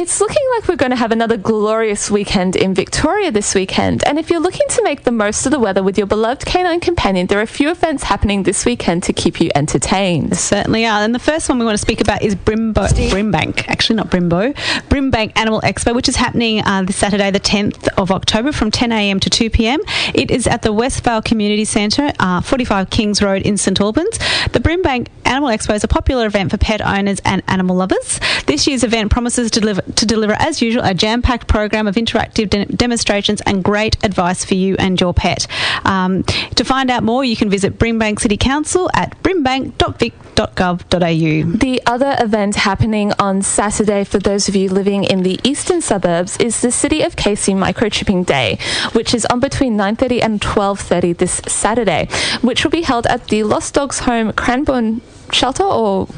It's 0.00 0.18
looking 0.18 0.42
like 0.54 0.66
we're 0.66 0.76
going 0.76 0.92
to 0.92 0.96
have 0.96 1.12
another 1.12 1.36
glorious 1.36 2.10
weekend 2.10 2.56
in 2.56 2.72
Victoria 2.72 3.30
this 3.30 3.54
weekend. 3.54 4.02
And 4.06 4.18
if 4.18 4.30
you're 4.30 4.40
looking 4.40 4.66
to 4.70 4.82
make 4.82 5.02
the 5.02 5.10
most 5.10 5.44
of 5.44 5.52
the 5.52 5.58
weather 5.58 5.82
with 5.82 5.98
your 5.98 6.06
beloved 6.06 6.46
canine 6.46 6.80
companion, 6.80 7.26
there 7.26 7.38
are 7.38 7.42
a 7.42 7.46
few 7.46 7.70
events 7.70 8.04
happening 8.04 8.44
this 8.44 8.64
weekend 8.64 9.02
to 9.02 9.12
keep 9.12 9.42
you 9.42 9.50
entertained. 9.54 10.38
Certainly 10.38 10.86
are. 10.86 11.02
And 11.02 11.14
the 11.14 11.18
first 11.18 11.50
one 11.50 11.58
we 11.58 11.66
want 11.66 11.74
to 11.74 11.82
speak 11.82 12.00
about 12.00 12.22
is 12.22 12.34
Brimbo, 12.34 12.88
Brimbank, 13.10 13.68
actually 13.68 13.96
not 13.96 14.08
Brimbo, 14.08 14.54
Brimbank 14.88 15.32
Animal 15.36 15.60
Expo, 15.60 15.94
which 15.94 16.08
is 16.08 16.16
happening 16.16 16.64
uh, 16.64 16.82
this 16.82 16.96
Saturday, 16.96 17.30
the 17.30 17.38
10th 17.38 17.86
of 17.98 18.10
October 18.10 18.52
from 18.52 18.70
10am 18.70 19.20
to 19.20 19.28
2pm. 19.28 19.80
It 20.14 20.30
is 20.30 20.46
at 20.46 20.62
the 20.62 20.72
Westvale 20.72 21.22
Community 21.22 21.66
Centre, 21.66 22.10
uh, 22.18 22.40
45 22.40 22.88
Kings 22.88 23.20
Road 23.20 23.42
in 23.42 23.58
St 23.58 23.78
Albans. 23.78 24.16
The 24.52 24.60
Brimbank 24.60 25.08
Animal 25.26 25.50
Expo 25.50 25.74
is 25.74 25.84
a 25.84 25.88
popular 25.88 26.24
event 26.24 26.50
for 26.50 26.56
pet 26.56 26.80
owners 26.80 27.20
and 27.24 27.42
animal 27.48 27.76
lovers. 27.76 28.18
This 28.46 28.66
year's 28.66 28.82
event 28.82 29.12
promises 29.12 29.50
to 29.52 29.60
deliver, 29.60 29.82
to 29.92 30.06
deliver 30.06 30.34
as 30.38 30.62
usual, 30.62 30.82
a 30.84 30.94
jam 30.94 31.22
packed 31.22 31.46
program 31.46 31.86
of 31.86 31.94
interactive 31.96 32.50
de- 32.50 32.66
demonstrations 32.66 33.40
and 33.42 33.64
great 33.64 33.96
advice 34.04 34.44
for 34.44 34.54
you 34.54 34.76
and 34.78 35.00
your 35.00 35.14
pet. 35.14 35.46
Um, 35.84 36.22
to 36.24 36.64
find 36.64 36.90
out 36.90 37.02
more, 37.02 37.24
you 37.24 37.36
can 37.36 37.50
visit 37.50 37.78
Brimbank 37.78 38.20
City 38.20 38.36
Council 38.36 38.90
at 38.94 39.20
brimbank.vic.gov.au. 39.22 41.58
The 41.58 41.82
other 41.86 42.16
event 42.18 42.56
happening 42.56 43.12
on 43.18 43.42
Saturday 43.42 44.04
for 44.04 44.18
those 44.18 44.48
of 44.48 44.56
you 44.56 44.68
living 44.68 45.04
in 45.04 45.22
the 45.22 45.38
eastern 45.44 45.80
suburbs 45.80 46.36
is 46.38 46.60
the 46.60 46.70
City 46.70 47.02
of 47.02 47.16
Casey 47.16 47.52
Microchipping 47.52 48.26
Day, 48.26 48.58
which 48.92 49.14
is 49.14 49.26
on 49.26 49.40
between 49.40 49.76
9:30 49.76 50.22
and 50.22 50.40
12:30 50.40 51.16
this 51.16 51.40
Saturday, 51.46 52.08
which 52.40 52.64
will 52.64 52.70
be 52.70 52.82
held 52.82 53.06
at 53.06 53.28
the 53.28 53.42
Lost 53.42 53.74
Dogs 53.74 54.00
Home 54.00 54.32
Cranbourne 54.32 55.00
shelter 55.32 55.64
or 55.64 56.08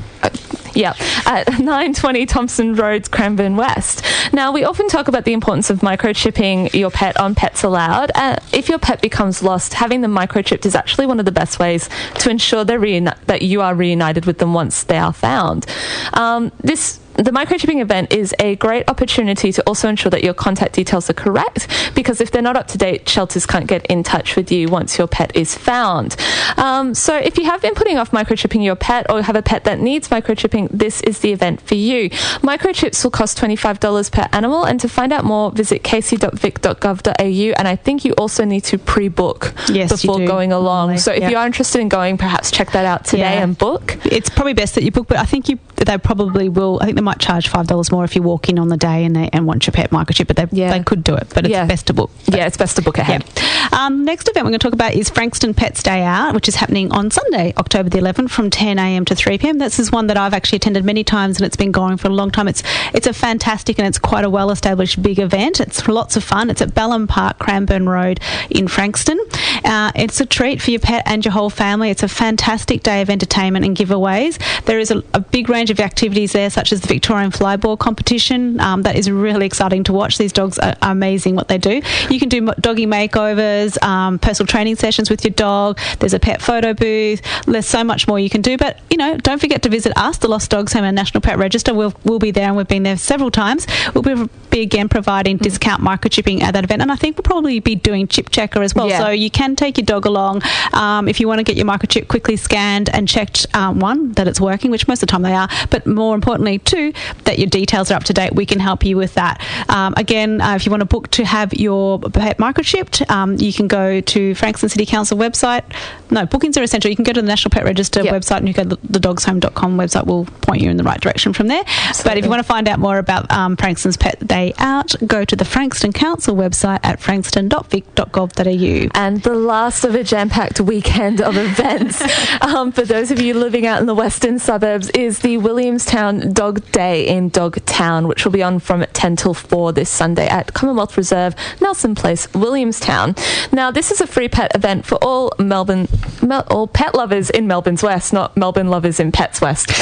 yeah, 0.74 0.94
at 1.26 1.48
920 1.58 2.26
Thompson 2.26 2.74
Road, 2.74 3.10
Cranbourne 3.10 3.56
West. 3.56 4.04
Now, 4.32 4.52
we 4.52 4.64
often 4.64 4.88
talk 4.88 5.08
about 5.08 5.24
the 5.24 5.32
importance 5.32 5.70
of 5.70 5.80
microchipping 5.80 6.74
your 6.74 6.90
pet 6.90 7.18
on 7.18 7.34
Pets 7.34 7.62
Aloud. 7.62 8.10
Uh, 8.14 8.36
if 8.52 8.68
your 8.68 8.78
pet 8.78 9.00
becomes 9.02 9.42
lost, 9.42 9.74
having 9.74 10.00
them 10.00 10.14
microchipped 10.14 10.66
is 10.66 10.74
actually 10.74 11.06
one 11.06 11.18
of 11.18 11.24
the 11.24 11.32
best 11.32 11.58
ways 11.58 11.88
to 12.20 12.30
ensure 12.30 12.64
they're 12.64 12.80
reuni- 12.80 13.18
that 13.26 13.42
you 13.42 13.60
are 13.60 13.74
reunited 13.74 14.26
with 14.26 14.38
them 14.38 14.54
once 14.54 14.84
they 14.84 14.98
are 14.98 15.12
found. 15.12 15.66
Um, 16.14 16.52
this 16.60 16.98
the 17.14 17.30
microchipping 17.30 17.80
event 17.80 18.12
is 18.12 18.34
a 18.38 18.56
great 18.56 18.88
opportunity 18.88 19.52
to 19.52 19.62
also 19.66 19.88
ensure 19.88 20.10
that 20.10 20.24
your 20.24 20.34
contact 20.34 20.74
details 20.74 21.08
are 21.10 21.14
correct 21.14 21.68
because 21.94 22.20
if 22.20 22.30
they're 22.30 22.42
not 22.42 22.56
up 22.56 22.68
to 22.68 22.78
date, 22.78 23.08
shelters 23.08 23.46
can't 23.46 23.66
get 23.66 23.84
in 23.86 24.02
touch 24.02 24.34
with 24.36 24.50
you 24.50 24.68
once 24.68 24.96
your 24.98 25.06
pet 25.06 25.34
is 25.36 25.56
found. 25.56 26.16
Um, 26.56 26.94
so 26.94 27.16
if 27.16 27.36
you 27.38 27.44
have 27.44 27.60
been 27.62 27.74
putting 27.74 27.98
off 27.98 28.10
microchipping 28.12 28.64
your 28.64 28.76
pet 28.76 29.06
or 29.10 29.22
have 29.22 29.36
a 29.36 29.42
pet 29.42 29.64
that 29.64 29.78
needs 29.80 30.08
microchipping, 30.08 30.68
this 30.70 31.00
is 31.02 31.20
the 31.20 31.32
event 31.32 31.60
for 31.60 31.74
you. 31.74 32.10
Microchips 32.40 33.02
will 33.04 33.10
cost 33.10 33.38
$25 33.38 34.10
per 34.12 34.28
animal, 34.32 34.64
and 34.64 34.80
to 34.80 34.88
find 34.88 35.12
out 35.12 35.24
more, 35.24 35.50
visit 35.52 35.82
casey.vic.gov.au. 35.84 37.52
And 37.58 37.68
I 37.68 37.76
think 37.76 38.04
you 38.04 38.12
also 38.14 38.44
need 38.44 38.64
to 38.64 38.78
pre 38.78 39.08
book 39.08 39.54
Yes, 39.68 39.90
you 39.90 39.96
before 40.08 40.18
do. 40.18 40.26
going 40.26 40.52
along. 40.52 40.72
Normally, 40.88 40.98
So 40.98 41.12
if 41.12 41.20
yeah. 41.22 41.28
you 41.30 41.36
are 41.36 41.46
interested 41.46 41.80
in 41.80 41.88
going, 41.88 42.16
perhaps 42.18 42.50
check 42.50 42.72
that 42.72 42.84
out 42.86 43.04
today 43.04 43.34
Yeah. 43.34 43.42
and 43.42 43.56
book. 43.56 43.98
It's 44.04 44.30
probably 44.30 44.54
best 44.54 44.74
that 44.76 44.82
you 44.84 44.90
book, 44.90 45.06
but 45.08 45.18
I 45.18 45.24
think 45.24 45.48
you 45.48 45.58
they 45.86 45.98
probably 45.98 46.48
will. 46.48 46.78
I 46.80 46.84
think 46.86 46.96
they 46.96 47.02
might 47.02 47.18
charge 47.18 47.48
five 47.48 47.66
dollars 47.66 47.90
more 47.92 48.04
if 48.04 48.14
you 48.16 48.22
walk 48.22 48.48
in 48.48 48.58
on 48.58 48.68
the 48.68 48.76
day 48.76 49.04
and 49.04 49.14
they 49.16 49.28
and 49.32 49.46
want 49.46 49.66
your 49.66 49.72
pet 49.72 49.90
microchip, 49.90 50.26
but 50.26 50.36
they 50.36 50.46
Yeah. 50.50 50.76
they 50.76 50.82
could 50.84 51.02
do 51.04 51.14
it. 51.14 51.28
But 51.34 51.44
it's 51.44 51.52
Yeah. 51.52 51.64
best 51.66 51.86
to 51.86 51.94
book. 51.94 52.10
Yeah, 52.26 52.46
it's 52.46 52.56
best 52.56 52.76
to 52.76 52.82
book 52.82 52.98
ahead. 52.98 53.24
Um, 53.72 54.04
next 54.04 54.28
event 54.28 54.44
we're 54.44 54.50
going 54.50 54.58
to 54.60 54.64
talk 54.66 54.72
about 54.74 54.94
is 54.94 55.08
Frankston 55.10 55.54
Pets 55.54 55.82
Day 55.82 56.02
Out, 56.02 56.34
which 56.34 56.48
is 56.48 56.56
happening 56.56 56.90
on 56.92 57.10
Sunday, 57.10 57.54
October 57.56 57.88
the 57.88 57.98
11th, 57.98 58.30
from 58.30 58.50
10 58.50 58.78
a.m. 58.78 59.04
to 59.06 59.14
3 59.14 59.38
p.m. 59.38 59.58
This 59.58 59.78
is 59.78 59.90
one 59.92 60.06
that 60.08 60.16
I've 60.16 60.34
actually 60.34 60.56
attended 60.56 60.84
many 60.84 61.04
times, 61.04 61.36
and 61.38 61.46
it's 61.46 61.56
been 61.56 61.72
going 61.72 61.96
for 61.96 62.08
a 62.08 62.12
long 62.12 62.30
time. 62.30 62.48
It's 62.48 62.62
it's 62.92 63.06
a 63.06 63.12
fantastic 63.12 63.78
and 63.78 63.86
it's 63.86 63.98
quite 63.98 64.24
a 64.24 64.30
well-established 64.30 65.02
big 65.02 65.18
event. 65.18 65.60
It's 65.60 65.86
lots 65.88 66.16
of 66.16 66.24
fun. 66.24 66.50
It's 66.50 66.60
at 66.62 66.74
Ballam 66.74 67.08
Park, 67.08 67.38
Cranbourne 67.38 67.88
Road 67.88 68.20
in 68.50 68.68
Frankston. 68.68 69.18
Uh, 69.64 69.90
it's 69.94 70.20
a 70.20 70.26
treat 70.26 70.60
for 70.60 70.70
your 70.70 70.80
pet 70.80 71.02
and 71.06 71.24
your 71.24 71.32
whole 71.32 71.50
family. 71.50 71.90
It's 71.90 72.02
a 72.02 72.08
fantastic 72.08 72.82
day 72.82 73.00
of 73.02 73.08
entertainment 73.10 73.64
and 73.64 73.76
giveaways. 73.76 74.38
There 74.64 74.78
is 74.78 74.90
a, 74.90 75.02
a 75.14 75.20
big 75.20 75.48
range 75.48 75.70
of 75.72 75.80
activities 75.80 76.32
there, 76.32 76.50
such 76.50 76.72
as 76.72 76.80
the 76.80 76.88
Victorian 76.88 77.30
Flyball 77.30 77.78
competition. 77.78 78.60
Um, 78.60 78.82
that 78.82 78.96
is 78.96 79.10
really 79.10 79.46
exciting 79.46 79.84
to 79.84 79.92
watch. 79.92 80.18
These 80.18 80.32
dogs 80.32 80.58
are, 80.58 80.74
amazing 80.82 81.34
what 81.34 81.48
they 81.48 81.58
do. 81.58 81.80
You 82.10 82.18
can 82.18 82.28
do 82.28 82.46
doggy 82.60 82.86
makeovers, 82.86 83.82
um, 83.82 84.18
personal 84.18 84.46
training 84.46 84.76
sessions 84.76 85.10
with 85.10 85.24
your 85.24 85.32
dog. 85.32 85.78
There's 85.98 86.14
a 86.14 86.20
pet 86.20 86.42
photo 86.42 86.74
booth. 86.74 87.22
There's 87.46 87.66
so 87.66 87.84
much 87.84 88.06
more 88.06 88.18
you 88.18 88.30
can 88.30 88.42
do. 88.42 88.56
But 88.56 88.80
you 88.90 88.96
know, 88.96 89.16
don't 89.16 89.40
forget 89.40 89.62
to 89.62 89.68
visit 89.68 89.92
us, 89.96 90.18
the 90.18 90.28
Lost 90.28 90.50
Dogs 90.50 90.72
Home 90.72 90.84
and 90.84 90.94
National 90.94 91.20
Pet 91.20 91.38
Register. 91.38 91.74
We'll 91.74 91.94
we'll 92.04 92.18
be 92.18 92.30
there, 92.30 92.46
and 92.46 92.56
we've 92.56 92.68
been 92.68 92.82
there 92.82 92.96
several 92.96 93.30
times. 93.30 93.66
We'll 93.94 94.02
be, 94.02 94.28
be 94.50 94.60
again 94.60 94.88
providing 94.88 95.38
discount 95.38 95.82
microchipping 95.82 96.42
at 96.42 96.54
that 96.54 96.64
event, 96.64 96.82
and 96.82 96.92
I 96.92 96.96
think 96.96 97.16
we'll 97.16 97.22
probably 97.22 97.60
be 97.60 97.74
doing 97.74 98.06
chip 98.06 98.30
checker 98.30 98.62
as 98.62 98.74
well. 98.74 98.88
Yeah. 98.88 98.98
So 98.98 99.10
you 99.10 99.30
can 99.30 99.56
take 99.56 99.78
your 99.78 99.86
dog 99.86 100.06
along 100.06 100.42
um, 100.72 101.08
if 101.08 101.20
you 101.20 101.28
want 101.28 101.38
to 101.38 101.44
get 101.44 101.56
your 101.56 101.66
microchip 101.66 102.08
quickly 102.08 102.36
scanned 102.36 102.88
and 102.90 103.08
checked. 103.08 103.46
Um, 103.54 103.80
one 103.80 104.12
that 104.12 104.28
it's 104.28 104.40
working, 104.40 104.70
which 104.70 104.86
most 104.88 105.02
of 105.02 105.08
the 105.08 105.12
time 105.12 105.22
they 105.22 105.34
are, 105.34 105.48
but 105.70 105.86
more 105.86 106.14
importantly, 106.14 106.58
too, 106.58 106.92
that 107.24 107.38
your 107.38 107.48
details 107.48 107.90
are 107.90 107.94
up 107.94 108.04
to 108.04 108.12
date. 108.12 108.34
We 108.34 108.46
can 108.46 108.60
help 108.60 108.84
you 108.84 108.96
with 108.96 109.14
that. 109.14 109.40
Um, 109.68 109.94
again, 109.96 110.40
uh, 110.40 110.54
if 110.54 110.64
you 110.66 110.70
want 110.70 110.80
to 110.80 110.86
book 110.86 111.08
to 111.12 111.24
have 111.24 111.52
your 111.54 111.98
pet 111.98 112.38
microchipped, 112.38 113.08
um, 113.10 113.36
you 113.36 113.52
can 113.52 113.68
go 113.68 114.00
to 114.00 114.34
Frankston 114.34 114.68
City 114.68 114.86
Council 114.86 115.16
website. 115.18 115.64
No, 116.10 116.26
bookings 116.26 116.56
are 116.56 116.62
essential. 116.62 116.90
You 116.90 116.96
can 116.96 117.04
go 117.04 117.12
to 117.12 117.20
the 117.22 117.26
National 117.26 117.50
Pet 117.50 117.64
Register 117.64 118.02
Yep. 118.02 118.14
website 118.14 118.38
and 118.38 118.48
you 118.48 118.54
go 118.54 118.64
to 118.64 118.78
the 118.88 118.98
dogshome.com 119.00 119.76
website. 119.76 120.06
will 120.06 120.24
point 120.42 120.60
you 120.62 120.70
in 120.70 120.76
the 120.76 120.82
right 120.84 121.00
direction 121.00 121.32
from 121.32 121.48
there. 121.48 121.64
But 122.04 122.16
if 122.18 122.24
you 122.24 122.30
want 122.30 122.40
to 122.40 122.44
find 122.48 122.68
out 122.68 122.78
more 122.78 122.98
about 122.98 123.30
um, 123.30 123.56
Frankston's 123.56 123.96
Pet 123.96 124.26
Day 124.26 124.52
Out, 124.58 124.94
go 125.06 125.24
to 125.24 125.36
the 125.36 125.44
Frankston 125.44 125.92
Council 125.92 126.34
website 126.36 126.80
at 126.82 127.00
frankston.vic.gov.au. 127.00 128.88
and 128.94 129.22
the 129.22 129.34
last 129.34 129.84
of 129.84 129.94
a 129.94 130.04
jam-packed 130.04 130.60
weekend 130.60 131.20
of 131.20 131.36
events 131.36 132.02
um, 132.42 132.72
for 132.72 132.82
those 132.82 133.10
of 133.10 133.20
you 133.20 133.34
living 133.34 133.66
out 133.66 133.80
in 133.80 133.86
the 133.86 133.94
western 133.94 134.38
suburbs 134.38 134.90
is 134.90 135.20
the 135.20 135.36
Williamstown 135.42 136.32
Dog 136.32 136.70
Day 136.72 137.06
in 137.06 137.28
Dogtown, 137.28 138.06
which 138.06 138.24
will 138.24 138.32
be 138.32 138.42
on 138.42 138.58
from 138.60 138.84
10 138.92 139.16
till 139.16 139.34
4 139.34 139.72
this 139.72 139.90
Sunday 139.90 140.28
at 140.28 140.54
Commonwealth 140.54 140.96
Reserve, 140.96 141.34
Nelson 141.60 141.94
Place, 141.94 142.32
Williamstown. 142.32 143.14
Now, 143.50 143.70
this 143.70 143.90
is 143.90 144.00
a 144.00 144.06
free 144.06 144.28
pet 144.28 144.54
event 144.54 144.86
for 144.86 144.96
all 145.02 145.32
Melbourne, 145.38 145.88
Mel- 146.22 146.46
all 146.50 146.66
pet 146.66 146.94
lovers 146.94 147.30
in 147.30 147.46
Melbourne's 147.46 147.82
West, 147.82 148.12
not 148.12 148.36
Melbourne 148.36 148.68
lovers 148.68 149.00
in 149.00 149.12
Pets 149.12 149.40
West. 149.40 149.70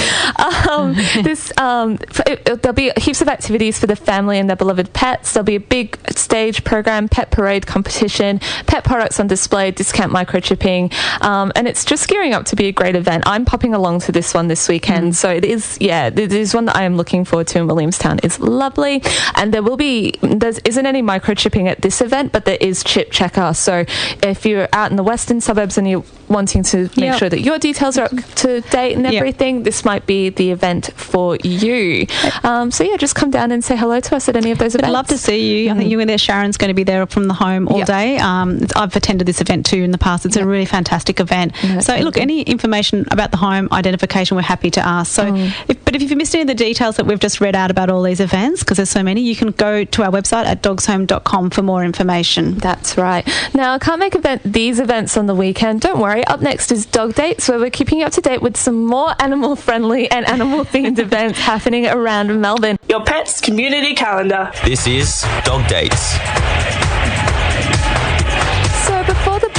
Um, 0.70 0.94
this 1.22 1.53
um, 1.59 1.98
it- 2.26 2.44
there'll 2.62 2.72
be 2.74 2.92
heaps 2.96 3.20
of 3.20 3.29
activities 3.29 3.79
for 3.79 3.87
the 3.87 3.96
family 3.96 4.38
and 4.38 4.48
their 4.48 4.57
beloved 4.57 4.92
pets. 4.92 5.33
There'll 5.33 5.44
be 5.44 5.57
a 5.57 5.61
big 5.61 5.98
stage 6.16 6.64
program, 6.64 7.09
pet 7.09 7.31
parade 7.31 7.66
competition, 7.66 8.38
pet 8.66 8.85
products 8.85 9.18
on 9.20 9.26
display, 9.26 9.70
discount 9.70 10.12
microchipping, 10.12 10.92
um, 11.22 11.50
and 11.57 11.66
it's 11.66 11.85
just 11.85 12.09
gearing 12.09 12.35
up 12.35 12.44
to 12.46 12.57
be 12.57 12.66
a 12.66 12.72
great 12.72 12.94
event. 12.96 13.24
I'm 13.26 13.44
popping 13.44 13.74
along 13.74 14.00
to 14.00 14.12
this 14.12 14.33
one 14.35 14.48
this 14.48 14.68
weekend, 14.68 15.16
so 15.16 15.31
it 15.31 15.44
is 15.44 15.76
yeah, 15.81 16.07
it 16.07 16.33
is 16.33 16.55
one 16.55 16.66
that 16.66 16.76
I 16.76 16.83
am 16.85 16.96
looking 16.96 17.24
forward 17.24 17.48
to 17.48 17.59
in 17.59 17.66
Williamstown. 17.66 18.20
It's 18.22 18.38
lovely, 18.38 19.03
and 19.35 19.53
there 19.53 19.62
will 19.62 19.76
be 19.76 20.14
there 20.22 20.53
isn't 20.64 20.87
any 20.87 21.03
microchipping 21.03 21.68
at 21.68 21.83
this 21.83 22.00
event, 22.00 22.33
but 22.33 22.44
there 22.44 22.59
is 22.61 22.85
chip 22.85 23.11
checker. 23.11 23.55
So 23.55 23.85
if 24.22 24.46
you're 24.46 24.68
out 24.72 24.90
in 24.90 24.96
the 24.96 25.03
western 25.05 25.40
suburbs 25.40 25.76
and 25.79 25.88
you're 25.88 26.05
wanting 26.31 26.62
to 26.62 26.83
make 26.97 26.97
Yep. 26.97 27.19
sure 27.19 27.29
that 27.29 27.40
your 27.40 27.59
details 27.59 27.99
are 27.99 28.05
up 28.05 28.12
to 28.37 28.61
date 28.62 28.95
and 28.97 29.05
Yep. 29.05 29.14
everything, 29.14 29.62
this 29.64 29.85
might 29.85 30.07
be 30.07 30.31
the 30.31 30.51
event 30.51 30.90
for 30.95 31.37
you. 31.43 32.07
Um, 32.45 32.71
so 32.71 32.85
yeah, 32.85 32.97
just 32.97 33.14
come 33.14 33.31
down 33.31 33.51
and 33.51 33.62
say 33.64 33.77
hello 33.77 34.01
to 34.01 34.16
us 34.16 34.29
at 34.29 34.37
any 34.37 34.51
of 34.51 34.59
those 34.59 34.75
events. 34.75 34.88
I'd 34.88 34.93
love 34.93 35.09
to 35.09 35.19
see 35.19 35.64
you. 35.64 35.71
I 35.71 35.75
think 35.77 35.90
you 35.90 36.01
and 36.01 36.09
there. 36.09 36.19
Sharon's 36.19 36.57
going 36.57 36.69
to 36.69 36.75
be 36.75 36.85
there 36.85 37.05
from 37.07 37.27
the 37.29 37.35
home 37.35 37.66
all 37.69 37.79
Yep. 37.79 37.87
day. 37.87 38.19
Um, 38.19 38.61
I've 38.77 38.95
attended 38.95 39.27
this 39.27 39.40
event 39.40 39.66
too 39.66 39.83
in 39.83 39.90
the 39.90 39.99
past. 39.99 40.25
It's 40.27 40.37
a 40.37 40.45
really 40.47 40.66
fantastic 40.66 41.19
event. 41.21 41.53
So, 41.81 41.97
look, 41.97 42.16
any 42.19 42.43
information 42.43 43.07
about 43.11 43.31
the 43.33 43.37
home 43.38 43.69
identification, 43.73 44.37
we're 44.37 44.43
happy 44.43 44.71
to 44.71 44.87
ask. 44.87 45.12
So, 45.12 45.25
Mm. 45.25 45.53
if, 45.69 45.85
but 45.85 45.97
if 45.97 46.03
you've 46.03 46.16
missed 46.16 46.35
any 46.35 46.43
of 46.43 46.49
the 46.49 46.55
details 46.55 46.97
that 46.97 47.07
we've 47.07 47.19
just 47.19 47.40
read 47.40 47.57
out 47.57 47.71
about 47.71 47.90
all 47.90 48.03
these 48.03 48.21
events, 48.21 48.61
because 48.61 48.77
there's 48.77 48.90
so 48.90 49.03
many, 49.03 49.21
you 49.23 49.35
can 49.35 49.51
go 49.53 49.85
to 49.85 50.03
our 50.05 50.11
website 50.11 50.45
at 50.47 50.62
dogshome.com 50.62 51.51
for 51.51 51.62
more 51.62 51.85
information. 51.85 52.55
That's 52.59 52.97
right. 52.97 53.27
Now, 53.55 53.75
I 53.75 53.79
can't 53.79 53.99
make 53.99 54.14
event 54.14 54.43
these 54.45 54.79
events 54.79 55.16
on 55.16 55.27
the 55.27 55.35
weekend. 55.35 55.81
Don't 55.81 55.99
worry. 55.99 56.20
Up 56.27 56.41
next 56.41 56.73
is 56.73 56.87
Dog 56.87 57.15
Dates, 57.15 57.49
where 57.49 57.59
we're 57.59 57.71
keeping 57.71 58.01
you 58.01 58.07
up 58.07 58.13
to 58.13 58.21
date 58.21 58.43
with 58.43 58.57
some 58.57 58.85
more 58.85 59.15
animal 59.21 59.57
friendly 59.57 60.11
and 60.11 60.27
animal 60.29 60.65
themed 60.65 60.99
events 61.07 61.39
happening 61.39 61.87
around 61.87 62.41
Melbourne. 62.41 62.79
Your 62.89 63.05
pet's 63.05 63.41
community 63.41 63.95
calendar. 63.95 64.51
This 64.65 64.87
is 64.87 65.25
Dog 65.45 65.69
Dates. 65.69 66.17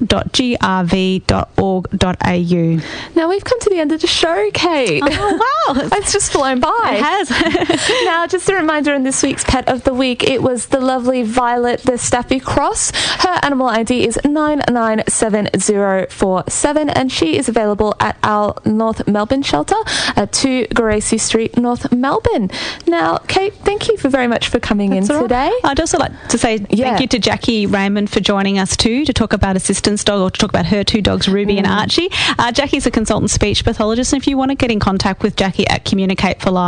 Now 3.16 3.30
we've 3.30 3.44
come 3.44 3.60
to 3.60 3.70
the 3.70 3.80
end 3.80 3.92
of 3.92 4.02
the 4.02 4.08
show, 4.08 4.50
Kate. 4.54 5.04
Oh, 5.06 5.66
wow. 5.68 5.82
it's 5.94 6.14
just 6.14 6.32
flown 6.32 6.60
by. 6.60 6.69
It 6.84 7.02
has. 7.04 7.30
now, 8.06 8.26
just 8.28 8.48
a 8.50 8.56
reminder 8.56 8.94
in 8.94 9.04
this 9.04 9.22
week's 9.24 9.44
Pet 9.44 9.68
of 9.70 9.84
the 9.84 9.94
Week, 9.94 10.24
it 10.24 10.42
was 10.42 10.68
the 10.68 10.80
lovely 10.80 11.24
Violet 11.24 11.82
the 11.82 11.98
Staffy 11.98 12.40
Cross. 12.40 12.92
Her 13.24 13.40
animal 13.44 13.68
ID 13.68 14.06
is 14.08 14.18
997047 14.24 16.90
and 16.90 17.12
she 17.12 17.38
is 17.38 17.50
available 17.50 17.96
at 18.00 18.18
our 18.24 18.56
North 18.66 19.08
Melbourne 19.08 19.42
shelter 19.44 19.76
at 20.16 20.32
2 20.32 20.68
Gracie 20.74 21.18
Street, 21.18 21.58
North 21.58 21.92
Melbourne. 21.92 22.50
Now, 22.88 23.18
Kate, 23.28 23.54
thank 23.54 23.88
you 23.88 23.98
for 23.98 24.10
very 24.10 24.28
much 24.28 24.48
for 24.50 24.60
coming 24.60 24.92
That's 24.92 25.10
in 25.10 25.16
right. 25.16 25.22
today. 25.24 25.52
I'd 25.64 25.80
also 25.80 25.98
like 25.98 26.12
to 26.30 26.38
say 26.38 26.66
Yeah. 26.70 26.90
thank 26.90 27.02
you 27.02 27.08
to 27.08 27.20
Jackie 27.20 27.66
Raymond 27.66 28.10
for 28.10 28.20
joining 28.20 28.60
us 28.60 28.76
too 28.78 29.06
to 29.06 29.14
talk 29.14 29.34
about 29.34 29.56
assistance 29.56 30.04
dog 30.04 30.22
or 30.22 30.30
to 30.32 30.40
talk 30.40 30.50
about 30.50 30.66
her 30.68 30.84
two 30.84 31.02
dogs, 31.02 31.28
Ruby 31.28 31.58
and 31.58 31.68
Archie. 31.68 32.10
Uh, 32.38 32.52
Jackie's 32.52 32.86
a 32.86 32.92
consultant 32.92 33.32
speech 33.32 33.64
pathologist, 33.64 34.14
and 34.14 34.22
if 34.22 34.28
you 34.28 34.38
want 34.38 34.52
to 34.52 34.56
get 34.56 34.72
in 34.72 34.80
contact 34.80 35.24
with 35.24 35.36
Jackie 35.36 35.68
at 35.68 35.86
Communicate 35.86 36.42
for 36.42 36.52
Life, 36.52 36.59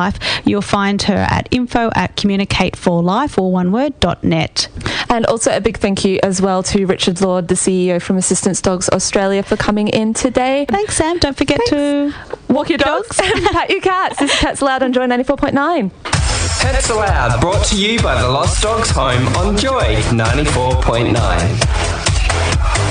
you'll 0.46 0.62
find 0.62 1.02
her 1.04 1.26
at 1.30 1.48
info 1.52 1.92
at 1.96 2.16
communicateforlife, 2.16 3.38
all 3.38 3.52
one 3.52 3.72
word, 3.72 4.00
dot 4.00 4.24
net. 4.24 4.68
And 5.10 5.26
also 5.26 5.56
a 5.56 5.60
big 5.60 5.78
thank 5.78 6.06
you 6.06 6.20
as 6.24 6.42
well 6.42 6.64
to 6.64 6.86
Richard 6.86 7.22
Lord, 7.22 7.48
the 7.48 7.56
CEO 7.56 8.02
from 8.02 8.18
Assistance 8.18 8.62
Dogs 8.62 8.90
Australia, 8.90 9.44
for 9.44 9.58
coming 9.58 9.90
in 9.90 10.14
today. 10.14 10.66
Thanks, 10.70 10.96
Sam. 10.96 11.18
Don't 11.18 11.38
forget 11.38 11.60
to 11.68 12.14
Walk 12.52 12.70
your 12.70 12.78
dogs 12.78 13.20
and 13.24 13.46
pat 13.46 13.70
your 13.70 13.80
cats. 13.80 14.20
This 14.20 14.34
is 14.34 14.40
Pets 14.40 14.60
Aloud 14.62 14.84
on 14.84 14.92
Joy 14.92 15.08
94.9. 15.08 15.90
Pets 16.62 16.90
Aloud, 16.90 17.40
brought 17.40 17.66
to 17.68 17.82
you 17.82 17.98
by 18.02 18.22
the 18.22 18.28
Lost 18.28 18.62
Dogs 18.62 18.90
Home 18.92 19.26
on 19.38 19.56
Joy 19.56 19.96
94.9. 20.12 22.91